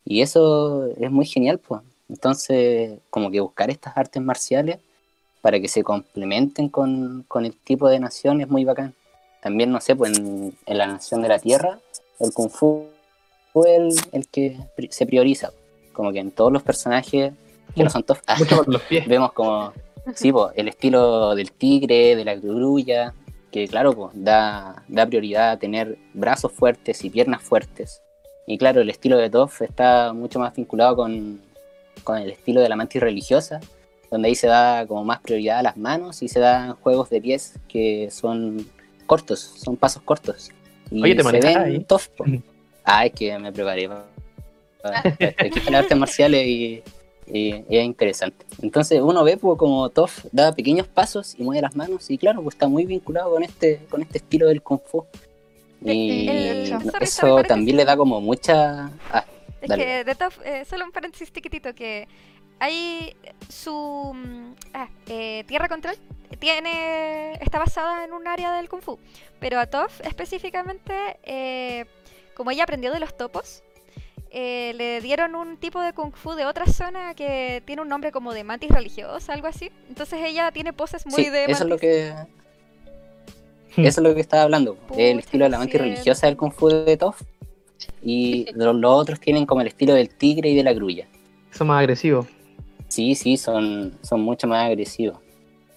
[0.05, 1.83] Y eso es muy genial, pues.
[2.13, 4.81] Entonces, como que buscar estas artes marciales
[5.41, 8.95] para que se complementen con, con el tipo de nación es muy bacán.
[9.41, 11.79] También, no sé, pues en, en la nación de la tierra,
[12.21, 12.89] el kung fu
[13.55, 14.59] fue el, el que
[14.91, 15.53] se prioriza.
[15.95, 17.33] Como que en todos los personajes
[17.75, 18.05] que no son
[18.89, 19.07] pies.
[19.09, 19.73] vemos como
[20.15, 23.15] sí, po, el estilo del tigre, de la grulla,
[23.51, 28.03] que claro, pues, da, da prioridad a tener brazos fuertes y piernas fuertes.
[28.47, 31.41] Y claro, el estilo de Toph está mucho más vinculado con,
[32.03, 33.61] con el estilo de la mantis religiosa,
[34.11, 37.21] donde ahí se da como más prioridad a las manos y se dan juegos de
[37.21, 38.67] pies que son
[39.07, 40.51] cortos, son pasos cortos.
[40.91, 41.81] Y Oye, ¿te se ven ahí?
[41.81, 41.99] Po.
[42.85, 43.89] Ah, es que me preparé
[44.83, 45.03] para,
[45.65, 46.83] para artes marciales y,
[47.29, 48.45] y es interesante.
[48.61, 52.43] Entonces uno ve pues, como Toph da pequeños pasos y mueve las manos y claro,
[52.43, 55.05] pues está muy vinculado con este, con este estilo del Kung Fu.
[55.85, 58.91] Y el- eso también le da como mucha...
[59.13, 59.25] Ah,
[59.63, 59.85] Es Dale.
[59.85, 62.09] que de Toph, eh, solo un paréntesis chiquitito, que
[62.59, 63.17] hay
[63.49, 65.97] su mm, ah, eh, Tierra Control
[66.39, 68.99] tiene está basada en un área del Kung Fu,
[69.41, 70.93] pero a Toph específicamente,
[71.25, 71.87] eh,
[72.35, 73.63] como ella aprendió de los topos,
[74.31, 78.13] eh, le dieron un tipo de Kung Fu de otra zona que tiene un nombre
[78.13, 79.71] como de mantis religiosa, algo así.
[79.89, 81.81] Entonces ella tiene poses muy sí, de eso es lo mantis.
[81.81, 82.15] que...
[83.77, 84.75] Eso es lo que estaba hablando.
[84.75, 87.21] Pucha, el estilo de la mantis religiosa del Kung Fu de Toph.
[88.03, 91.07] Y los, los otros tienen como el estilo del tigre y de la grulla.
[91.51, 92.27] Son más agresivos.
[92.89, 95.19] Sí, sí, son, son mucho más agresivos.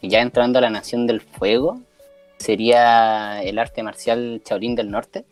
[0.02, 1.80] Y ya entrando a la Nación del Fuego,
[2.38, 5.26] sería el arte marcial Shaolin del Norte,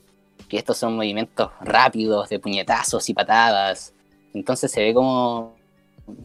[0.47, 3.93] que estos son movimientos rápidos, de puñetazos y patadas.
[4.33, 5.55] Entonces se ve como,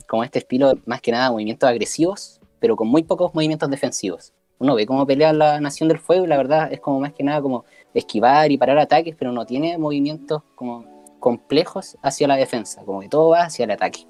[0.06, 4.32] como este estilo, más que nada, movimientos agresivos, pero con muy pocos movimientos defensivos.
[4.58, 7.22] Uno ve cómo pelea la Nación del Fuego y la verdad es como más que
[7.22, 7.64] nada como
[7.98, 10.84] esquivar y parar ataques, pero no tiene movimientos como
[11.20, 14.06] complejos hacia la defensa, como que todo va hacia el ataque.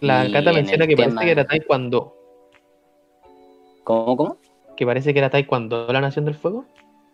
[0.00, 2.16] La Y Cata menciona que tema- parece que era Taekwondo.
[3.84, 4.36] ¿Cómo, cómo?
[4.76, 6.64] Que parece que era Taekwondo la Nación del Fuego.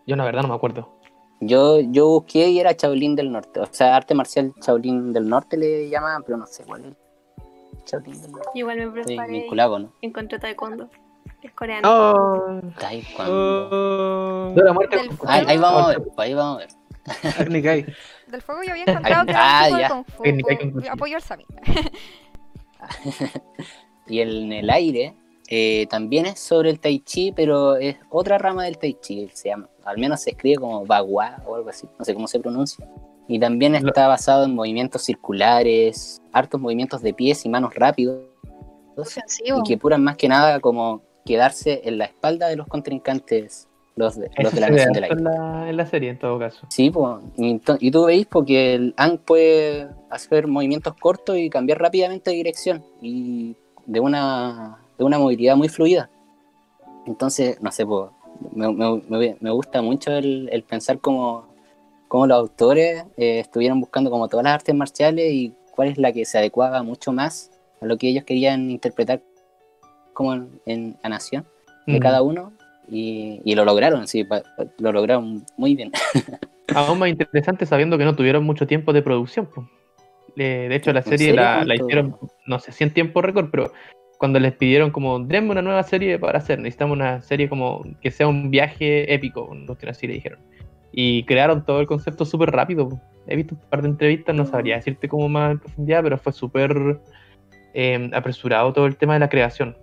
[0.06, 0.88] Yo la verdad no me acuerdo.
[1.40, 5.56] Yo, yo busqué y era Shaolin del Norte, o sea, arte marcial Shaolin del Norte
[5.56, 6.96] le llamaban, pero no sé cuál es.
[7.90, 8.48] Shaolin del Norte.
[8.54, 9.92] Igual me preparé y vinculado, ¿no?
[10.02, 10.88] encontré taekwondo.
[11.42, 11.88] Es coreano.
[11.90, 13.68] Oh, Taekwondo.
[14.50, 14.96] Oh, de la muerte.
[14.96, 16.68] Del Ahí, ahí vamos a ver, ahí vamos a ver.
[17.38, 17.86] Agni Kai.
[18.28, 20.56] Del fuego yo había encontrado que Ah, era un tipo ya.
[20.56, 20.90] de Kung Fu.
[20.90, 21.46] Apoyo al Sami.
[24.06, 25.14] Y en el aire
[25.48, 29.28] eh, también es sobre el Tai Chi, pero es otra rama del Tai Chi.
[29.32, 32.40] Se llama, al menos se escribe como Bagua o algo así, no sé cómo se
[32.40, 32.86] pronuncia.
[33.28, 38.18] Y también está basado en movimientos circulares, hartos movimientos de pies y manos rápidos,
[38.96, 39.60] Ofensivo.
[39.60, 44.16] y que puran más que nada como quedarse en la espalda de los contrincantes, los
[44.18, 45.16] de, los de la Nación del Aire.
[45.16, 46.66] en la, en la serie, en todo caso.
[46.70, 51.80] Sí, pues, y, y tú veis porque el Ang puede hacer movimientos cortos y cambiar
[51.80, 53.56] rápidamente de dirección y
[53.86, 56.08] de una, de una movilidad muy fluida.
[57.06, 58.10] Entonces, no sé, pues,
[58.52, 61.46] me, me- me- me gusta mucho el, el pensar cómo,
[62.08, 66.12] cómo los autores eh, estuvieron buscando como todas las artes marciales y cuál es la
[66.12, 69.22] que se adecuaba mucho más a lo que ellos querían interpretar
[70.20, 71.46] como en, en la nación
[71.86, 72.02] de Mm.
[72.02, 72.52] cada uno
[72.90, 75.90] y, y lo lograron, sí, pa- pa- lo lograron muy bien.
[76.74, 79.48] Aún más interesante sabiendo que no tuvieron mucho tiempo de producción.
[80.36, 82.16] Eh, de hecho, la ¿En serie la, hicieron,
[82.46, 83.72] no sé si en tiempo récord, pero
[84.18, 88.10] cuando les pidieron como, denme una nueva serie para hacer, necesitamos una serie como que
[88.10, 90.38] sea un viaje épico, cuestión así le dijeron.
[90.92, 92.88] Y crearon todo el concepto súper rápido.
[93.26, 96.32] He visto un par de entrevistas, no sabría decirte como más en profundidad, pero fue
[96.32, 97.00] súper
[97.74, 99.76] eh, apresurado todo el tema de la creación.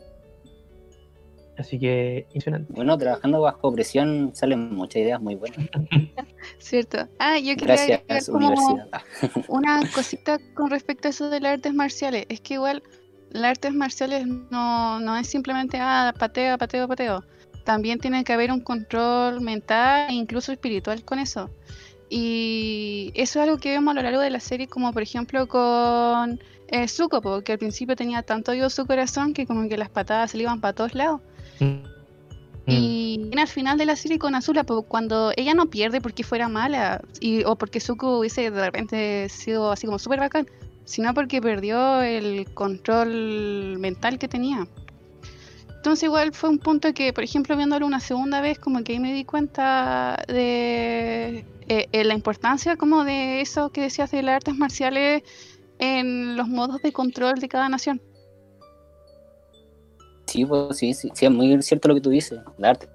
[1.58, 2.72] Así que, impresionante.
[2.74, 5.60] Bueno, trabajando bajo presión salen muchas ideas muy buenas.
[6.60, 7.08] Cierto.
[7.18, 9.02] Ah, yo quería agregar Gracias, como universidad.
[9.48, 12.26] Una cosita con respecto a eso de las artes marciales.
[12.30, 12.84] Es que igual
[13.32, 17.24] las artes marciales no, no es simplemente, ah, pateo, pateo, pateo.
[17.64, 21.50] También tiene que haber un control mental e incluso espiritual con eso.
[22.10, 25.48] Y eso es algo que vemos a lo largo de la serie, como por ejemplo
[25.48, 29.78] con eh, Zuko, po, que al principio tenía tanto odio su corazón que como que
[29.78, 31.22] las patadas se le iban para todos lados.
[31.60, 31.98] Mm.
[32.70, 37.02] Y al final de la serie con Azula, cuando ella no pierde porque fuera mala
[37.22, 40.48] y, o porque Zuko hubiese de repente sido así como súper bacán,
[40.84, 44.68] sino porque perdió el control mental que tenía.
[45.78, 49.00] Entonces igual fue un punto que, por ejemplo, viéndolo una segunda vez, como que ahí
[49.00, 54.36] me di cuenta de eh, eh, la importancia como de eso que decías de las
[54.38, 55.24] artes marciales
[55.80, 58.02] en los modos de control de cada nación.
[60.28, 62.40] Sí, pues, sí, sí, sí, es muy cierto lo que tú dices.
[62.58, 62.88] La arte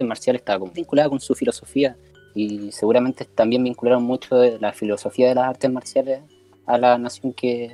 [0.00, 1.96] marcial está vinculada con su filosofía
[2.34, 6.20] y seguramente también vincularon mucho de la filosofía de las artes marciales
[6.66, 7.70] a la nación que,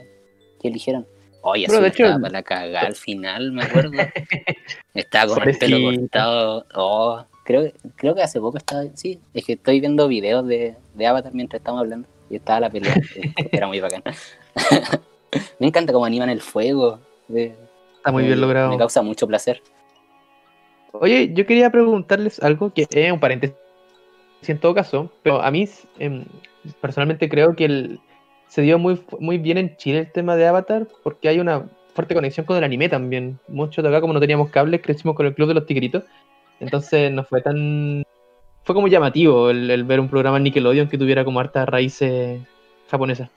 [0.61, 1.07] que eligieron.
[1.41, 3.93] Oye, hecho- estaba para la cagada al final, me acuerdo.
[4.95, 6.67] Estaba con el pelo cortado.
[6.75, 8.85] Oh, creo, creo que hace poco estaba.
[8.95, 12.71] Sí, es que estoy viendo videos de, de Avatar mientras estamos hablando y estaba la
[12.71, 12.95] pelea.
[13.53, 14.03] Era muy bacán.
[15.61, 16.99] me encanta cómo animan el fuego.
[17.29, 17.55] de-
[18.09, 18.71] Está muy bien logrado.
[18.71, 19.63] Me causa mucho placer.
[20.93, 23.57] Oye, yo quería preguntarles algo que es un paréntesis
[24.47, 25.69] en todo caso, pero a mí
[25.99, 26.25] em,
[26.81, 28.01] personalmente creo que el-
[28.47, 32.15] se dio muy, muy bien en Chile el tema de Avatar porque hay una fuerte
[32.15, 33.39] conexión con el anime también.
[33.49, 36.05] Muchos de acá, como no teníamos cables, crecimos con el Club de los Tigritos,
[36.61, 38.05] entonces no fue tan...
[38.65, 42.41] Fue como llamativo el, el ver un programa en Nickelodeon que tuviera como hartas raíces
[42.91, 43.29] japonesas.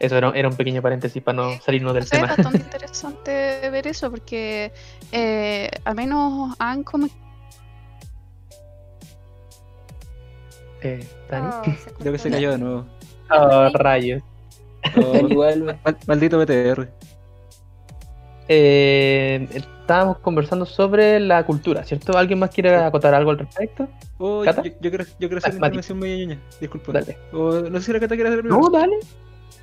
[0.00, 2.32] Eso era, era un pequeño paréntesis para no salirnos del O sea, tema.
[2.32, 4.72] es bastante interesante ver eso porque
[5.12, 7.06] eh, al menos han como
[10.82, 11.46] Eh, Dani.
[11.52, 12.86] Oh, se Creo que se cayó de nuevo.
[13.30, 14.22] Oh, rayos.
[14.96, 16.88] Oh, Igual, mal- maldito BTR.
[18.48, 22.16] Eh, estábamos conversando sobre la cultura, ¿cierto?
[22.16, 23.86] ¿Alguien más quiere acotar algo al respecto?
[24.18, 26.40] Oh, yo, yo quiero, yo quiero hacer Ah, una intervención muy ñoña.
[26.60, 26.92] Disculpa.
[26.92, 27.16] Dale.
[27.32, 28.60] O, no sé si la Cata quiere hacer primero.
[28.60, 28.96] No, dale.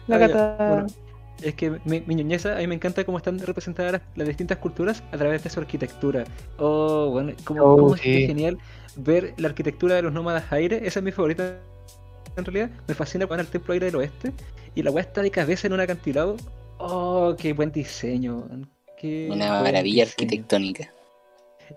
[0.07, 0.57] La Ah, ya, gata.
[0.65, 0.93] bueno.
[1.41, 4.57] Es que mi, mi ñoñeza, a mí me encanta cómo están representadas las, las distintas
[4.59, 6.27] culturas a través de su arquitectura.
[6.57, 8.25] Oh, bueno, como, Oh, sí.
[8.25, 8.59] genial
[8.95, 10.87] ver la arquitectura de los nómadas aire.
[10.87, 11.61] Esa es mi favorita
[12.37, 12.71] en realidad.
[12.87, 14.33] Me fascina cuando al templo aire del oeste
[14.75, 16.37] y la weá está de cabeza en un acantilado.
[16.77, 18.47] Oh, qué buen diseño.
[18.95, 20.05] Qué Una buen maravilla diseño.
[20.05, 20.93] arquitectónica.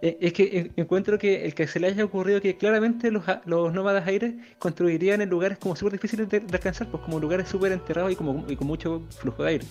[0.02, 3.42] Eh, Es que encuentro que el que se le haya ocurrido que claramente los, a-
[3.44, 7.48] los nómadas aires construirían en lugares como súper difíciles de, de alcanzar, pues como lugares
[7.48, 9.64] súper enterrados y, como, y con mucho flujo de aire.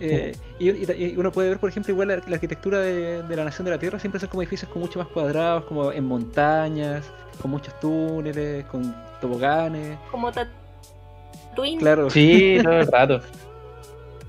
[0.00, 3.36] Eh, y, y- y uno puede ver, por ejemplo, igual la, la arquitectura de, de
[3.36, 6.04] la nación de la Tierra siempre son como edificios con mucho más cuadrados, como en
[6.04, 7.04] montañas,
[7.40, 9.96] con muchos túneles, con toboganes.
[10.10, 11.78] Como Tatooine.
[11.78, 12.10] Claro.
[12.10, 13.20] Sí, todo el rato.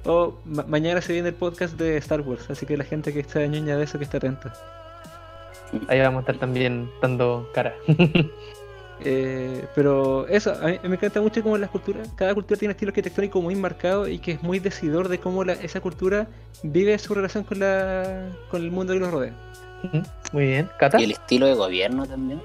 [0.05, 3.21] O ma- mañana se viene el podcast de Star Wars, así que la gente que
[3.21, 4.53] está ñoña de eso que está atenta.
[5.87, 7.75] Ahí vamos a estar también dando cara.
[9.05, 12.75] Eh, pero eso, a mí me encanta mucho cómo las culturas, cada cultura tiene un
[12.75, 16.27] estilo arquitectónico muy marcado y que es muy decidor de cómo la- esa cultura
[16.61, 19.33] vive su relación con la con el mundo que los rodea.
[20.31, 20.69] Muy bien.
[20.79, 21.01] ¿Cata?
[21.01, 22.41] Y el estilo de gobierno también.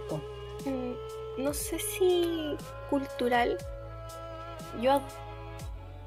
[0.64, 2.56] Mm, No sé si
[2.90, 3.56] cultural.
[4.82, 5.00] Yo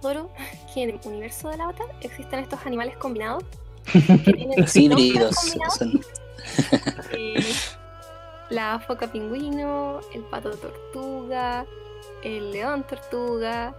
[0.02, 0.30] adoro
[0.74, 3.46] que en el universo del Avatar existen estos animales combinados.
[3.94, 5.76] que tienen Los nombres híbridos combinados.
[5.76, 6.02] son
[7.14, 7.44] Eh,
[8.50, 11.66] la foca pingüino, el pato tortuga,
[12.24, 13.74] el león tortuga,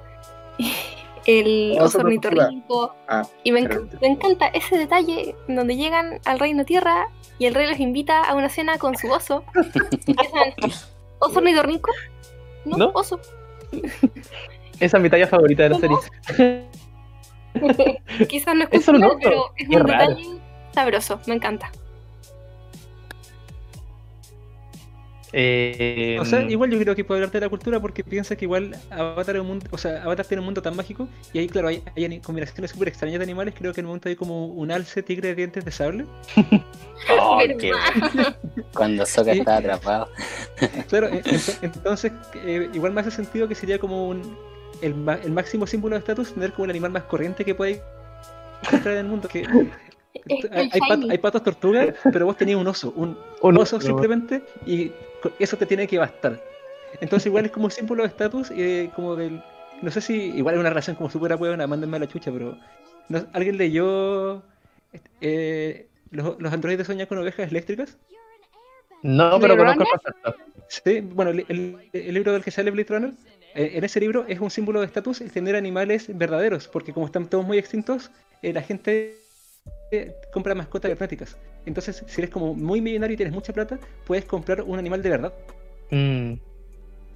[1.27, 2.95] el Oso ornitorrinco.
[3.09, 7.09] Ah, Y me, pero- enc- me encanta ese detalle donde llegan al reino tierra
[7.39, 9.45] y el rey los invita a una cena con su oso.
[11.21, 11.91] ¿Oso ornitorrinco?
[12.65, 12.91] No, ¿No?
[12.95, 13.21] oso.
[14.81, 16.01] Esa es mi talla favorita de la ¿Cómo?
[16.27, 16.69] serie.
[18.29, 19.19] Quizás no es cultural, oso.
[19.23, 20.09] pero es un raro.
[20.15, 20.41] detalle
[20.75, 21.71] sabroso, me encanta.
[25.35, 28.45] Eh, O sea, igual yo creo que puedo hablarte de la cultura porque piensa que
[28.45, 31.49] igual Avatar es un mundo, o sea, Avatar tiene un mundo tan mágico y ahí
[31.49, 31.83] claro hay,
[32.21, 35.29] combinaciones súper extrañas de animales, creo que en el momento hay como un alce tigre
[35.29, 36.07] de dientes de sable.
[37.11, 37.73] Oh, qué.
[38.75, 40.09] Cuando Sokka estaba atrapado.
[40.89, 42.13] Claro, en- ento- entonces
[42.45, 44.37] eh, igual me hace sentido que sería como un,
[44.83, 47.83] el, ma- el máximo símbolo de estatus tener como el animal más corriente que puede
[48.65, 49.27] encontrar en el mundo.
[49.29, 49.71] Que hay,
[50.15, 51.11] el hay pat- shiny.
[51.11, 54.93] hay patos tortugas, pero vos tenías un oso, un Un oso simplemente y
[55.39, 56.41] eso te tiene que bastar.
[57.01, 59.43] Entonces igual es como un símbolo de estatus y de- como del...
[59.81, 62.59] No sé si igual es una relación como súper apuebla, mándenme a la chucha, pero
[63.09, 64.43] no- ¿alguien leyó
[65.21, 67.99] eh, los, los androides soñan con ovejas eléctricas?
[69.03, 70.35] No, pero conozco el concepto.
[70.69, 73.13] Sí, bueno, el, el- el libro del que sale Blade Runner,
[73.55, 77.07] eh, en ese libro es un símbolo de estatus el tener animales verdaderos, porque como
[77.07, 78.11] están todos muy extintos,
[78.43, 79.22] eh, la gente eh,
[80.33, 81.39] compra mascotas herméticas.
[81.67, 85.11] Entonces, si eres como muy millonario y tienes mucha plata, puedes comprar un animal de
[85.11, 85.35] verdad.
[85.91, 86.35] Mm,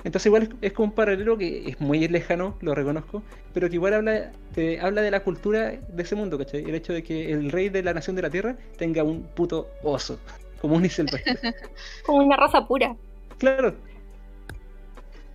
[0.04, 3.74] Entonces igual es, es como un paralelo que es muy lejano, lo reconozco, pero que
[3.76, 6.62] igual habla, te habla de la cultura de ese mundo, ¿cachai?
[6.68, 9.78] El hecho de que el rey de la nación de la tierra tenga un puto
[9.82, 10.20] oso,
[10.60, 11.40] como un silvestre.
[12.02, 12.96] Como una raza pura.
[13.38, 13.76] claro,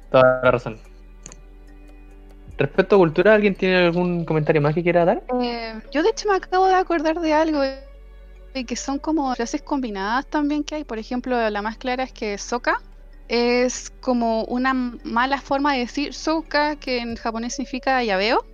[0.10, 0.80] toda la razón.
[2.62, 5.24] Respecto a cultura, ¿alguien tiene algún comentario más que quiera dar?
[5.42, 7.62] Eh, yo de hecho me acabo de acordar de algo
[8.54, 10.84] y que son como frases combinadas también que hay.
[10.84, 12.82] Por ejemplo, la más clara es que Soka
[13.28, 18.46] es como una mala forma de decir Soka, que en japonés significa llaveo.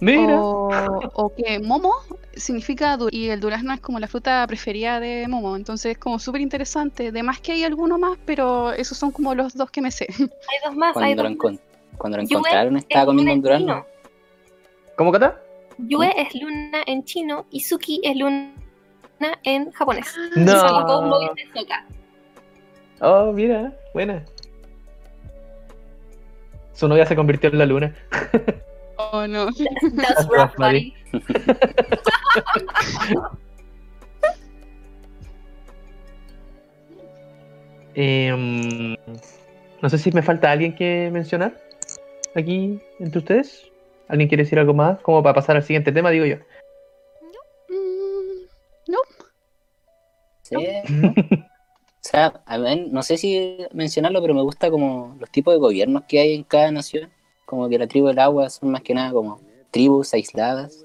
[0.00, 0.40] Mira.
[0.40, 0.68] O,
[1.14, 1.92] o que Momo
[2.36, 5.56] significa y el durazno es como la fruta preferida de Momo.
[5.56, 7.08] Entonces es como súper interesante.
[7.08, 10.06] Además que hay alguno más, pero esos son como los dos que me sé.
[10.18, 11.60] Hay dos más, hay Cuando lo, dos encon-
[12.02, 13.74] cuando lo Yue encontraron es estaba comiendo luna un en durazno.
[13.74, 13.86] chino.
[14.96, 15.40] ¿Cómo, Cata?
[15.78, 18.52] Yue es luna en chino y Suki es luna
[19.44, 20.12] en japonés.
[20.34, 21.22] No.
[23.00, 24.24] Oh, mira, buena.
[26.72, 27.94] Su novia se convirtió en la luna.
[28.96, 29.46] Oh, no.
[29.96, 30.92] That's rough, buddy.
[37.94, 38.96] Em,
[39.82, 41.52] no sé si me falta alguien que mencionar
[42.34, 43.70] aquí entre ustedes.
[44.08, 45.00] ¿Alguien quiere decir algo más?
[45.00, 46.36] Como para pasar al siguiente tema, digo yo.
[47.68, 48.46] Mm,
[50.42, 50.56] Sí.
[50.56, 55.60] O sea, a ver, no sé si mencionarlo, pero me gusta como los tipos de
[55.60, 57.10] gobiernos que hay en cada nación.
[57.46, 59.40] Como que la tribu del agua son más que nada como
[59.70, 60.84] tribus aisladas.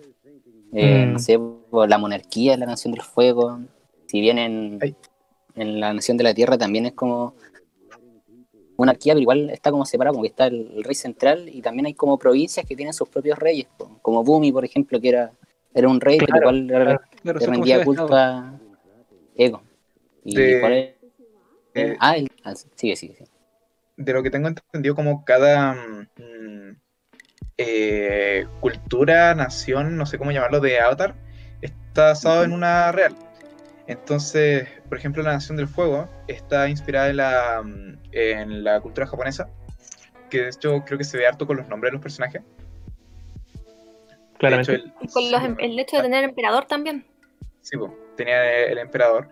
[0.74, 1.14] Eh, Mm.
[1.14, 1.40] No sé,
[1.88, 3.60] la monarquía la nación del fuego.
[4.06, 4.80] Si bien en,
[5.56, 7.34] en la nación de la tierra también es como
[8.77, 11.87] monarquía, pero igual está como separado, como que está el, el rey central y también
[11.87, 13.67] hay como provincias que tienen sus propios reyes.
[14.01, 15.31] Como Bumi, por ejemplo, que era,
[15.73, 17.01] era un rey, pero Claro, igual era- claro.
[17.21, 18.07] claro, le rendía ciudades-estado.
[18.07, 18.59] culto a
[19.35, 19.61] Ego.
[20.23, 20.95] ¿Y De- cuál es?
[21.73, 23.29] Eh, Ah, el- ah, sigue, sigue, sigue.
[23.97, 26.75] de lo que tengo entendido, como cada mm,
[27.57, 31.15] eh, cultura, nación, no sé cómo llamarlo, de Avatar,
[31.61, 33.15] está basado en una real.
[33.87, 37.64] Entonces, por ejemplo, la Nación del Fuego está inspirada en la,
[38.11, 39.49] en la cultura japonesa.
[40.30, 42.41] que de hecho creo que se ve harto con los nombres de los personajes.
[44.38, 44.76] Claramente.
[44.76, 47.05] Hecho, Y con los, em- el hecho de tener emperador también.
[47.61, 49.30] Sí, po, tenía el emperador.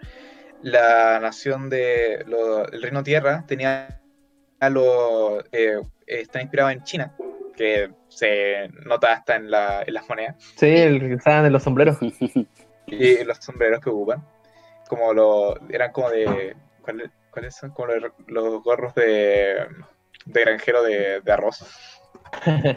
[0.61, 4.01] La nación de lo- el Reino Tierra tenía
[4.59, 5.43] a los.
[5.51, 7.13] eh, está inspirado en China,
[7.55, 11.63] que se nota hasta en, la- en las monedas Sí, el que usaban de los
[11.63, 11.97] sombreros.
[12.01, 12.47] y
[13.17, 14.25] en los sombreros que ocupan.
[14.87, 15.55] Como los.
[15.69, 16.55] eran como de.
[16.81, 17.71] ¿Cuáles cuáles son?
[17.71, 19.65] Como los, los gorros de,
[20.25, 21.65] de granjero de, de arroz.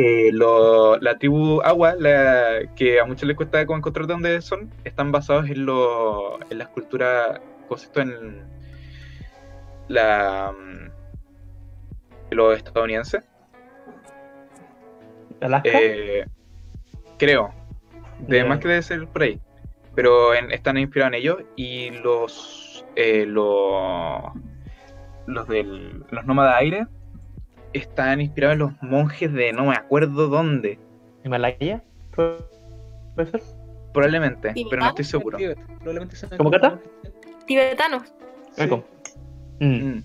[0.00, 4.40] Eh, lo- la tribu Agua, la, que a muchos les cuesta como encontrar de dónde
[4.42, 8.44] son, están basados en, lo, en la escultura, concepto en
[9.88, 10.90] la mm,
[12.30, 13.24] los estadounidenses.
[15.40, 15.68] Alaska.
[15.74, 16.26] Eh,
[17.18, 17.52] creo.
[18.20, 19.40] De más que debe ser por ahí.
[19.98, 24.32] Pero en- están inspirados en ellos y los eh, los
[25.26, 26.86] los del los nómadas aire
[27.72, 30.78] están inspirados en los monjes de no me acuerdo dónde.
[31.24, 31.82] Himalaya.
[32.14, 32.36] ¿Puede
[33.16, 33.42] puede ser?
[33.92, 35.36] Probablemente, ¿Y pero no estoy seguro.
[35.80, 36.78] Probablemente ¿Cómo cata?
[37.48, 38.14] Tibetanos.
[38.52, 38.70] Sí.
[39.58, 39.66] Mm.
[39.96, 40.04] Mm.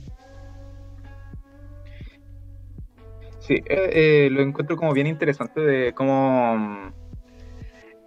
[3.41, 3.90] Sí, eh,
[4.26, 6.91] eh, lo encuentro como bien interesante de cómo,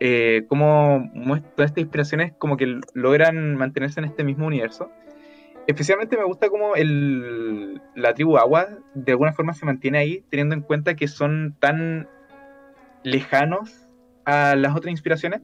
[0.01, 1.11] eh, cómo
[1.57, 4.91] todas estas inspiraciones como que logran mantenerse en este mismo universo.
[5.67, 10.55] Especialmente me gusta como el, la tribu Agua de alguna forma se mantiene ahí, teniendo
[10.55, 12.09] en cuenta que son tan
[13.03, 13.87] lejanos
[14.25, 15.41] a las otras inspiraciones,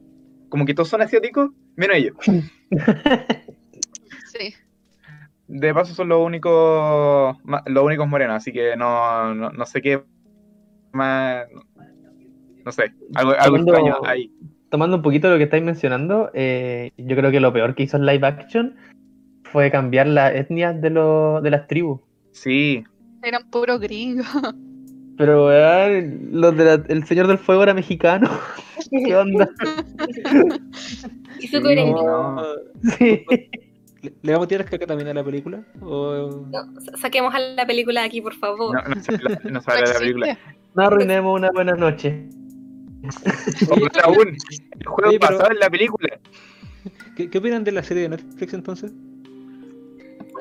[0.49, 2.15] como que todos son asiáticos, menos ellos.
[4.33, 4.55] Sí.
[5.47, 10.03] De paso son los únicos los únicos morenos, así que no, no, no sé qué
[10.91, 11.45] más.
[12.65, 14.31] No sé, algo, algo Tomando- extraño ahí.
[14.69, 17.97] Tomando un poquito lo que estáis mencionando, eh, yo creo que lo peor que hizo
[17.97, 18.75] el live action
[19.43, 21.99] fue cambiar las etnias de, los de las tribus.
[22.31, 22.83] Sí,
[23.21, 24.25] Eran puro gringos.
[25.17, 28.29] Pero weón, los de la- el Señor del Fuego era mexicano.
[29.05, 29.47] ¿Qué onda?
[31.51, 32.01] Su coherente.
[32.03, 32.43] no.
[32.97, 33.25] Sí.
[34.01, 35.63] ¿Le, le vamos a tirar caca también a la película?
[35.81, 36.45] ¿O...
[36.51, 38.75] No, saquemos a la película de aquí, por favor.
[38.75, 40.37] No, no se habla, no No la película.
[40.75, 42.27] No arruinemos una buena noche.
[44.03, 46.19] Aún, el juego Oye, pero- pasado en la película.
[47.15, 48.91] ¿Qué, qué opinan de la serie de Netflix entonces?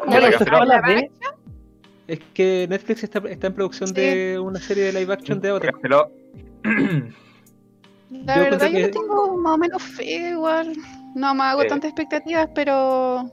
[0.06, 1.10] No, Ya, no, la B.
[2.09, 3.94] Es que Netflix está, está en producción Sí.
[3.94, 5.74] de una serie de live action de Avatar.
[5.80, 6.10] Pero,
[8.10, 10.72] La Yo verdad, yo que- tengo más o menos fe igual.
[11.14, 11.66] No me hago Eh.
[11.66, 13.24] tantas expectativas, pero.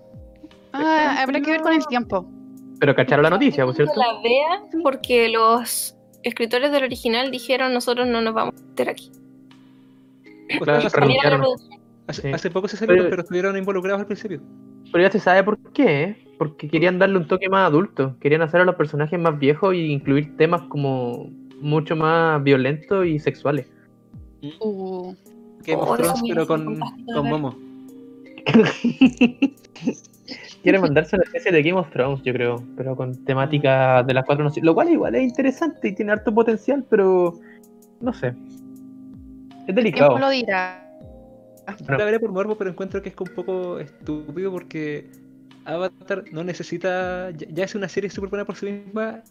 [0.72, 2.30] Ah, habrá que ver con el tiempo.
[2.80, 3.94] Pero cacharon la noticia, ¿por cierto?
[3.98, 9.12] la vea porque los escritores del original dijeron nosotros no nos vamos a meter aquí.
[10.58, 11.56] Claro,
[12.08, 14.42] Hace- poco se salieron, Pero- pero estuvieron involucrados al principio.
[14.92, 16.18] Pero ya se sabe por qué, ¿eh?
[16.40, 18.16] Porque querían darle un toque más adulto.
[18.20, 21.30] Querían hacer a los personajes más viejos y incluir temas como
[21.62, 23.68] mucho más violentos y sexuales.
[24.62, 25.14] Uh,
[25.66, 26.80] Game Oh, of eso Thrones, pero con,
[27.14, 27.30] con.
[27.30, 27.56] Momo.
[30.64, 34.26] Quiere mandarse una especie de Game of Thrones, yo creo, pero con temática de las
[34.26, 34.62] cuatro no sé.
[34.62, 37.34] Lo cual igual es interesante y tiene harto potencial, pero
[38.02, 38.34] no sé.
[39.70, 40.10] Es el delicado.
[40.10, 40.86] tiempo lo dirá.
[41.82, 41.98] Bueno.
[42.00, 45.08] La veré por morbo, pero encuentro que es un poco estúpido porque
[45.66, 47.30] Avatar no necesita.
[47.32, 49.24] Ya, ya es una serie súper buena por sí misma.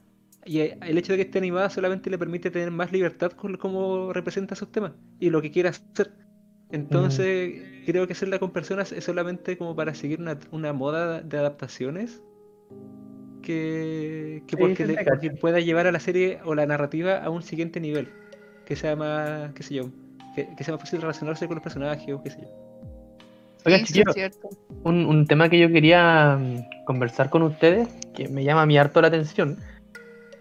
[0.44, 4.12] Y el hecho de que esté animada solamente le permite tener más libertad con cómo
[4.12, 6.12] representa sus temas y lo que quiera hacer.
[6.70, 11.38] Entonces, creo que hacerla con personas es solamente como para seguir una, una moda de
[11.38, 12.22] adaptaciones
[13.42, 17.30] que, que porque, sí, le- porque pueda llevar a la serie o la narrativa a
[17.30, 18.08] un siguiente nivel.
[18.64, 19.90] Que sea más, qué sé yo,
[20.46, 22.48] que, que sea más fácil relacionarse con los personajes o qué sé yo.
[23.64, 24.38] Oigan, Sí, chiquillos, es
[24.84, 28.78] un, un tema que yo quería mm, conversar con ustedes, que me llama a mí
[28.78, 29.58] harto la atención,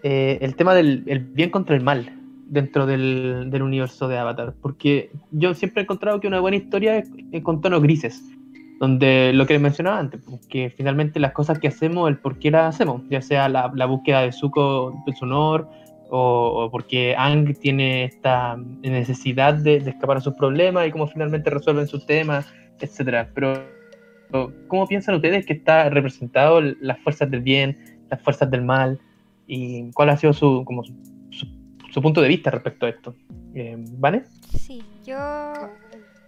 [0.02, 2.12] eh, el tema del el bien contra el mal
[2.46, 4.54] dentro del, del universo de Avatar.
[4.62, 8.22] Porque yo siempre he encontrado que una buena historia es, es con tonos grises,
[8.78, 12.38] donde lo que les mencionaba antes, pues, que finalmente las cosas que hacemos, el por
[12.38, 15.68] qué las hacemos, ya sea la, la búsqueda de Zuko, de su honor,
[16.10, 21.86] o, porque Ang tiene esta necesidad de, escapar a sus problemas y cómo finalmente resuelven
[21.86, 22.46] sus temas,
[22.80, 23.30] etcétera.
[23.34, 23.62] Pero,
[24.68, 27.76] ¿cómo piensan ustedes que está representado las fuerzas del bien,
[28.10, 29.00] las fuerzas del mal?
[29.46, 33.14] ¿Y cuál ha sido su, como su punto de vista respecto a esto?
[33.54, 34.24] Eh, ¿Vale?
[34.56, 35.16] Sí, yo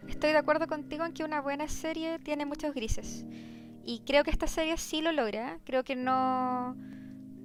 [0.09, 3.24] estoy de acuerdo contigo en que una buena serie tiene muchos grises.
[3.85, 5.59] Y creo que esta serie sí lo logra.
[5.65, 6.74] Creo que no,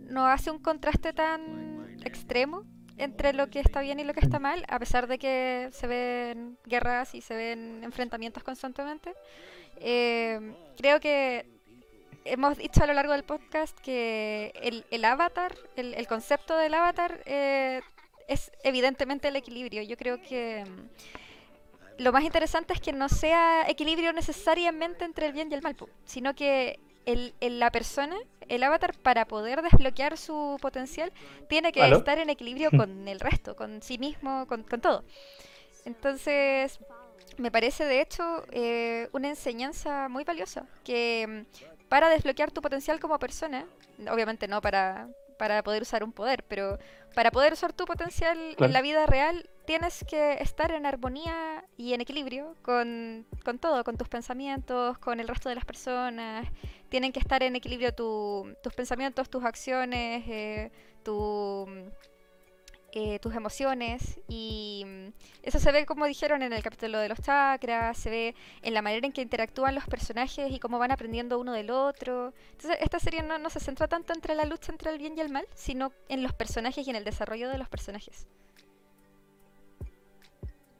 [0.09, 1.74] no hace un contraste tan
[2.05, 2.63] extremo
[2.97, 5.87] entre lo que está bien y lo que está mal, a pesar de que se
[5.87, 9.13] ven guerras y se ven enfrentamientos constantemente.
[9.77, 11.45] Eh, creo que
[12.23, 16.73] hemos dicho a lo largo del podcast que el, el avatar, el, el concepto del
[16.73, 17.81] avatar eh,
[18.27, 19.83] es evidentemente el equilibrio.
[19.83, 25.33] Yo creo que mm, lo más interesante es que no sea equilibrio necesariamente entre el
[25.33, 25.75] bien y el mal,
[26.05, 28.15] sino que el, el- la persona,
[28.47, 31.11] el avatar, para poder desbloquear su potencial,
[31.47, 31.97] tiene que ¿Aló?
[31.97, 35.03] estar en equilibrio con el resto, con sí mismo, con, con todo.
[35.85, 36.79] Entonces,
[37.37, 42.99] me parece de hecho eh, una enseñanza muy valiosa, que mm, para desbloquear tu potencial
[42.99, 43.65] como persona,
[44.11, 46.77] obviamente no para, para poder usar un poder, pero
[47.13, 48.69] para poder usar tu potencial Claro.
[48.69, 53.83] en la vida real, tienes que estar en armonía y en equilibrio con, con todo,
[53.83, 56.47] con tus pensamientos, con el resto de las personas.
[56.95, 60.71] Tienen que estar en equilibrio tu- tus pensamientos, tus acciones, eh,
[61.03, 61.67] tu,
[62.93, 64.17] eh, tus emociones.
[64.29, 65.07] Y mm,
[65.43, 68.81] eso se ve, como dijeron, en el capítulo de los chakras, se ve en la
[68.81, 72.33] manera en que interactúan los personajes y cómo van aprendiendo uno del otro.
[72.51, 75.19] Entonces, esta serie no, no se centra tanto entre la lucha entre el bien y
[75.19, 78.25] el mal, sino en los personajes y en el desarrollo de los personajes.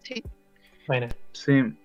[0.01, 0.23] Sí.
[0.87, 1.77] Bueno, Sí.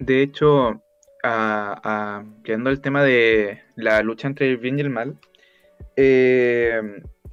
[0.00, 0.82] De hecho,
[1.22, 5.18] a- ampliando el tema de la lucha entre el bien y el mal,
[5.96, 6.80] eh,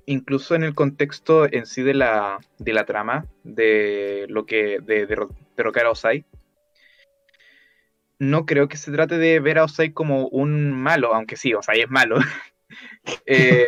[0.06, 5.08] incluso en el contexto en sí de la, de la trama, de lo que de,
[5.08, 6.26] derro- derrocar a Osai,
[8.20, 11.82] no creo que se trate de ver a Osai como un malo, aunque sí, Osai
[11.82, 12.18] es malo.
[13.26, 13.68] Eh,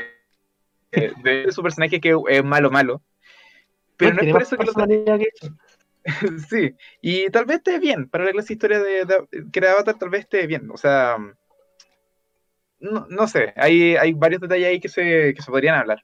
[0.91, 3.01] eh, de su personaje que es malo, malo.
[3.97, 5.29] Pero no, es por eso que personalidad que.
[6.49, 9.73] Sí, y tal vez esté bien, para la clase de historia de, de- que era
[9.73, 11.17] Avatar tal vez esté bien, o sea,
[12.79, 16.03] no, no sé, hay, hay varios detalles ahí que se, que se podrían hablar.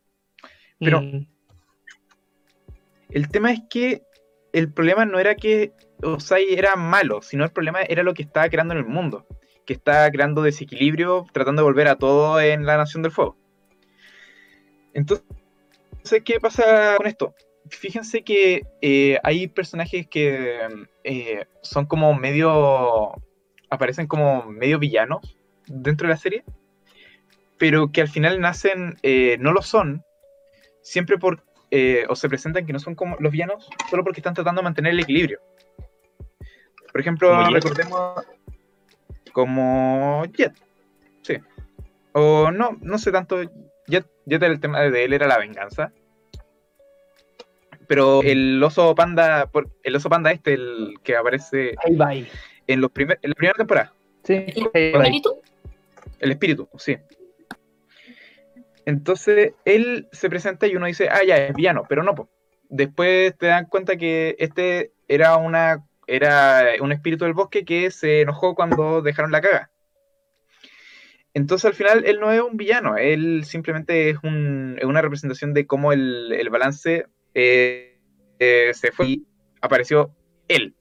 [0.80, 1.26] Pero- Mm,
[3.10, 4.04] El tema es que
[4.54, 5.72] el problema no era que
[6.04, 9.26] Osai era malo, sino el problema era lo que estaba creando en el mundo,
[9.66, 13.38] que estaba creando desequilibrio, tratando de volver a todo en la Nación del Fuego.
[14.94, 15.26] Entonces,
[16.26, 17.34] ¿qué pasa con esto?
[17.70, 20.60] Fíjense que eh, hay personajes que
[21.04, 23.14] eh, son como medio,
[23.70, 25.38] aparecen como medio villanos
[25.68, 26.44] dentro de la serie,
[27.58, 30.04] pero que al final nacen, eh, no lo son,
[30.82, 34.34] siempre por eh, o se presentan que no son como los villanos solo porque están
[34.34, 35.40] tratando de mantener el equilibrio.
[36.92, 37.54] Por ejemplo, Como Jet.
[37.56, 38.26] recordemos
[39.34, 40.54] como Jet.
[41.22, 41.38] Sí.
[42.14, 43.42] O no, no sé tanto.
[43.88, 45.92] Jet, Jet el tema de él era la venganza.
[47.88, 52.28] Pero el oso panda, por- el oso panda este, el que aparece ahí va ahí.
[52.68, 53.94] en los primer, en la primera temporada,
[54.24, 54.46] Sí.
[54.54, 55.42] ¿Y tú?
[56.20, 56.98] el espíritu, sí.
[58.86, 62.30] Entonces él se presenta y uno dice, ah, ya, es villano, pero no, po.
[62.70, 68.22] Después te dan cuenta que este era una era un espíritu del bosque que se
[68.22, 69.72] enojó cuando dejaron la caga.
[71.34, 75.54] Entonces al final él no es un villano, él simplemente es, un- es una representación
[75.54, 77.06] de cómo el, el balance
[77.40, 78.00] eh,
[78.40, 79.28] eh, se fue y
[79.62, 80.12] apareció
[80.48, 80.74] él.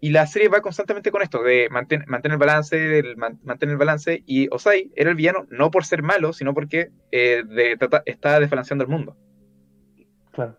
[0.00, 3.76] Y la serie va constantemente con esto, de mantén el balance, el, man- mantén el
[3.76, 8.02] balance, y Osai era el villano no por ser malo, sino porque eh, de- trata-
[8.06, 9.16] está desbalanceando el mundo.
[10.32, 10.56] Claro.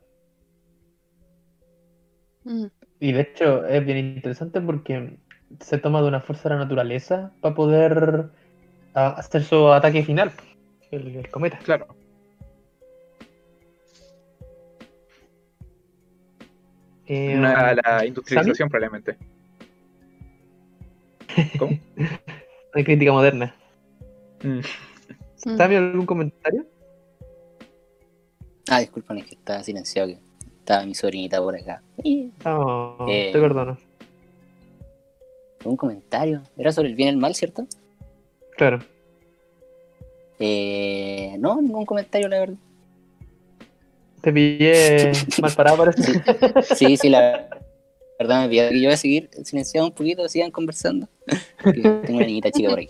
[2.44, 2.66] Mm.
[3.00, 5.18] Y de hecho es bien interesante porque
[5.62, 8.30] se toma de una fuerza de la naturaleza para poder
[8.94, 10.32] a- hacer su ataque final,
[10.92, 11.60] el, el cometa.
[11.60, 11.88] Claro.
[17.10, 19.18] Eh, Una- la industrialización probablemente.
[21.60, 21.78] ¿Cómo?
[21.98, 23.56] Una crítica moderna.
[24.44, 24.60] Mm.
[24.60, 25.58] Mm.
[25.58, 26.66] ¿Sammy, algún comentario?
[28.70, 30.20] Ah, disculpen, es que estaba silenciado, que
[30.60, 31.82] estaba mi sobrinita por acá.
[32.46, 33.32] No, Eh.
[33.34, 33.78] te perdono.
[35.66, 36.44] Un comentario.
[36.58, 37.66] Era sobre el bien y el mal, ¿cierto?
[38.56, 38.80] Claro.
[40.40, 42.56] Eh, no, ningún comentario, la verdad.
[44.22, 46.22] Te pillé mal parado, parece.
[46.76, 47.48] Sí, sí, la
[48.20, 51.08] verdad me pilló que yo voy a seguir silenciado un poquito, sigan conversando.
[51.64, 52.90] Porque tengo una niñita chica por aquí.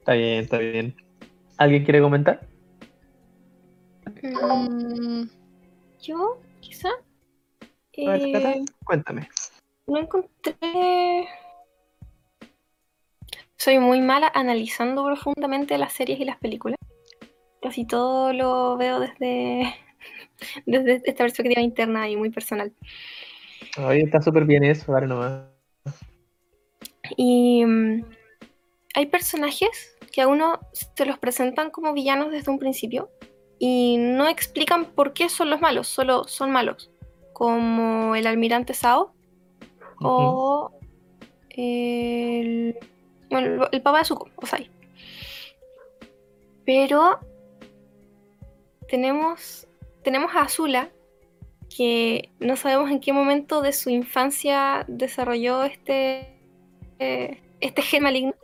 [0.00, 0.94] Está bien, está bien.
[1.56, 2.40] ¿Alguien quiere comentar?
[4.22, 5.24] Mm,
[6.02, 6.88] Yo, quizá.
[7.92, 9.28] Cata, Eh, cuéntame.
[9.86, 10.54] no encontré.
[13.56, 16.78] Soy muy mala analizando profundamente las series y las películas.
[17.60, 19.74] Casi todo lo veo desde,
[20.66, 22.72] desde esta perspectiva interna y muy personal.
[23.92, 25.42] Está súper bien eso, ahora nomás.
[27.16, 28.04] Y mm,
[28.94, 33.10] hay personajes que a uno se los presentan como villanos desde un principio
[33.58, 36.90] y no explican por qué son los malos, solo son malos.
[37.32, 39.14] Como el almirante Sao
[40.02, 40.72] o
[41.50, 42.76] el,
[43.28, 44.70] bueno, el- el papá de Zuko, Osai.
[46.64, 47.18] Pero
[48.88, 49.66] tenemos,
[50.02, 50.90] tenemos a Azula,
[51.74, 56.36] que no sabemos en qué momento de su infancia desarrolló este,
[56.98, 58.34] eh, este gen maligno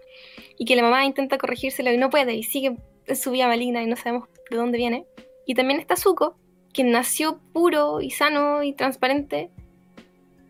[0.58, 2.76] y que la mamá intenta corregírselo y no puede y sigue
[3.06, 5.04] en su vida maligna y no sabemos de dónde viene.
[5.44, 6.36] Y también está Zuko,
[6.72, 9.50] que nació puro y sano y transparente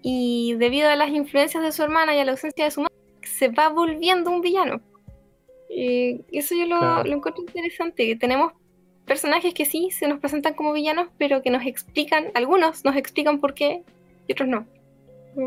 [0.03, 2.95] y debido a las influencias de su hermana y a la ausencia de su madre,
[3.23, 4.81] se va volviendo un villano.
[5.69, 7.05] Y eso yo lo, Claro.
[7.09, 8.53] lo encuentro interesante, que tenemos
[9.07, 13.41] personajes que sí se nos presentan como villanos, pero que nos explican, algunos nos explican
[13.41, 13.83] por qué
[14.27, 14.66] y otros no.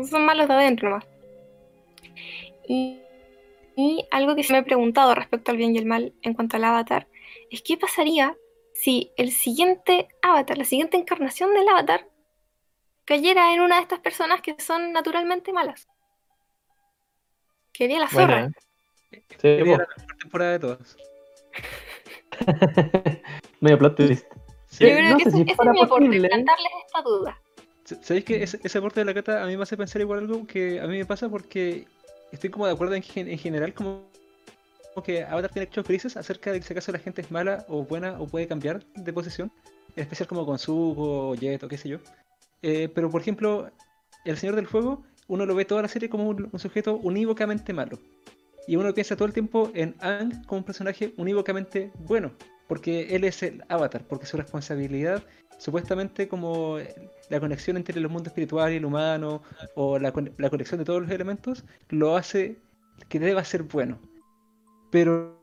[0.08, 1.06] Son malos de adentro nomás.
[2.66, 3.00] Y,
[3.76, 6.56] y algo que se me he preguntado respecto al bien y el mal en cuanto
[6.56, 7.06] al avatar
[7.50, 8.36] es qué pasaría
[8.72, 12.06] si el siguiente avatar, la siguiente encarnación del avatar,
[13.04, 15.88] cayera en una de estas personas que son naturalmente malas.
[17.72, 18.26] Quería la zorra.
[18.26, 18.52] Buena,
[19.12, 19.22] ¿eh?
[19.40, 19.88] Sí, la mejor
[20.18, 20.96] temporada de todas.
[23.60, 24.26] Medio plot twist.
[24.66, 27.02] Sí, Yo creo no que sé ese, si ese fuera es mi aporte, plantarles esta
[27.02, 27.40] duda.
[28.02, 30.46] ¿Sabéis que ese, ese aporte de la cata a mí me hace pensar igual algo
[30.46, 31.86] que a mí me pasa porque
[32.30, 34.08] estoy como de acuerdo en, en general como,
[34.94, 37.84] como que Avatar tiene hechos grises acerca de si acaso la gente es mala o
[37.84, 39.50] buena o puede cambiar de posición,
[39.96, 41.98] en especial como con Zuko o Jet o qué sé yo.
[42.62, 43.70] Eh, pero por ejemplo,
[44.24, 47.72] El Señor del Fuego, uno lo ve toda la serie como un, un sujeto unívocamente
[47.72, 47.98] malo.
[48.70, 52.30] Y uno piensa todo el tiempo en Aang como un personaje unívocamente bueno,
[52.68, 55.24] porque él es el avatar, porque su responsabilidad,
[55.58, 56.78] supuestamente como
[57.30, 59.42] la conexión entre el mundo espiritual y el humano,
[59.74, 62.60] o la, la conexión de todos los elementos, lo hace
[63.08, 63.98] que deba ser bueno.
[64.92, 65.36] Pero,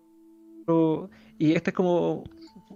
[0.65, 2.23] pero- y esto es como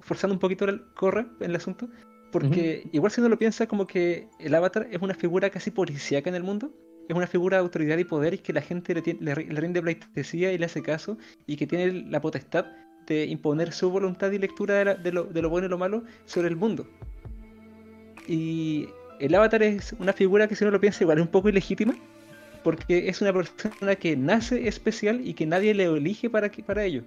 [0.01, 1.87] forzando un poquito el corre en el asunto,
[2.33, 6.27] porque igual si uno lo piensa como que el avatar es una figura casi policíaca
[6.29, 6.73] en el mundo,
[7.11, 9.47] es una figura de autoridad y poder y que la gente le, tiene- le ri-
[9.47, 12.65] le rinde pleitesía y le hace caso y que tiene la potestad
[13.07, 15.77] de imponer su voluntad y lectura de, la- de lo, de lo bueno y lo
[15.77, 16.87] malo sobre el mundo.
[18.27, 18.87] Y
[19.19, 21.95] el avatar es una figura que si uno lo piensa igual es un poco ilegítima,
[22.63, 26.83] porque es una persona que nace especial y que nadie le elige para, que, para
[26.85, 27.03] ello.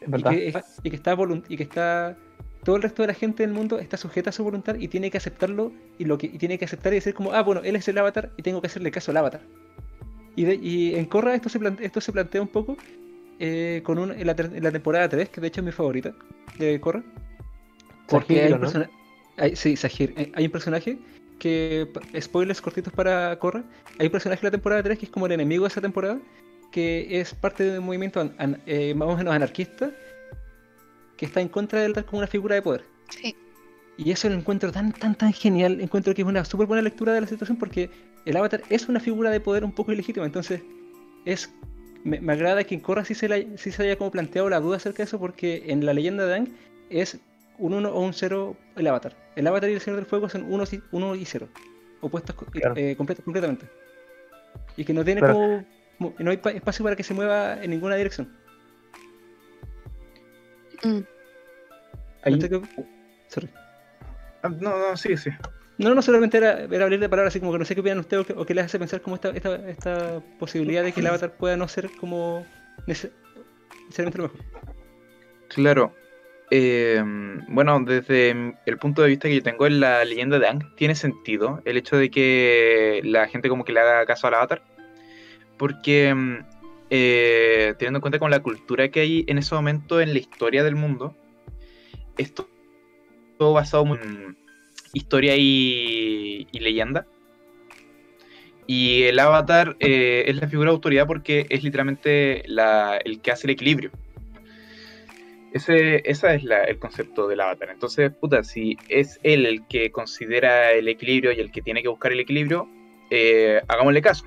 [0.00, 0.30] Es Y verdad.
[0.32, 2.16] que, es- y que está volun- y que está
[2.64, 5.10] todo el resto de la gente del mundo está sujeta a su voluntad y tiene
[5.10, 7.74] que aceptarlo y lo que y tiene que aceptar y decir como ah bueno él
[7.76, 9.40] es el avatar y tengo que hacerle caso al avatar
[10.36, 12.76] y, de- y en Korra esto se plantea, esto se plantea un poco
[13.38, 15.72] eh, con un, en, la, ter- en la temporada 3 que de hecho es mi
[15.72, 16.14] favorita
[16.58, 17.02] de Korra
[18.08, 18.66] porque Sahir, hay ¿o un no?
[18.66, 18.90] persona-
[19.38, 20.12] hay- sí, Sahir.
[20.16, 20.98] Eh, Hay un personaje
[21.38, 21.88] que,
[22.20, 23.64] spoilers cortitos para Korra,
[23.98, 26.18] hay un personaje de la temporada 3 que es como el enemigo de esa temporada,
[26.70, 29.90] que es parte de un movimiento an- an- eh, más o menos anarquista,
[31.22, 32.82] que está en contra del como una figura de poder.
[33.08, 33.36] Sí.
[33.96, 35.80] Y eso lo encuentro tan, tan, tan genial.
[35.80, 37.88] Encuentro que es una súper buena lectura de la situación porque
[38.24, 40.26] el avatar es una figura de poder un poco ilegítima.
[40.26, 40.62] Entonces,
[41.24, 41.54] es
[42.02, 44.58] me, me agrada que en Korra sí se, la- sí se haya como planteado la
[44.58, 46.48] duda acerca de eso porque en la leyenda de Aang
[46.90, 47.20] es
[47.58, 49.14] un 1 o un 0 el avatar.
[49.36, 51.46] El avatar y el Señor del Fuego son 1 y, uno y 0.
[52.00, 52.74] Opuestos Claro.
[52.76, 53.66] eh, complet- completamente.
[54.76, 55.34] Y que no tiene Claro.
[55.36, 55.64] como...
[56.00, 58.28] mo- No hay pa- espacio para que se mueva en ninguna dirección.
[60.82, 60.98] Mm.
[62.22, 62.60] Ahí- No sé qué-
[63.28, 63.48] Sorry.
[64.42, 65.30] Ah, No, no, sí, sí.
[65.78, 67.98] No, no solamente era, era abrir de palabras, así como que no sé qué opinan
[68.00, 71.00] ustedes o qué, o qué les hace pensar como esta, esta, esta posibilidad de que
[71.00, 72.46] el avatar pueda no ser como
[72.86, 73.10] nece-
[73.86, 74.40] necesariamente lo mejor.
[75.48, 75.94] Claro.
[76.50, 77.02] Eh,
[77.48, 78.30] bueno, desde
[78.66, 81.78] el punto de vista que yo tengo en la leyenda de Aang, tiene sentido el
[81.78, 84.62] hecho de que la gente como que le haga caso al avatar.
[85.56, 86.38] Porque mm,
[86.90, 90.62] eh, teniendo en cuenta con la cultura que hay en ese momento en la historia
[90.62, 91.16] del mundo,
[92.16, 92.48] esto
[93.38, 94.36] todo basado en
[94.92, 97.06] historia y, y leyenda.
[98.66, 103.32] Y el avatar eh, es la figura de autoridad porque es literalmente la- el que
[103.32, 103.90] hace el equilibrio.
[105.52, 107.70] Ese esa es el concepto del avatar.
[107.70, 111.88] Entonces, puta, si es él el que considera el equilibrio y el que tiene que
[111.88, 112.68] buscar el equilibrio,
[113.10, 114.24] eh, hagámosle caso.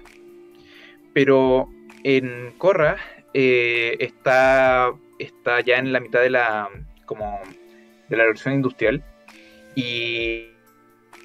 [1.13, 1.69] Pero
[2.03, 2.97] en Korra
[3.33, 6.69] eh, está, está ya en la mitad de la,
[7.05, 7.39] como,
[8.09, 9.03] de la revolución industrial
[9.75, 10.51] y,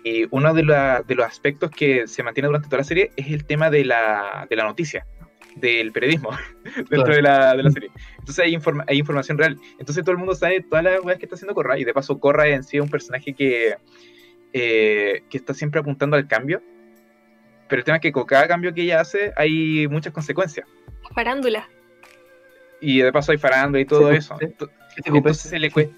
[0.05, 3.29] y uno de, la- de los aspectos que se mantiene durante toda la serie es
[3.29, 5.07] el tema de la, de la noticia,
[5.57, 6.31] del periodismo
[6.91, 7.91] dentro de la, de la serie.
[8.19, 9.59] Entonces hay, informa- hay información real.
[9.79, 11.79] Entonces todo el mundo sabe todas las weas que está haciendo Korra.
[11.79, 13.75] Y de paso, Korra en sí es un personaje que,
[14.53, 16.63] eh, que está siempre apuntando al cambio.
[17.69, 20.67] Pero el tema es que con cada cambio que ella hace hay muchas consecuencias.
[21.15, 21.69] Farándula.
[22.81, 24.37] Y de paso hay farándula y todo Sí, eso.
[24.41, 24.47] sí.
[24.47, 25.17] Ento- ¿Qué te ocupes?
[25.45, 25.91] Entonces, se le cue-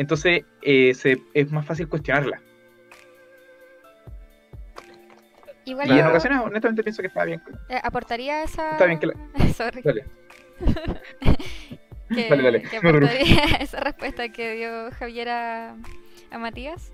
[0.00, 2.40] entonces eh, se- es más fácil cuestionarla.
[5.64, 7.42] Igual Y en ocasiones, honestamente, pienso que está bien.
[7.68, 8.72] eh, aportaría esa.
[8.72, 9.14] Está bien que la-
[9.54, 9.82] Sorry.
[9.82, 10.04] Dale.
[12.08, 15.76] que, Dale, dale, que aportaría esa respuesta que dio Javier a,
[16.30, 16.92] a Matías.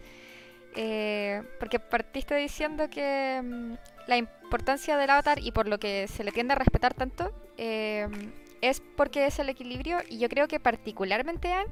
[0.75, 3.75] Eh, porque partiste diciendo que mm,
[4.09, 8.07] la importancia del avatar y por lo que se le tiende a respetar tanto eh,
[8.61, 11.69] es porque es el equilibrio y yo creo que particularmente Aang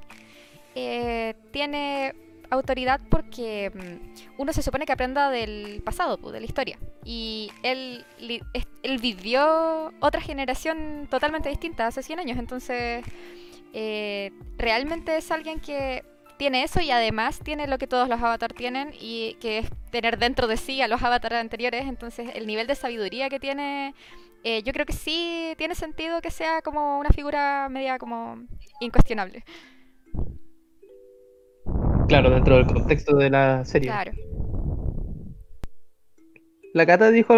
[0.75, 2.15] eh, tiene
[2.51, 6.79] autoridad porque mm, uno se supone que aprenda del pasado, pu, de la historia.
[7.05, 8.05] Y él,
[9.01, 13.05] vivió otra generación totalmente distinta hace 100 años, entonces
[13.73, 16.05] eh, realmente es alguien que
[16.37, 20.19] tiene eso y además tiene lo que todos los avatars tienen y que es tener
[20.19, 23.95] dentro de sí a los avatars anteriores, entonces el nivel de sabiduría que tiene...
[24.43, 28.43] eh, yo creo que sí tiene sentido que sea como una figura media como
[28.81, 29.45] incuestionable.
[32.09, 33.89] Claro, dentro del contexto de la serie.
[33.89, 34.13] Claro.
[36.75, 37.35] La Cata dijo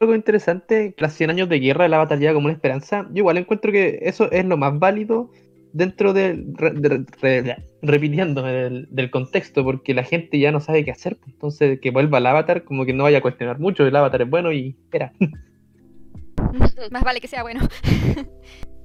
[0.00, 3.06] algo interesante, que las 100 años de guerra, el Avatar llega como una esperanza.
[3.10, 5.30] Yo igual encuentro que eso es lo más válido
[5.72, 10.84] dentro del, re- de- re- repitiéndome, del, del contexto, porque la gente ya no sabe
[10.84, 11.16] qué hacer.
[11.16, 11.32] pues.
[11.32, 14.30] Entonces, que vuelva el Avatar, como que no vaya a cuestionar mucho, el Avatar es
[14.30, 15.12] bueno y espera.
[16.90, 17.60] Más vale que sea bueno.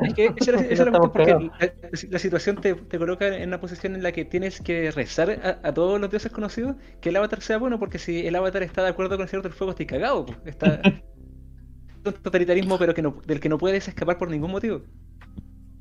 [0.00, 3.26] Es que esa era, esa era la cuestión, porque la, la situación te, te coloca
[3.36, 6.76] en una posición en la que tienes que rezar a, a todos los dioses conocidos
[7.00, 9.42] que el avatar sea bueno, porque si el avatar está de acuerdo con el Señor
[9.42, 10.26] del Fuego, estoy cagado.
[10.44, 10.80] Está
[12.04, 14.82] un totalitarismo, pero que no, del que no puedes escapar por ningún motivo.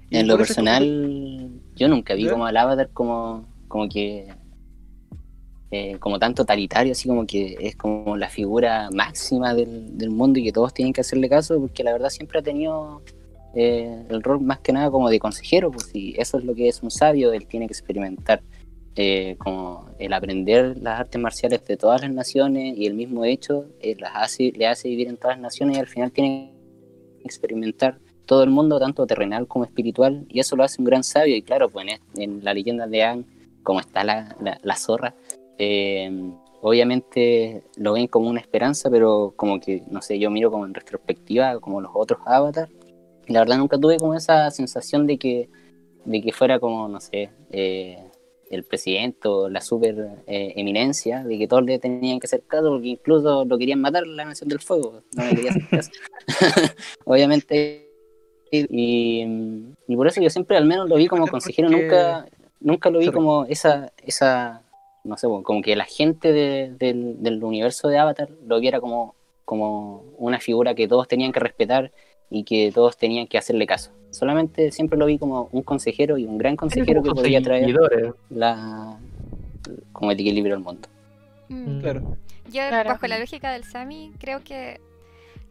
[0.09, 4.27] Y En lo es como- personal, yo nunca vi como al Avatar como, como que.
[5.71, 10.39] eh, como tan totalitario, así como que es como la figura máxima del, del mundo
[10.39, 13.01] y que todos tienen que hacerle caso, porque la verdad siempre ha tenido
[13.55, 16.67] eh, el rol más que nada como de consejero, pues si eso es lo que
[16.67, 18.41] es un sabio, él tiene que experimentar.
[18.95, 23.65] eh, como el aprender las artes marciales de todas las naciones y el mismo hecho
[23.81, 26.53] eh, las hace, le hace vivir en todas las naciones y al final tiene
[27.19, 31.03] que experimentar todo el mundo, tanto terrenal como espiritual, y eso lo hace un gran
[31.03, 31.35] sabio.
[31.35, 33.25] Y claro, pues en, en la leyenda de Aang,
[33.61, 35.13] como está la, la, la zorra,
[35.59, 36.09] eh,
[36.61, 40.73] obviamente lo ven como una esperanza, pero como que, no sé, yo miro como en
[40.73, 42.71] retrospectiva, como los otros avatars,
[43.27, 45.49] la verdad nunca tuve como esa sensación de que,
[46.05, 47.99] de que fuera como, no sé, eh,
[48.51, 49.95] el presidente o la super
[50.27, 54.05] eh, eminencia, de que todos le tenían que hacer caso, porque incluso lo querían matar
[54.05, 55.91] la Nación del Fuego, no le quería hacer caso.
[57.05, 57.89] Obviamente,
[58.51, 58.65] y,
[59.87, 62.27] y por eso yo siempre al menos lo vi como Porque- consejero, nunca,
[62.59, 63.15] nunca lo vi Sorry.
[63.15, 64.61] como esa, esa,
[65.03, 69.15] no sé, como que la gente de- del, del universo de Avatar lo viera como,
[69.43, 71.91] como una figura que todos tenían que respetar
[72.29, 73.91] y que todos tenían que hacerle caso.
[74.11, 77.75] Solamente siempre lo vi como un consejero y un gran consejero que podía traer
[78.29, 78.97] la,
[79.91, 80.87] como el equilibrio al mundo.
[81.49, 81.79] Mm.
[81.81, 82.17] Claro.
[82.45, 82.89] Yo, Claro.
[82.89, 84.79] bajo la lógica del Sami, creo que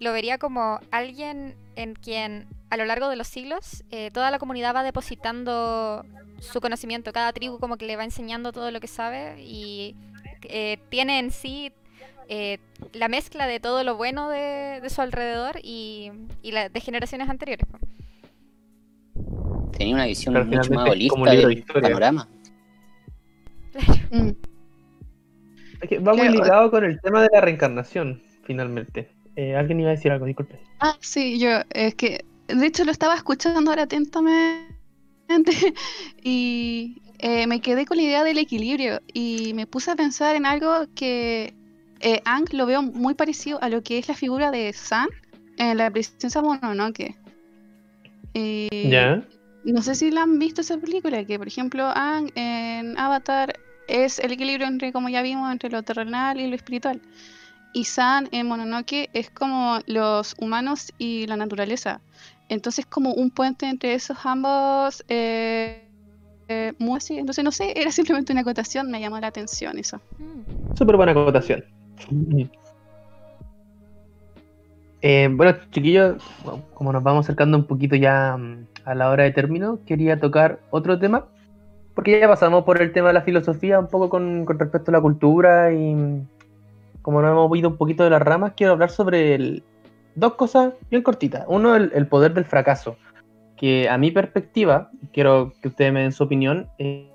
[0.01, 4.39] lo vería como alguien en quien a lo largo de los siglos eh, toda la
[4.39, 6.05] comunidad va depositando
[6.41, 7.13] su conocimiento.
[7.13, 9.95] Cada tribu como que le va enseñando todo lo que sabe y
[10.43, 11.73] eh, tiene en sí
[12.29, 12.59] eh,
[12.93, 16.11] la mezcla de todo lo bueno de, de su alrededor y,
[16.43, 17.67] y la, de generaciones anteriores.
[19.77, 22.29] Tenía una visión Pero mucho más holista de del panorama.
[24.11, 24.31] Mm.
[25.81, 29.11] Es que va muy Creo- ligado con el tema de la reencarnación, finalmente.
[29.37, 30.61] Eh, Alguien iba a decir algo, disculpe.
[30.81, 34.75] Ah, sí, yo, es que, de hecho lo estaba escuchando ahora atentamente
[36.23, 40.47] y eh, me quedé con la idea del equilibrio y me puse a pensar en
[40.47, 41.55] algo que
[42.05, 45.09] eh, Aang lo veo muy parecido a lo que es la figura de San
[45.57, 47.17] en la princesa Mononoke.
[48.35, 49.25] Y ¿Ya?
[49.65, 53.55] No sé si la han visto esa película, que por ejemplo Aang en Avatar
[53.89, 57.01] es el equilibrio entre, como ya vimos, entre lo terrenal y lo espiritual.
[57.73, 62.03] Y San en Mononoke es como los humanos y la naturaleza.
[62.51, 65.89] Entonces como un puente entre esos ambos eh,
[66.49, 67.17] eh, muy así.
[67.17, 70.03] Entonces no sé, era simplemente una acotación, me llamó la atención eso.
[70.19, 70.77] Mm.
[70.77, 71.65] Súper buena acotación.
[75.07, 76.23] Eh, bueno, chiquillos,
[76.73, 80.61] como nos vamos acercando un poquito ya mm, a la hora de término, quería tocar
[80.71, 81.27] otro tema,
[81.95, 85.03] porque ya pasamos por el tema de la filosofía, un poco con, respecto a la
[85.03, 86.27] cultura y mm,
[87.03, 89.63] como nos hemos ido un poquito de las ramas, quiero hablar sobre el-
[90.15, 91.45] dos cosas bien cortitas.
[91.49, 92.97] Uno, el, poder del fracaso,
[93.59, 97.11] que a mi perspectiva, quiero que ustedes me den su opinión, eh,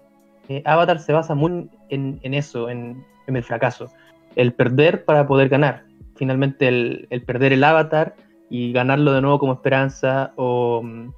[0.48, 3.90] eh, Avatar se basa muy en, eso, en el fracaso
[4.36, 5.86] el perder para poder ganar.
[6.16, 8.16] Finalmente el, el perder el avatar
[8.50, 11.12] y ganarlo de nuevo como esperanza, o mm,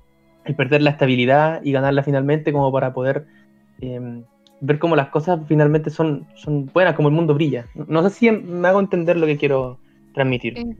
[0.45, 3.25] el perder la estabilidad y ganarla finalmente como para poder
[3.79, 4.23] em,
[4.59, 7.67] ver cómo las cosas finalmente son, son buenas, como el mundo brilla.
[7.88, 9.79] No sé si me hago entender lo que quiero
[10.13, 10.55] transmitir.
[10.57, 10.75] Sí.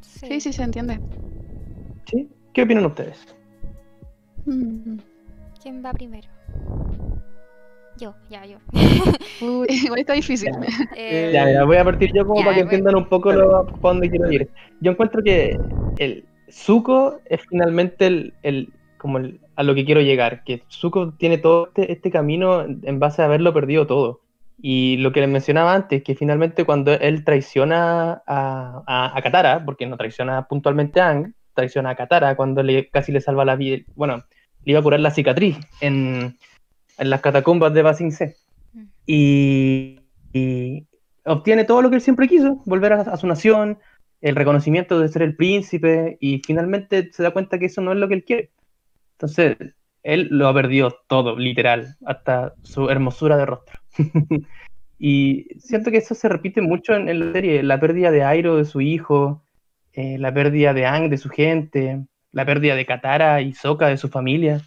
[0.00, 1.00] Sí, sí, se entiende.
[2.06, 2.28] ¿Sí?
[2.52, 3.34] ¿Qué opinan ustedes?
[4.46, 4.98] Mm.
[5.62, 6.28] ¿Quién va primero?
[7.98, 8.58] Yo, ya, yo.
[9.40, 10.50] Uy, igual está difícil.
[10.96, 12.70] Eh, Ya, ya, voy a partir yo como Ya, para que bueno.
[12.76, 14.48] entiendan un poco lo, para dónde quiero ir.
[14.80, 15.56] Yo encuentro que
[15.96, 18.68] el Zuko es finalmente el, el-
[18.98, 22.98] como el- a lo que quiero llegar, que Zuko tiene todo este, este camino en
[22.98, 24.20] base a haberlo perdido todo.
[24.60, 29.64] Y lo que les mencionaba antes, que finalmente cuando él traiciona a, a, a Katara,
[29.64, 33.56] porque no traiciona puntualmente a Aang, traiciona a Katara cuando le, casi le salva la
[33.56, 34.24] vida, bueno,
[34.64, 36.36] le iba a curar la cicatriz en,
[36.98, 38.36] en las catacumbas de Ba Sing Se.
[38.72, 38.82] Mm.
[39.06, 40.00] Y,
[40.32, 40.86] y
[41.24, 43.78] obtiene todo lo que él siempre quiso, volver a, a su nación,
[44.20, 47.98] el reconocimiento de ser el príncipe, y finalmente se da cuenta que eso no es
[47.98, 48.50] lo que él quiere.
[49.12, 49.56] Entonces,
[50.02, 53.80] él lo ha perdido todo, literal, hasta su hermosura de rostro.
[54.98, 58.56] y siento que eso se repite mucho en, en la serie, la pérdida de Airo,
[58.56, 59.44] de su hijo,
[59.94, 63.96] eh, la pérdida de Aang, de su gente, la pérdida de Katara y Sokka, de
[63.96, 64.60] su familia.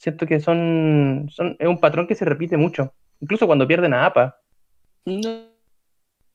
[0.00, 4.06] Siento que son, son, es un patrón que se repite mucho, incluso cuando pierden a
[4.06, 4.40] Appa.
[5.04, 5.50] No.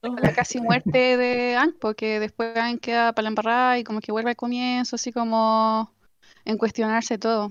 [0.04, 4.12] La casi muerte de Aang, porque después Aang queda para la embarrada y como que
[4.12, 5.92] vuelve al comienzo, así como
[6.46, 7.50] en cuestionarse todo.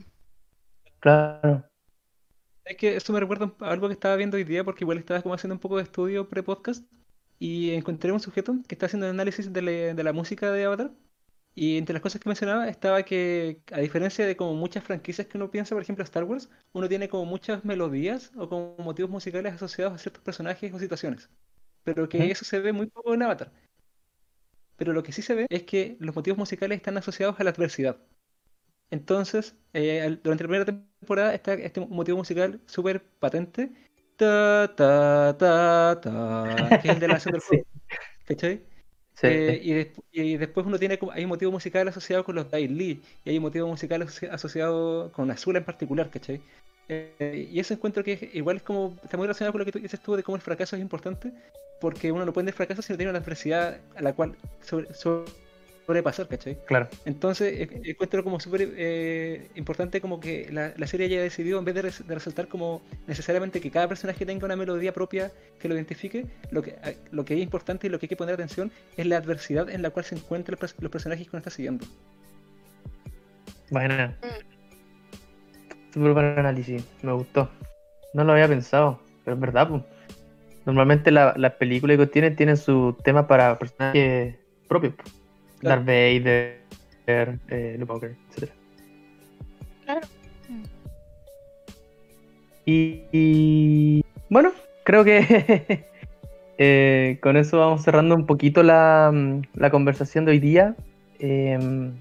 [1.00, 1.64] Claro.
[2.64, 5.20] Es que eso me recuerda a algo que estaba viendo hoy día porque igual estaba
[5.20, 6.84] como haciendo un poco de estudio pre-podcast
[7.40, 10.64] y encontré un sujeto que está haciendo un análisis de la, de la música de
[10.64, 10.92] Avatar
[11.54, 15.38] y entre las cosas que mencionaba estaba que a diferencia de como muchas franquicias que
[15.38, 19.54] uno piensa, por ejemplo Star Wars, uno tiene como muchas melodías o como motivos musicales
[19.54, 21.30] asociados a ciertos personajes o situaciones,
[21.84, 23.52] pero que eso se ve muy poco en Avatar.
[24.76, 27.50] Pero lo que sí se ve es que los motivos musicales están asociados a la
[27.50, 27.98] adversidad.
[28.90, 33.72] Entonces, eh, durante la primera temporada está este motivo musical súper patente.
[34.16, 37.62] Ta, ta, ta, ta, que es el de la del Sí.
[38.26, 38.62] ¿Cachai?
[39.14, 39.26] Sí.
[39.30, 42.66] Eh, y, des- y después uno tiene hay un motivo musical asociado con los Dai
[42.68, 46.42] Li y hay un motivo musical asoci- asociado con Azula en particular, ¿cachai?
[46.88, 49.72] Eh, y eso encuentro que es- igual es como, está muy relacionado con lo que
[49.72, 51.32] tú dices tú de cómo el fracaso es importante,
[51.80, 54.92] porque uno no puede tener fracaso si no tiene una adversidad a la cual sobre-
[55.86, 56.56] sobrepasar, ¿cachai?
[56.66, 56.88] Claro.
[57.04, 61.64] Entonces, eh, encuentro como súper eh, importante como que la, la serie haya decidido, en
[61.64, 65.30] vez de, res- de resaltar como necesariamente que cada personaje tenga una melodía propia
[65.60, 66.74] que lo identifique, lo que,
[67.10, 69.82] lo que es importante y lo que hay que poner atención es la adversidad en
[69.82, 71.84] la cual se encuentran los, pers- los personajes que uno está siguiendo.
[73.70, 74.14] Bueno.
[75.92, 77.48] Súper buen análisis, me gustó.
[78.14, 79.68] No lo había pensado, pero es verdad.
[79.68, 79.82] pues.
[80.66, 84.36] Normalmente la- las películas que tienen tienen su tema para personajes
[84.68, 84.94] propios.
[84.94, 85.14] pues.
[85.68, 88.50] Darth Vader, eh, Luke Walker, etc.
[89.84, 90.00] Claro.
[92.66, 94.52] Y, y, bueno,
[94.84, 95.84] creo que
[96.58, 100.74] eh, con eso vamos cerrando un poquito la, mm, la conversación de hoy día.
[101.18, 101.92] Em,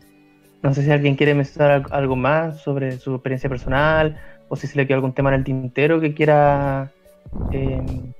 [0.61, 4.18] no sé si alguien quiere mencionar al- algo más sobre su experiencia personal
[4.48, 6.90] o si se le queda algún tema en el tintero que quiera
[7.52, 8.14] em,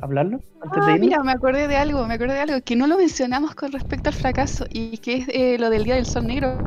[0.00, 1.00] hablarlo antes de Ah, irnos.
[1.00, 4.08] mira, me acordé de algo, me acordé de algo que no lo mencionamos con respecto
[4.10, 6.58] al fracaso y que es eh, lo del Día del Sol Negro.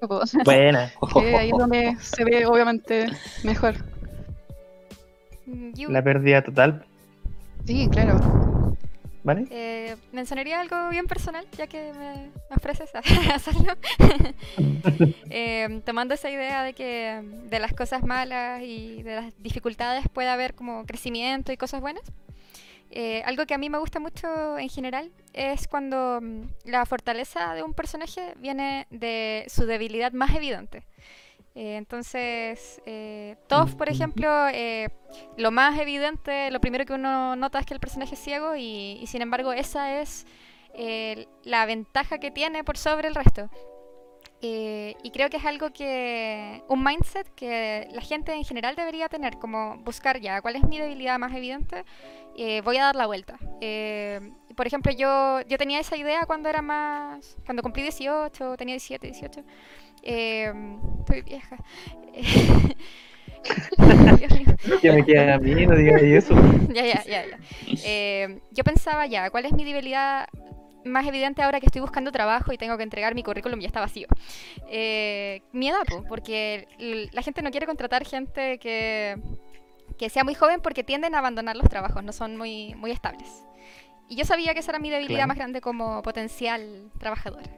[0.44, 0.90] Buena.
[1.14, 3.06] Que ahí es donde se ve obviamente
[3.44, 3.74] mejor.
[5.46, 6.84] Mm, La pérdida total,
[7.66, 8.18] Sí, claro.
[9.22, 9.46] ¿vale?
[9.50, 13.00] eh, mencionaría algo bien personal, ya que me, ofreces a
[13.34, 13.74] hacerlo.
[15.30, 20.28] Eh, tomando esa idea de que de las cosas malas y de las dificultades puede
[20.28, 22.02] haber como crecimiento y cosas buenas.
[22.92, 27.54] Eh, algo que a mí me gusta mucho en general es cuando mm, la fortaleza
[27.54, 30.84] de un personaje viene de su debilidad más evidente.
[31.54, 34.88] Eh, entonces, eh, Toph, por ejemplo, eh,
[35.36, 39.04] lo más evidente, lo primero que uno nota es que el personaje es ciego y,
[39.06, 40.26] sin embargo esa es
[41.44, 43.50] la ventaja que tiene por sobre el resto.
[44.42, 49.08] Eh, y creo que es algo que, un mindset que la gente en general debería
[49.08, 51.84] tener, como buscar ya cuál es mi debilidad más evidente,
[52.36, 53.38] eh, voy a dar la vuelta.
[53.60, 58.74] Eh, por ejemplo, yo, yo tenía esa idea cuando era más, cuando cumplí 18, tenía
[58.74, 59.44] 17, 18.
[60.02, 60.52] Eh,
[61.00, 61.56] estoy vieja.
[64.80, 66.34] Que me queda a mí, no digas eso.
[66.72, 67.38] Ya, ya, ya, ya.
[67.84, 70.26] Eh, yo pensaba ya, ¿cuál es mi debilidad
[70.84, 73.68] más evidente ahora que estoy buscando trabajo y tengo que entregar mi currículum y ya
[73.68, 74.06] está vacío?
[74.68, 76.66] Eh, mi edad, po, porque
[77.12, 79.16] la gente no quiere contratar gente que,
[79.98, 83.44] que sea muy joven porque tienden a abandonar los trabajos, no son muy, muy estables.
[84.08, 85.28] Y yo sabía que esa era mi debilidad Claro.
[85.28, 87.48] más grande como potencial trabajadora.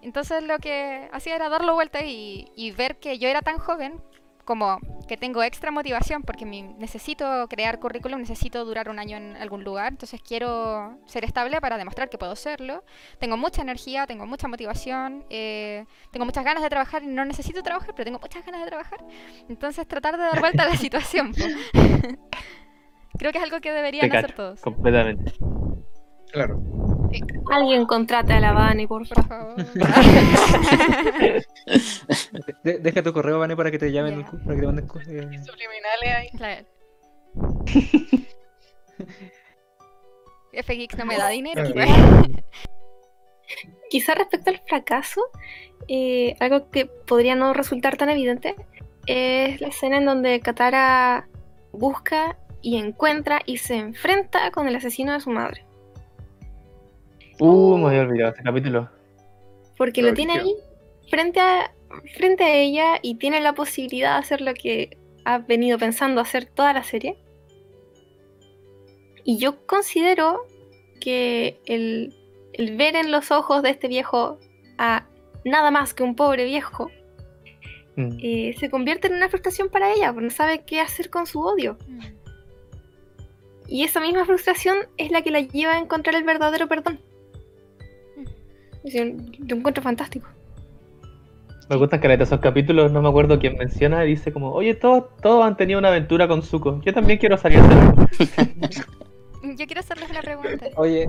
[0.00, 4.00] Entonces lo que hacía era darlo vuelta y, y ver que yo era tan joven
[4.44, 9.36] como que tengo extra motivación porque mi- necesito crear currículum, necesito durar un año en
[9.36, 12.82] algún lugar, entonces quiero ser estable para demostrar que puedo serlo.
[13.18, 17.62] Tengo mucha energía, tengo mucha motivación, eh, tengo muchas ganas de trabajar y no necesito
[17.62, 19.04] trabajar, pero tengo muchas ganas de trabajar.
[19.48, 21.32] Entonces tratar de dar vuelta a la situación.
[23.18, 24.60] Creo que es algo que deberían Te hacer cacho, todos.
[24.60, 25.32] completamente.
[26.32, 26.58] Claro.
[27.50, 29.26] Alguien contrate a la Vani, por favor.
[29.28, 29.56] favor.
[32.64, 35.06] De- deja tu correo, Vane, para que te llamen, para que te manden cosas.
[35.06, 36.30] Subliminales ahí.
[36.36, 36.66] Claro.
[40.52, 41.62] FX no me da dinero.
[43.90, 45.22] Quizá respecto al fracaso,
[45.88, 48.54] eh, algo que podría no resultar tan evidente
[49.06, 51.28] es la escena en donde Katara
[51.72, 55.66] busca y encuentra y se enfrenta con el asesino de su madre.
[57.38, 58.90] Uh, me había olvidado ese capítulo.
[59.76, 60.54] Porque lo tiene ahí
[61.08, 61.72] frente a,
[62.14, 66.46] frente a ella y tiene la posibilidad de hacer lo que ha venido pensando hacer
[66.46, 67.16] toda la serie.
[69.24, 70.46] Y yo considero
[71.00, 72.14] que el,
[72.52, 74.38] el ver en los ojos de este viejo
[74.78, 75.06] a
[75.44, 76.90] nada más que un pobre viejo
[77.96, 78.18] Mm.
[78.22, 81.40] eh, se convierte en una frustración para ella, porque no sabe qué hacer con su
[81.40, 81.76] odio.
[81.86, 82.00] Mm.
[83.68, 87.00] Y esa misma frustración es la que la lleva a encontrar el verdadero perdón.
[88.84, 90.28] Lo encuentro fantástico.
[91.70, 95.44] Me gustan caleta esos capítulos, no me acuerdo quién menciona, dice como, oye, todos, todos
[95.44, 98.84] han tenido una aventura con Zuko, yo también quiero salir a hacer
[99.56, 100.66] Yo quiero hacerles una pregunta.
[100.76, 101.08] Oye.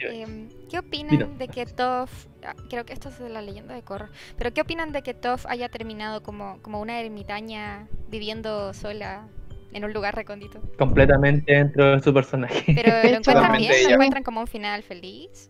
[0.00, 3.82] Em, ¿Qué opinan de que Toph, ah, creo que esto es de la leyenda de
[3.82, 4.08] Korra,
[4.38, 9.28] pero qué opinan de que Toph haya terminado como, como una ermitaña viviendo sola
[9.72, 10.60] en un lugar recóndito?
[10.78, 12.72] completamente dentro de su personaje.
[12.74, 15.49] Pero lo encuentran bien, lo encuentran como un final feliz.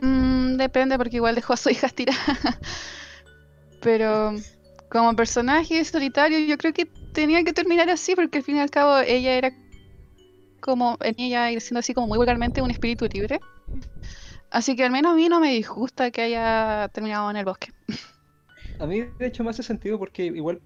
[0.00, 2.18] Mm, depende, porque igual dejó a su hija tirada.
[3.80, 4.32] Pero
[4.88, 8.70] como personaje solitario, yo creo que tenía que terminar así, porque al fin y al
[8.70, 9.52] cabo ella era
[10.60, 13.40] como, en ella ir siendo así como muy vulgarmente un espíritu libre.
[14.50, 17.68] Así que al menos a mí no me disgusta que haya terminado en el bosque.
[18.78, 20.60] A mí, de hecho, me hace sentido porque igual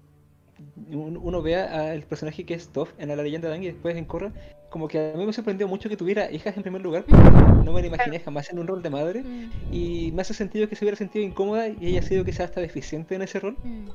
[0.87, 3.97] un- uno vea al personaje que es Toph en la leyenda de Aang y después
[3.97, 4.31] en Korra,
[4.73, 7.29] como que a mí me sorprendió mucho que tuviera hijas en primer lugar, porque
[7.59, 10.67] no me la imaginé jamás en un rol de madre, Mm, y me hace sentido
[10.69, 13.57] que se hubiera sentido incómoda y ella ha sido quizás hasta deficiente en ese rol,
[13.63, 13.89] mm.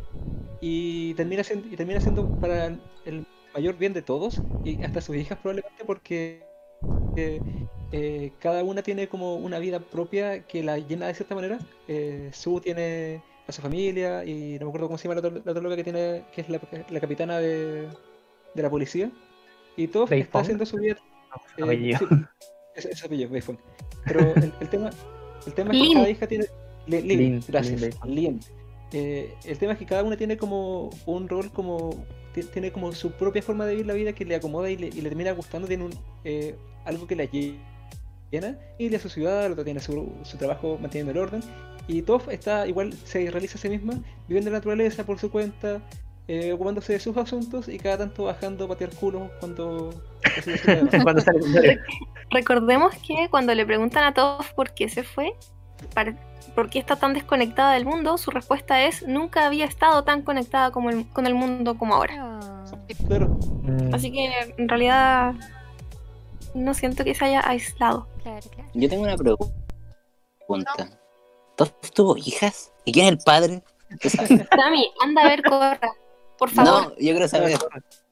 [0.60, 2.66] y termina siendo, y termina siendo para
[3.04, 6.44] el mayor bien de todos, y hasta sus hijas probablemente, porque
[7.16, 7.42] eh,
[7.92, 11.58] eh, cada una tiene como una vida propia que la llena de cierta manera.
[11.88, 15.42] Eh, Sue tiene a su familia y no me acuerdo cómo se llama la, otra-
[15.44, 16.60] la otra loca que tiene, que es la,
[16.90, 17.88] la capitana de,
[18.54, 19.12] de la policía.
[19.78, 20.96] Y todo Faye está haciendo su vida.
[21.56, 21.98] eh, apellido.
[22.00, 22.06] sí,
[22.74, 23.56] ese, ese apellido, Faye Fong.
[24.04, 24.90] Pero el, el tema,
[25.46, 26.44] el tema es que cada hija tiene.
[26.86, 28.04] Lin, Lin, Lin, gracias.
[28.04, 28.40] Lin.
[28.92, 32.92] Eh, el tema es que cada una tiene como un rol como ti- tiene como
[32.92, 35.32] su propia forma de vivir la vida que le acomoda y le, y le termina
[35.32, 35.92] gustando, tiene un,
[36.24, 36.54] eh,
[36.86, 37.58] algo que la lle-
[38.30, 41.42] llena, y a su ciudad, el otro tiene su, su trabajo manteniendo el orden,
[41.86, 43.94] y Toph está igual, se realiza a sí misma,
[44.26, 45.82] viviendo en la naturaleza por su cuenta,
[46.28, 49.90] eh, ocupándose de sus asuntos y cada tanto bajando a patear culos cuando...
[51.02, 51.80] Cuando sale.
[52.30, 55.32] Recordemos que cuando le preguntan a Toph por qué se fue,
[55.94, 56.14] para-
[56.54, 60.70] por qué está tan desconectada del mundo, su respuesta es nunca había estado tan conectada
[60.70, 62.14] como el- con el mundo como ahora.
[62.18, 62.64] Ah.
[63.06, 63.94] Claro, Mm.
[63.94, 65.34] Así que en realidad
[66.54, 68.08] no siento que se haya aislado.
[68.22, 68.68] Claro, claro.
[68.74, 70.88] Yo tengo una pregunta.
[71.56, 72.72] ¿Toph tuvo hijas?
[72.84, 73.62] ¿Y quién es el padre?
[74.56, 75.80] Dami, anda a ver Corra,
[76.38, 76.72] por favor.
[76.82, 77.58] No, yo quiero saber.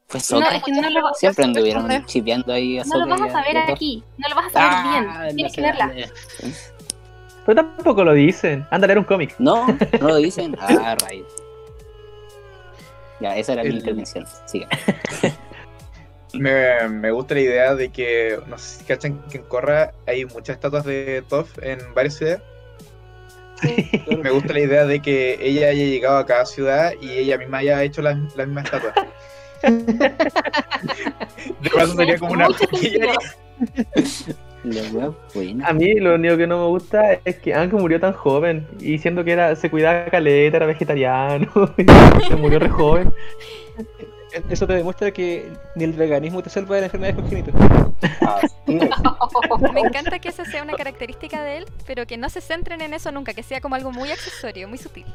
[0.09, 2.07] Fue No, es que no lo, va- Siempre anduvieron responder.
[2.07, 5.23] chipeando ahí a no lo vas a saber aquí, no lo vas a saber Ah,
[5.25, 5.37] bien.
[5.37, 5.95] Tienes no que verla.
[7.45, 8.67] Pero tampoco lo dicen.
[8.71, 9.35] Anda a leer un cómic.
[9.39, 10.57] No, no lo dicen.
[10.61, 11.27] Ah, rayos.
[13.21, 14.27] Ya, esa era mi intervención.
[14.47, 14.69] Siga.
[16.35, 20.27] Me, me gusta la idea de que, no sé si cachan que en Corra hay
[20.27, 22.43] muchas estatuas de Toph en varias ciudades.
[23.61, 24.23] Claro.
[24.23, 27.59] Me gusta la idea de que ella haya llegado a cada ciudad y ella misma
[27.59, 28.95] haya hecho las la mismas estatuas.
[31.61, 32.49] De paso sería como una.
[34.65, 35.13] La.
[35.65, 38.99] A mí lo único que no me gusta es que Aang murió tan joven y
[38.99, 43.13] siendo que era, se cuidaba caleta, era vegetariano, y se murió re joven.
[44.49, 47.55] Eso te demuestra que ni el veganismo te salva de las enfermedades congénitas.
[49.73, 52.95] Me encanta que esa sea una característica de él, pero que no se centren en
[52.95, 55.07] eso nunca, que sea como algo muy accesorio, muy sutil.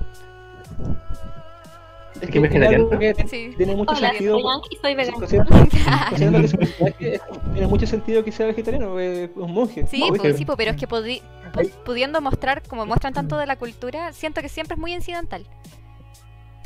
[2.22, 2.88] Es que vegetariano.
[3.28, 3.54] Sí.
[3.58, 4.38] tiene mucho Hola, sentido.
[4.82, 5.18] soy vegano.
[5.18, 5.56] Considerando
[6.10, 7.22] considerando que su personaje es-
[7.54, 9.88] tiene mucho sentido que sea vegetariano, es un monje.
[9.88, 11.22] Sí, como pues, sí, pues, pero es que pudi-
[11.54, 15.48] pu- pudiendo mostrar como muestran tanto de la cultura, siento que siempre es muy incidental.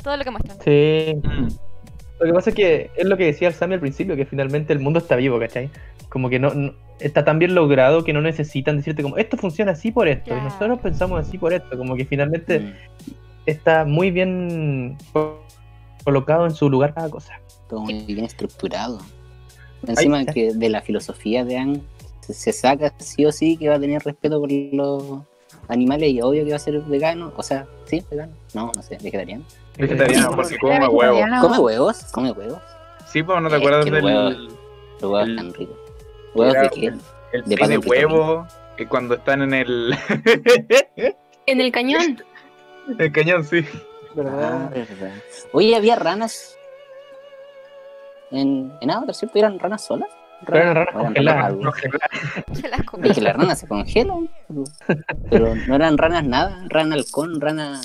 [0.02, 0.58] todo lo que muestran.
[0.62, 1.20] Sí.
[2.20, 4.72] Lo que pasa es que es lo que decía el Sammy al principio, que finalmente
[4.72, 5.68] el mundo está vivo, ¿cachai?
[6.08, 9.72] Como que no, no- está tan bien logrado que no necesitan decirte como esto funciona
[9.72, 12.72] así por esto, y nosotros pensamos así por esto, como que finalmente Mm,
[13.44, 15.42] está muy bien co-
[16.04, 17.34] colocado en su lugar cada cosa.
[17.68, 18.98] Todo muy bien estructurado.
[19.86, 21.80] Encima que de la filosofía de Ang
[22.20, 25.20] se, se saca sí o sí que va a tener respeto por los
[25.68, 27.32] animales y obvio que va a ser vegano.
[27.36, 28.32] O sea, sí, vegano.
[28.54, 29.44] No, no sé, vegetariano.
[29.76, 31.14] Vegetariano, porque come huevo.
[31.14, 31.42] vegetariano.
[31.42, 32.04] ¿Come huevos?
[32.12, 32.60] ¿Come huevos?
[33.06, 34.30] Sí, pues no te acuerdas del el huevo-
[35.00, 35.76] Los huevos están ricos.
[36.34, 36.86] ¿Huevos de qué?
[36.86, 37.00] el,
[37.32, 39.94] el De pan de huevo, que cuando están en el,
[41.46, 42.22] En el cañón.
[42.98, 43.64] el cañón, sí.
[43.68, 44.70] Ah, ¿Verdad?
[44.70, 45.12] verdad.
[45.52, 46.56] Oye, había ranas
[48.30, 49.38] en, en Avatar, ¿cierto?
[49.38, 50.08] ¿Eran ranas solas?
[50.44, 51.56] Pero eran ranas ¿O eran
[52.84, 53.14] congeladas.
[53.14, 54.28] que las ranas se congelan.
[55.30, 56.64] Pero, no eran ranas nada.
[56.68, 57.80] Rana halcón, rana.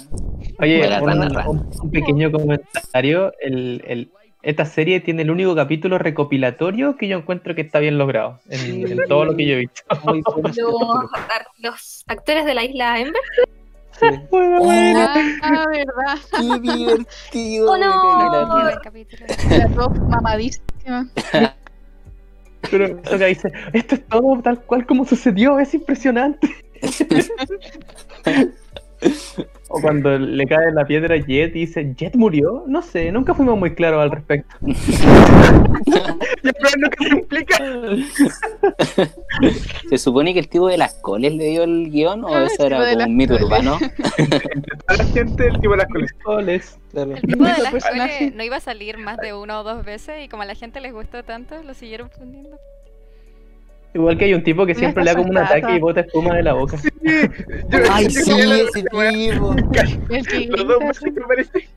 [0.60, 1.50] Oye, un, rana, rana.
[1.50, 3.32] un- un pequeño comentario.
[3.42, 4.12] El, el-
[4.44, 8.92] esta serie tiene el único capítulo recopilatorio que yo encuentro que está bien logrado en,
[8.92, 9.84] en todo lo que yo he visto.
[10.04, 10.24] Muy
[11.60, 13.22] Los, actores de la isla Ember.
[14.00, 14.08] Sí.
[15.44, 16.18] Ah, verdad.
[16.32, 17.72] ¡Qué divertido!
[17.72, 18.64] Oh, no.
[19.50, 21.08] Las dos mamadísimas.
[22.70, 26.48] Pero que dice, esto es todo tal cual como sucedió, es impresionante.
[29.74, 32.66] O cuando le cae la piedra a Jet y dice, ¿Jet murió?
[32.68, 34.56] No sé, nunca fuimos muy claros al respecto.
[36.42, 37.58] Que se implica.
[39.90, 42.66] ¿Se supone que el tipo de las coles le dio el guion o Ah, eso
[42.66, 43.46] era como un mito coles.
[43.48, 43.78] urbano?
[44.18, 45.88] Entre toda la gente, el tipo de las
[46.24, 46.78] coles.
[46.92, 47.12] Claro.
[47.16, 50.26] El tipo de las coles no iba a salir más de una o dos veces
[50.26, 52.60] y como a la gente les gustó tanto, lo siguieron poniendo.
[53.94, 56.36] Igual que hay un tipo que siempre le da como un ataque y bota espuma
[56.36, 56.78] de la boca.
[56.78, 59.02] Yo- ¡Ay, yo sí, ese tipo!
[60.10, 61.68] El que Los dos músicos me parece.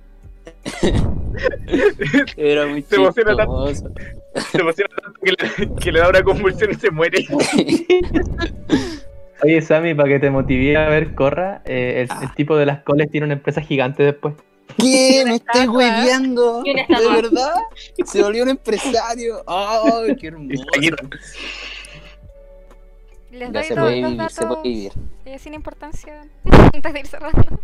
[2.36, 3.66] Era muy Se emociona tanto.
[3.74, 7.26] Se emociona tanto que le, que le da una convulsión y se muere.
[9.42, 12.82] Oye, Sammy, para que te motive a ver Corra, eh, el, el tipo de las
[12.82, 14.34] coles tiene una empresa gigante después.
[14.78, 15.22] ¿Qué?
[15.26, 16.62] ¿Me estás hueveando?
[16.62, 17.54] ¿De verdad?
[18.06, 19.42] Se volvió un empresario.
[19.46, 20.64] ¡Ay, qué hermoso!
[23.34, 24.92] Les Ya doy se dos, puede dos vivir, se puede datos vivir.
[25.24, 26.22] eh, sin importancia
[26.74, 27.60] antes de ir cerrando.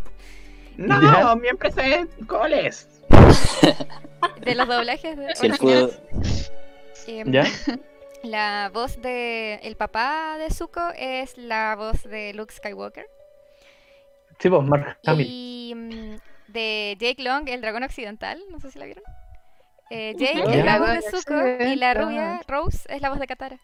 [0.76, 1.34] No, ¿Ya?
[1.36, 2.88] mi empresa es coles.
[4.44, 5.90] De los doblajes de originales, pudo...
[7.06, 7.44] em, ¿Ya?
[8.22, 13.06] La voz de el papá de Zuko es la voz de Luke Skywalker.
[14.38, 15.26] Sí, pues, Mark Hamill.
[15.30, 16.16] Y mm,
[16.52, 19.04] de Jake Long, el dragón occidental, no sé si la vieron.
[19.88, 23.26] Eh, Jake la voz de Dragón Zuko y la rubia Rose es la voz de
[23.26, 23.58] Katara.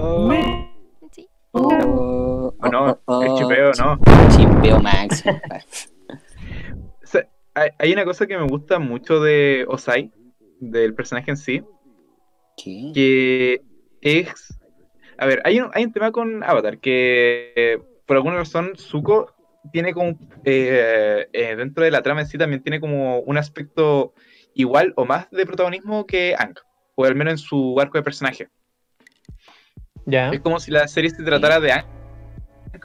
[0.00, 0.32] Oh,
[1.10, 1.28] Sí.
[1.50, 3.98] Oh, O no, oh, es oh, chipeo, no.
[4.36, 5.24] Chipeo Max.
[7.02, 10.12] O sea, hay, hay una cosa que me gusta mucho de Osai,
[10.60, 11.64] del personaje en sí,
[12.62, 12.90] ¿Qué?
[12.94, 13.62] que
[14.02, 14.58] es...
[15.16, 19.34] A ver, hay un, hay un tema con Avatar, que eh, por alguna razón Zuko
[19.72, 20.16] tiene como...
[20.44, 24.12] eh, eh, dentro de la trama en sí también tiene como un aspecto
[24.54, 26.54] igual o más de protagonismo que Aang,
[26.94, 28.48] o al menos en su arco de personaje.
[30.10, 30.30] Ya.
[30.30, 31.84] Es como si la serie se tratara de Aang,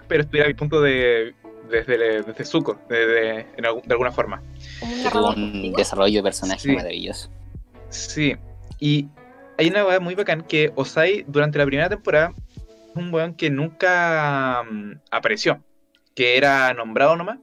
[0.07, 1.33] pero estuviera al punto de...
[1.69, 4.43] Desde, desde Zuko, de, de- en algún- de alguna forma.
[5.11, 6.71] Tuvo un desarrollo de personaje Sí.
[6.75, 7.31] maravilloso.
[7.89, 8.35] Sí,
[8.79, 9.07] y
[9.57, 13.49] hay una weá muy bacán que Osai durante la primera temporada es un weón que
[13.49, 15.63] nunca mm, apareció,
[16.15, 17.39] que era nombrado nomás,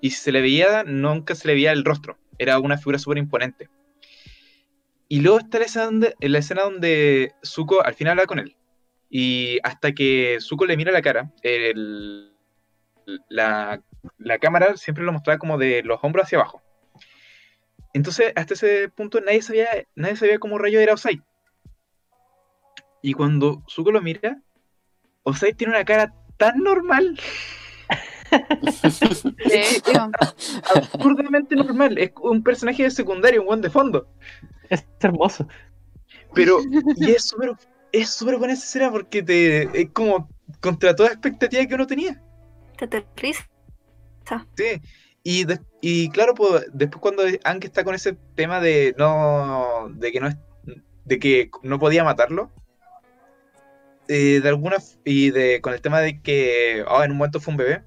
[0.00, 3.18] y si se le veía, nunca se le veía el rostro, era una figura súper
[3.18, 3.68] imponente.
[5.08, 8.38] Y luego está la escena, donde, en la escena donde Zuko al final habla con
[8.38, 8.54] él,
[9.08, 12.32] y hasta que Zuko le mira la cara, el-
[13.28, 13.80] la,
[14.18, 16.62] la cámara siempre lo mostraba como de los hombros hacia abajo.
[17.94, 21.22] Entonces, hasta ese punto nadie sabía, nadie sabía cómo rayo era Osai.
[23.02, 24.42] Y cuando Zuko lo mira,
[25.22, 27.18] Osai tiene una cara tan normal,
[30.74, 31.96] absurdamente normal.
[31.98, 34.08] Es un personaje de secundario, un buen de fondo.
[34.68, 35.46] Es hermoso.
[36.34, 36.58] Pero,
[36.96, 37.52] y es súper
[37.92, 40.28] es súper buena esa escena porque te, es como
[40.60, 42.22] contra toda expectativa que uno tenía.
[42.78, 43.46] Te aterriza.
[44.56, 44.80] Sí.
[45.22, 49.88] Y, de- y claro, pues, después cuando Aang está con ese tema de no.
[49.94, 50.36] de que no es.
[51.04, 52.52] de que no podía matarlo.
[54.08, 57.52] eh, de alguna y de con el tema de que oh, en un momento fue
[57.52, 57.82] un bebé.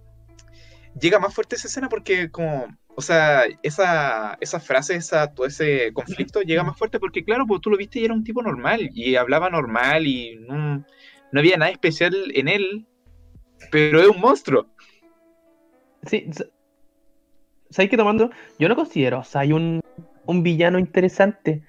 [1.00, 2.68] Llega más fuerte esa escena porque como.
[3.00, 7.62] O sea, esa, esa frase, esa, todo ese conflicto llega más fuerte porque, claro, pues
[7.62, 10.84] tú lo viste y era un tipo normal, y hablaba normal, y no,
[11.32, 12.86] no había nada especial en él,
[13.72, 14.68] pero es un monstruo.
[16.08, 16.30] Sí,
[17.70, 18.32] ¿sabes qué tomando?
[18.60, 19.80] Yo no considero, o sea, hay un,
[20.26, 21.64] un villano interesante.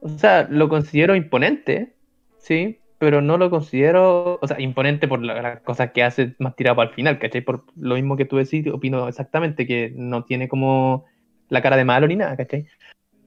[0.00, 1.94] O sea, lo considero imponente,
[2.38, 6.56] sí, pero no lo considero, o sea, imponente por la- las cosas que hace más
[6.56, 7.42] tirado al final, ¿cachai?
[7.42, 11.04] Por lo mismo que tú decís, opino exactamente que no tiene como
[11.48, 12.66] la cara de malo ni nada, ¿cachai?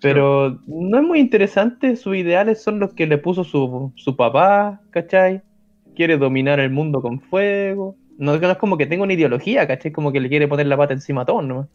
[0.01, 4.81] Pero no es muy interesante, sus ideales son los que le puso su, su papá,
[4.91, 5.41] ¿cachai?
[5.95, 7.95] Quiere dominar el mundo con fuego.
[8.17, 9.91] No, no es como que tenga una ideología, ¿cachai?
[9.91, 11.69] Como que le quiere poner la pata encima a todos, ¿no?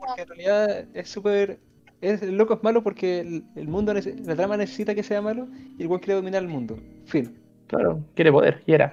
[0.00, 1.58] Porque en realidad es súper.
[2.00, 5.48] Es, el loco es malo porque el, el mundo, la trama necesita que sea malo
[5.78, 6.78] y el weón quiere dominar el mundo.
[7.06, 7.34] Fin.
[7.66, 8.90] Claro, quiere poder, y era.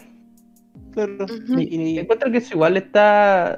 [0.93, 1.25] Claro.
[1.57, 3.57] Y, y- Encuentro que eso igual está.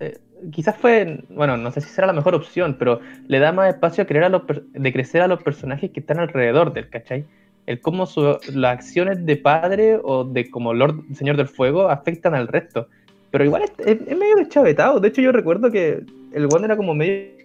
[0.00, 0.18] eh,
[0.50, 1.24] quizás fue.
[1.30, 4.24] Bueno, no sé si será la mejor opción, pero le da más espacio a creer
[4.24, 7.24] a los per- de crecer a los personajes que están alrededor del, ¿cachai?
[7.66, 12.34] El cómo su- las acciones de padre o de como Lord Señor del Fuego afectan
[12.34, 12.88] al resto.
[13.30, 14.98] Pero igual es, es- es medio deschavetado.
[15.00, 16.02] De hecho, yo recuerdo que
[16.32, 17.39] el one era como medio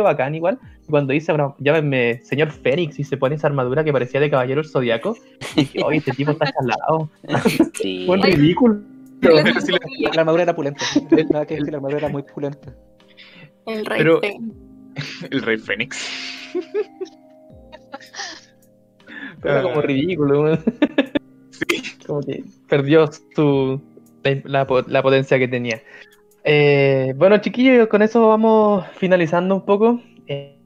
[0.00, 0.58] bacán igual.
[0.88, 4.62] Cuando dice, bueno, llámenme Señor Fénix y se pone esa armadura que parecía de Caballero
[4.62, 5.16] del Zodiaco.
[5.56, 7.10] Y dije, oye, este tipo está chalado.
[7.74, 8.04] Sí.
[8.06, 8.80] Fue ridículo.
[9.20, 9.32] la,
[10.14, 10.84] la armadura era pulenta.
[11.30, 12.74] Nada que decir, la armadura era muy pulenta.
[13.66, 14.52] El rey Pero- Fen.
[15.30, 16.50] El Rey Fénix.
[19.44, 20.56] Era como Ah, ridículo.
[21.50, 21.82] Sí.
[22.06, 23.80] Como que perdió su,
[24.22, 25.80] la, la la potencia que tenía.
[26.44, 30.00] Eh, bueno, chiquillos, con eso vamos finalizando un poco.
[30.26, 30.58] Eh,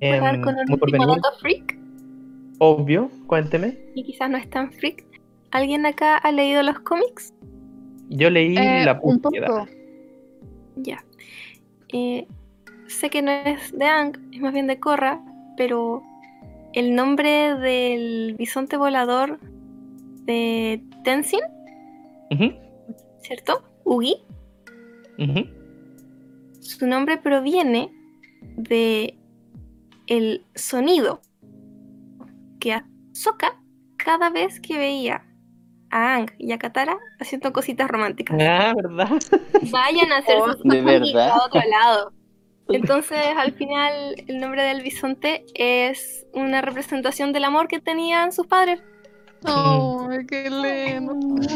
[0.00, 1.76] em, con por último dato freak,
[2.58, 3.78] obvio, cuénteme.
[3.94, 5.04] y quizás no es tan freak.
[5.50, 7.32] ¿Alguien acá ha leído los cómics?
[8.10, 9.46] Yo leí Eh, la un búsqueda.
[9.46, 9.66] poco.
[10.76, 11.04] Ya.
[11.92, 12.26] Eh,
[12.88, 15.20] sé que no es de Ang, es más bien de Korra,
[15.56, 16.02] pero
[16.74, 19.38] el nombre del bisonte volador
[20.26, 21.40] de Tenzin,
[23.20, 23.62] ¿cierto?
[23.84, 24.16] Ugi,
[26.60, 27.90] su nombre proviene
[28.56, 29.18] de
[30.06, 31.20] el sonido
[32.60, 32.80] que
[33.12, 33.60] Sokka
[33.96, 35.24] cada vez que veía
[35.90, 38.36] a Ang y a Katara haciendo cositas románticas.
[38.40, 39.08] Ah, ¿verdad?
[39.70, 41.30] Vayan a hacer sus ¿De cosas verdad?
[41.30, 42.12] a otro lado.
[42.68, 48.46] Entonces, al final, el nombre del bisonte es una representación del amor que tenían sus
[48.46, 48.82] padres.
[49.44, 51.14] Ay, qué lindo.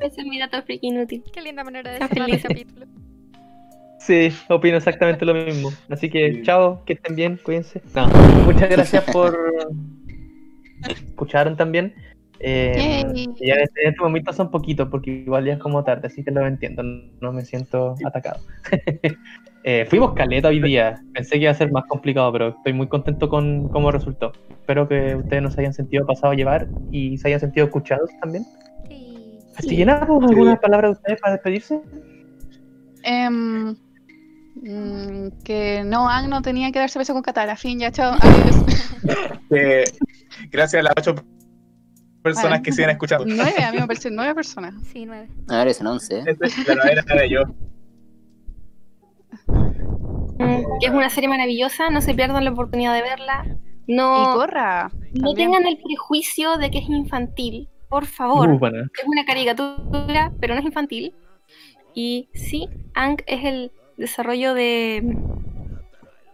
[0.00, 1.24] Ese es mi dato freak inútil.
[1.32, 2.86] Qué linda manera de cerrar el capítulo.
[3.98, 5.70] Sí, opino exactamente lo mismo.
[5.88, 7.82] Así que, chao, que estén bien, cuídense.
[7.94, 8.06] No,
[8.44, 9.36] muchas gracias por
[10.88, 11.94] escucharon también.
[12.38, 13.02] Eh,
[13.40, 16.30] ya este, en este momento son poquitos porque igual ya es como tarde, así que
[16.30, 18.40] lo entiendo, no me siento atacado.
[19.68, 22.86] Eh, fuimos caleta hoy día, pensé que iba a ser más complicado, pero estoy muy
[22.86, 24.30] contento con cómo resultó.
[24.48, 28.46] Espero que ustedes nos hayan sentido pasado a llevar y se hayan sentido escuchados también.
[28.88, 29.40] Sí.
[29.56, 31.80] Así que nada, pues, ¿alguna palabra de ustedes para despedirse?
[33.02, 33.74] Em,
[34.54, 37.56] mm, que no, Ang no tenía que darse beso con Katara.
[37.56, 38.16] Fin, ya, chao.
[38.20, 38.64] Adiós.
[39.50, 39.84] Eh,
[40.50, 41.14] gracias a las ocho
[42.22, 42.62] personas Vale.
[42.62, 43.24] que siguen escuchando.
[43.28, 44.74] nueve, a mí me parecen nueve personas.
[44.92, 45.28] Sí, nueve.
[45.48, 47.28] Ahora son 11, ¿eh?
[47.28, 47.42] Yo.
[49.46, 53.44] Mm, Que es una serie maravillosa, no se pierdan la oportunidad de verla.
[53.86, 54.90] Y No, Corra.
[55.14, 58.50] no tengan el prejuicio de que es infantil, por favor.
[58.50, 58.84] Uh, bueno.
[58.98, 61.14] Es una caricatura, pero no es infantil.
[61.94, 65.16] Y sí, Ang es el desarrollo de,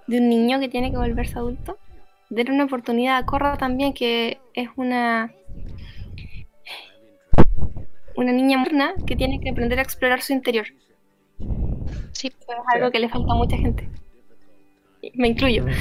[0.08, 1.78] de un niño que tiene que volverse adulto.
[2.30, 5.32] Denle una oportunidad a Korra también, que es una
[8.16, 10.66] una niña moderna que tiene que aprender a explorar su interior.
[12.12, 12.28] Sí.
[12.28, 13.88] Eso es algo que le falta a mucha gente.
[15.14, 15.64] Me incluyo.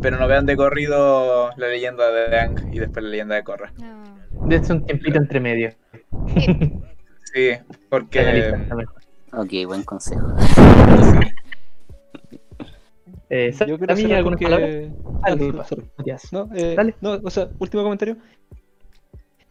[0.00, 3.72] Pero no vean de corrido la leyenda de Ang y después la leyenda de Korra.
[3.78, 4.04] No.
[4.46, 5.72] Dense un tiempito entre medio.
[7.34, 7.50] Sí,
[7.90, 8.54] porque.
[9.34, 10.26] Ok, buen consejo.
[13.30, 14.70] Eh, Yo Sami, cerrar ¿algunas con palabras?
[14.70, 14.90] que-
[15.22, 15.34] Ah.
[16.32, 16.94] No, eh, Dale.
[17.02, 18.16] no, o sea, último comentario.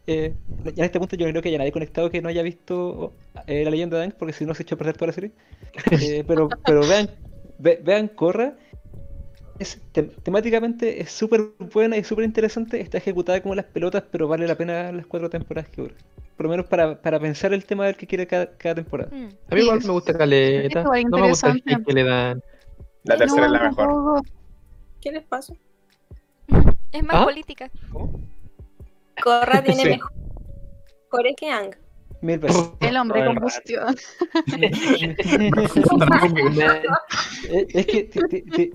[0.09, 3.13] Eh, ya en este punto yo creo que ya nadie conectado que no haya visto
[3.45, 5.31] eh, la leyenda de Aang, porque si no se echó a perder toda la serie.
[5.91, 7.09] Eh, pero, pero vean,
[7.59, 8.09] ve- vean.
[9.59, 11.41] Es, tem- temáticamente es súper
[11.73, 12.79] buena y súper interesante.
[12.79, 15.95] Está ejecutada como las pelotas, pero vale la pena las cuatro temporadas que dura.
[16.37, 19.09] Por lo menos para, para pensar el tema del que quiere cada, cada temporada.
[19.11, 19.29] Mm.
[19.51, 20.83] A mí igual me gusta Caleta.
[20.83, 22.41] No me gusta el que le dan.
[23.03, 24.21] la tercera es la No, mejor.
[25.01, 25.53] ¿Qué les pasa?
[26.91, 27.25] Es más ¿Ah?
[27.25, 27.69] política.
[29.23, 29.89] Korra tiene Sí.
[31.11, 31.75] mejores que Ang.
[32.21, 32.71] Mil veces.
[32.79, 33.95] El hombre combustión.
[37.49, 38.09] Es que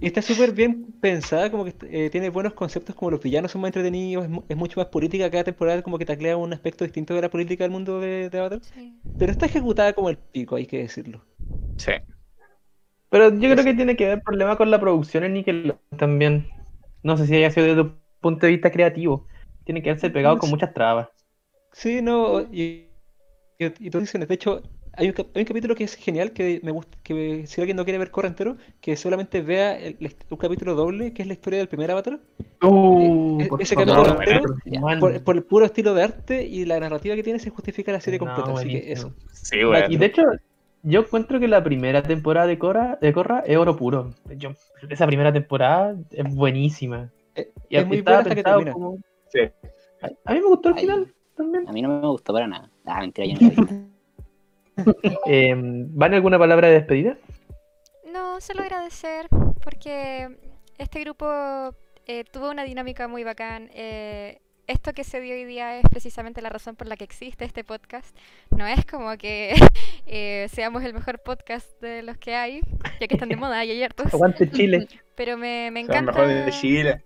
[0.00, 3.68] está súper bien pensada, como que eh, tiene buenos conceptos, como los villanos son más
[3.70, 7.22] entretenidos, es, es mucho más política, cada temporada como que taclea un aspecto distinto de
[7.22, 8.96] la política del mundo de, de Avatar, Sí.
[9.18, 11.24] pero está ejecutada como el pico, hay que decirlo.
[11.76, 11.92] Sí.
[13.10, 16.48] Pero yo creo que tiene que ver problema con la producción en Nickelodeon también.
[17.02, 19.26] No sé si haya sido desde tu punto de vista creativo.
[19.64, 21.08] Tiene que haberse pegado con muchas trabas.
[21.72, 22.88] Sí, no, y,
[23.58, 24.62] y, y tú dices, de hecho,
[24.94, 27.84] hay un, hay un capítulo que es genial, que me gusta, que si alguien no
[27.84, 29.96] quiere ver Korra entero, que solamente vea el-
[30.30, 32.20] un capítulo doble, que es la historia del primer Avatar,
[32.62, 35.00] Uh, E- por ese capítulo bueno, entero, man.
[35.00, 38.00] por, por el puro estilo de arte y la narrativa que tiene, se justifica la
[38.00, 38.92] serie No, completa, así que buenísimo.
[38.92, 39.14] eso.
[39.32, 39.98] Sí, Y bueno.
[39.98, 40.22] de hecho,
[40.82, 44.14] yo encuentro que la primera temporada de Korra, de Korra es oro puro.
[44.36, 44.52] Yo-
[44.90, 47.10] esa primera temporada es buenísima.
[47.34, 48.72] Eh, Y es muy buena hasta que termina.
[48.72, 48.98] como-
[49.32, 49.40] Sí.
[50.24, 50.80] A, mí me gustó el Ay.
[50.82, 51.68] final también.
[51.68, 52.70] A mí no me gustó para nada.
[52.84, 53.82] Ah, mentira, yo no la vi.
[55.26, 57.18] Eh, ¿Van alguna palabra de despedida?
[58.10, 59.28] No, solo agradecer
[59.62, 60.34] porque
[60.78, 61.26] este grupo
[62.06, 63.68] eh, tuvo una dinámica muy bacán.
[63.74, 67.44] eh, esto que se dio hoy día es precisamente la razón por la que existe
[67.44, 68.16] este podcast.
[68.50, 69.54] No es como que
[70.06, 72.60] eh, seamos el mejor podcast de los que hay,
[73.00, 74.12] ya que están de moda y hay hartos.
[74.12, 74.86] Aguante Chile.
[75.16, 77.04] Pero me, me Son mejor encanta de Chile.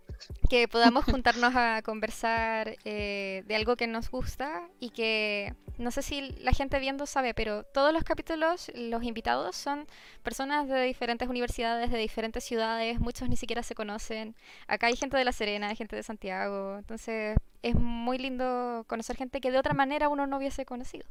[0.48, 6.02] Que podamos juntarnos a conversar eh, de algo que nos gusta y que no sé
[6.02, 9.86] si la gente viendo sabe, pero todos los capítulos, los invitados son
[10.22, 14.34] personas de diferentes universidades, de diferentes ciudades, muchos ni siquiera se conocen.
[14.68, 19.16] Acá hay gente de La Serena, hay gente de Santiago, entonces es muy lindo conocer
[19.16, 21.06] gente que de otra manera uno no hubiese conocido.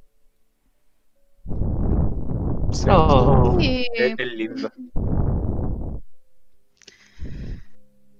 [2.72, 2.90] Sí.
[3.60, 3.86] Sí.
[3.94, 4.72] Es lindo.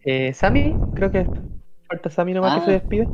[0.06, 1.28] Eh, Sammy, creo que
[1.88, 2.66] falta Sammy nomás que Ah.
[2.66, 3.10] se despide.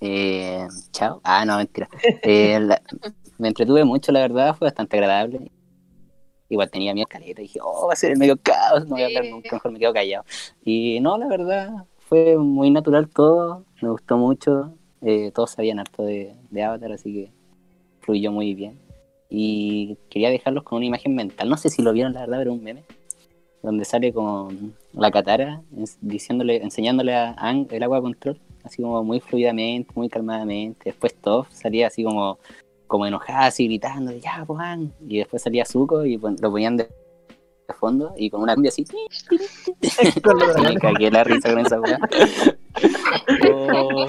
[0.00, 1.20] Eh, chao.
[1.24, 1.88] Ah, no, mentira.
[2.22, 2.80] Eh, la-
[3.38, 5.50] me entretuve mucho, la verdad, fue bastante agradable.
[6.48, 9.02] Igual tenía mi escaleta y dije, oh, va a ser el medio caos, no voy
[9.02, 10.24] a hablar nunca, mejor me quedo callado.
[10.64, 14.74] Y no, la verdad, fue muy natural todo, me gustó mucho.
[15.00, 17.32] eh, todos sabían harto de, de Avatar, así que
[18.02, 18.78] fluyó muy bien.
[19.30, 22.52] Y quería dejarlos con una imagen mental, no sé si lo vieron, la verdad, pero
[22.52, 22.84] un meme,
[23.62, 25.62] donde sale con la Katara
[26.00, 30.80] diciéndole, enseñándole a Ang el agua control, así como muy fluidamente, muy calmadamente.
[30.86, 32.38] Después Toph salía así como,
[32.86, 34.92] como enojada, así gritando, ya, pues Ang.
[35.08, 38.84] Y después salía Zuko y lo ponían de, de fondo y con una cumbia así.
[40.62, 41.98] Me cagué la risa con esa weá.
[43.52, 44.06] Oh,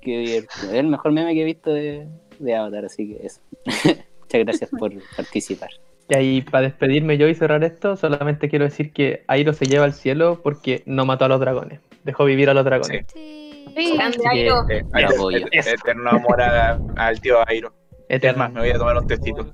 [0.00, 0.68] qué divertido.
[0.68, 2.06] Es el mejor meme que he visto de,
[2.38, 3.40] de Avatar, así que eso.
[3.64, 5.70] Muchas gracias por participar.
[6.08, 9.84] Y ahí, para despedirme yo y cerrar esto, solamente quiero decir que Airo se lleva
[9.86, 11.80] al cielo porque no mató a los dragones.
[12.04, 13.06] Dejó vivir a los dragones.
[13.12, 13.64] Sí.
[13.74, 13.94] Sí.
[13.96, 14.68] Grande Airo.
[14.68, 14.84] Eh,
[15.32, 17.72] et- et- eterno amor a- al tío Airo.
[18.08, 18.38] Es Eterno.
[18.40, 19.50] más, me voy a tomar un tecito.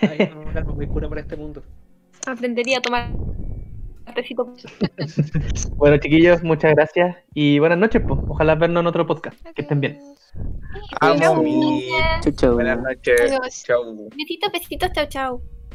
[0.00, 1.62] Ay, no, un alma muy pura para este mundo.
[2.26, 3.10] Aprendería a tomar
[4.14, 4.54] tecito.
[5.76, 8.00] Bueno, chiquillos, muchas gracias y buenas noches.
[8.08, 8.20] Pues.
[8.28, 9.38] Ojalá vernos en otro podcast.
[9.54, 9.98] Que estén bien.
[11.00, 11.88] Amo mi.
[12.22, 12.54] Chau, chau.
[12.54, 13.20] Buenas noches.
[13.20, 13.64] Adiós.
[13.66, 14.08] Chau.
[14.16, 15.42] Besitos, besitos, chao, chao.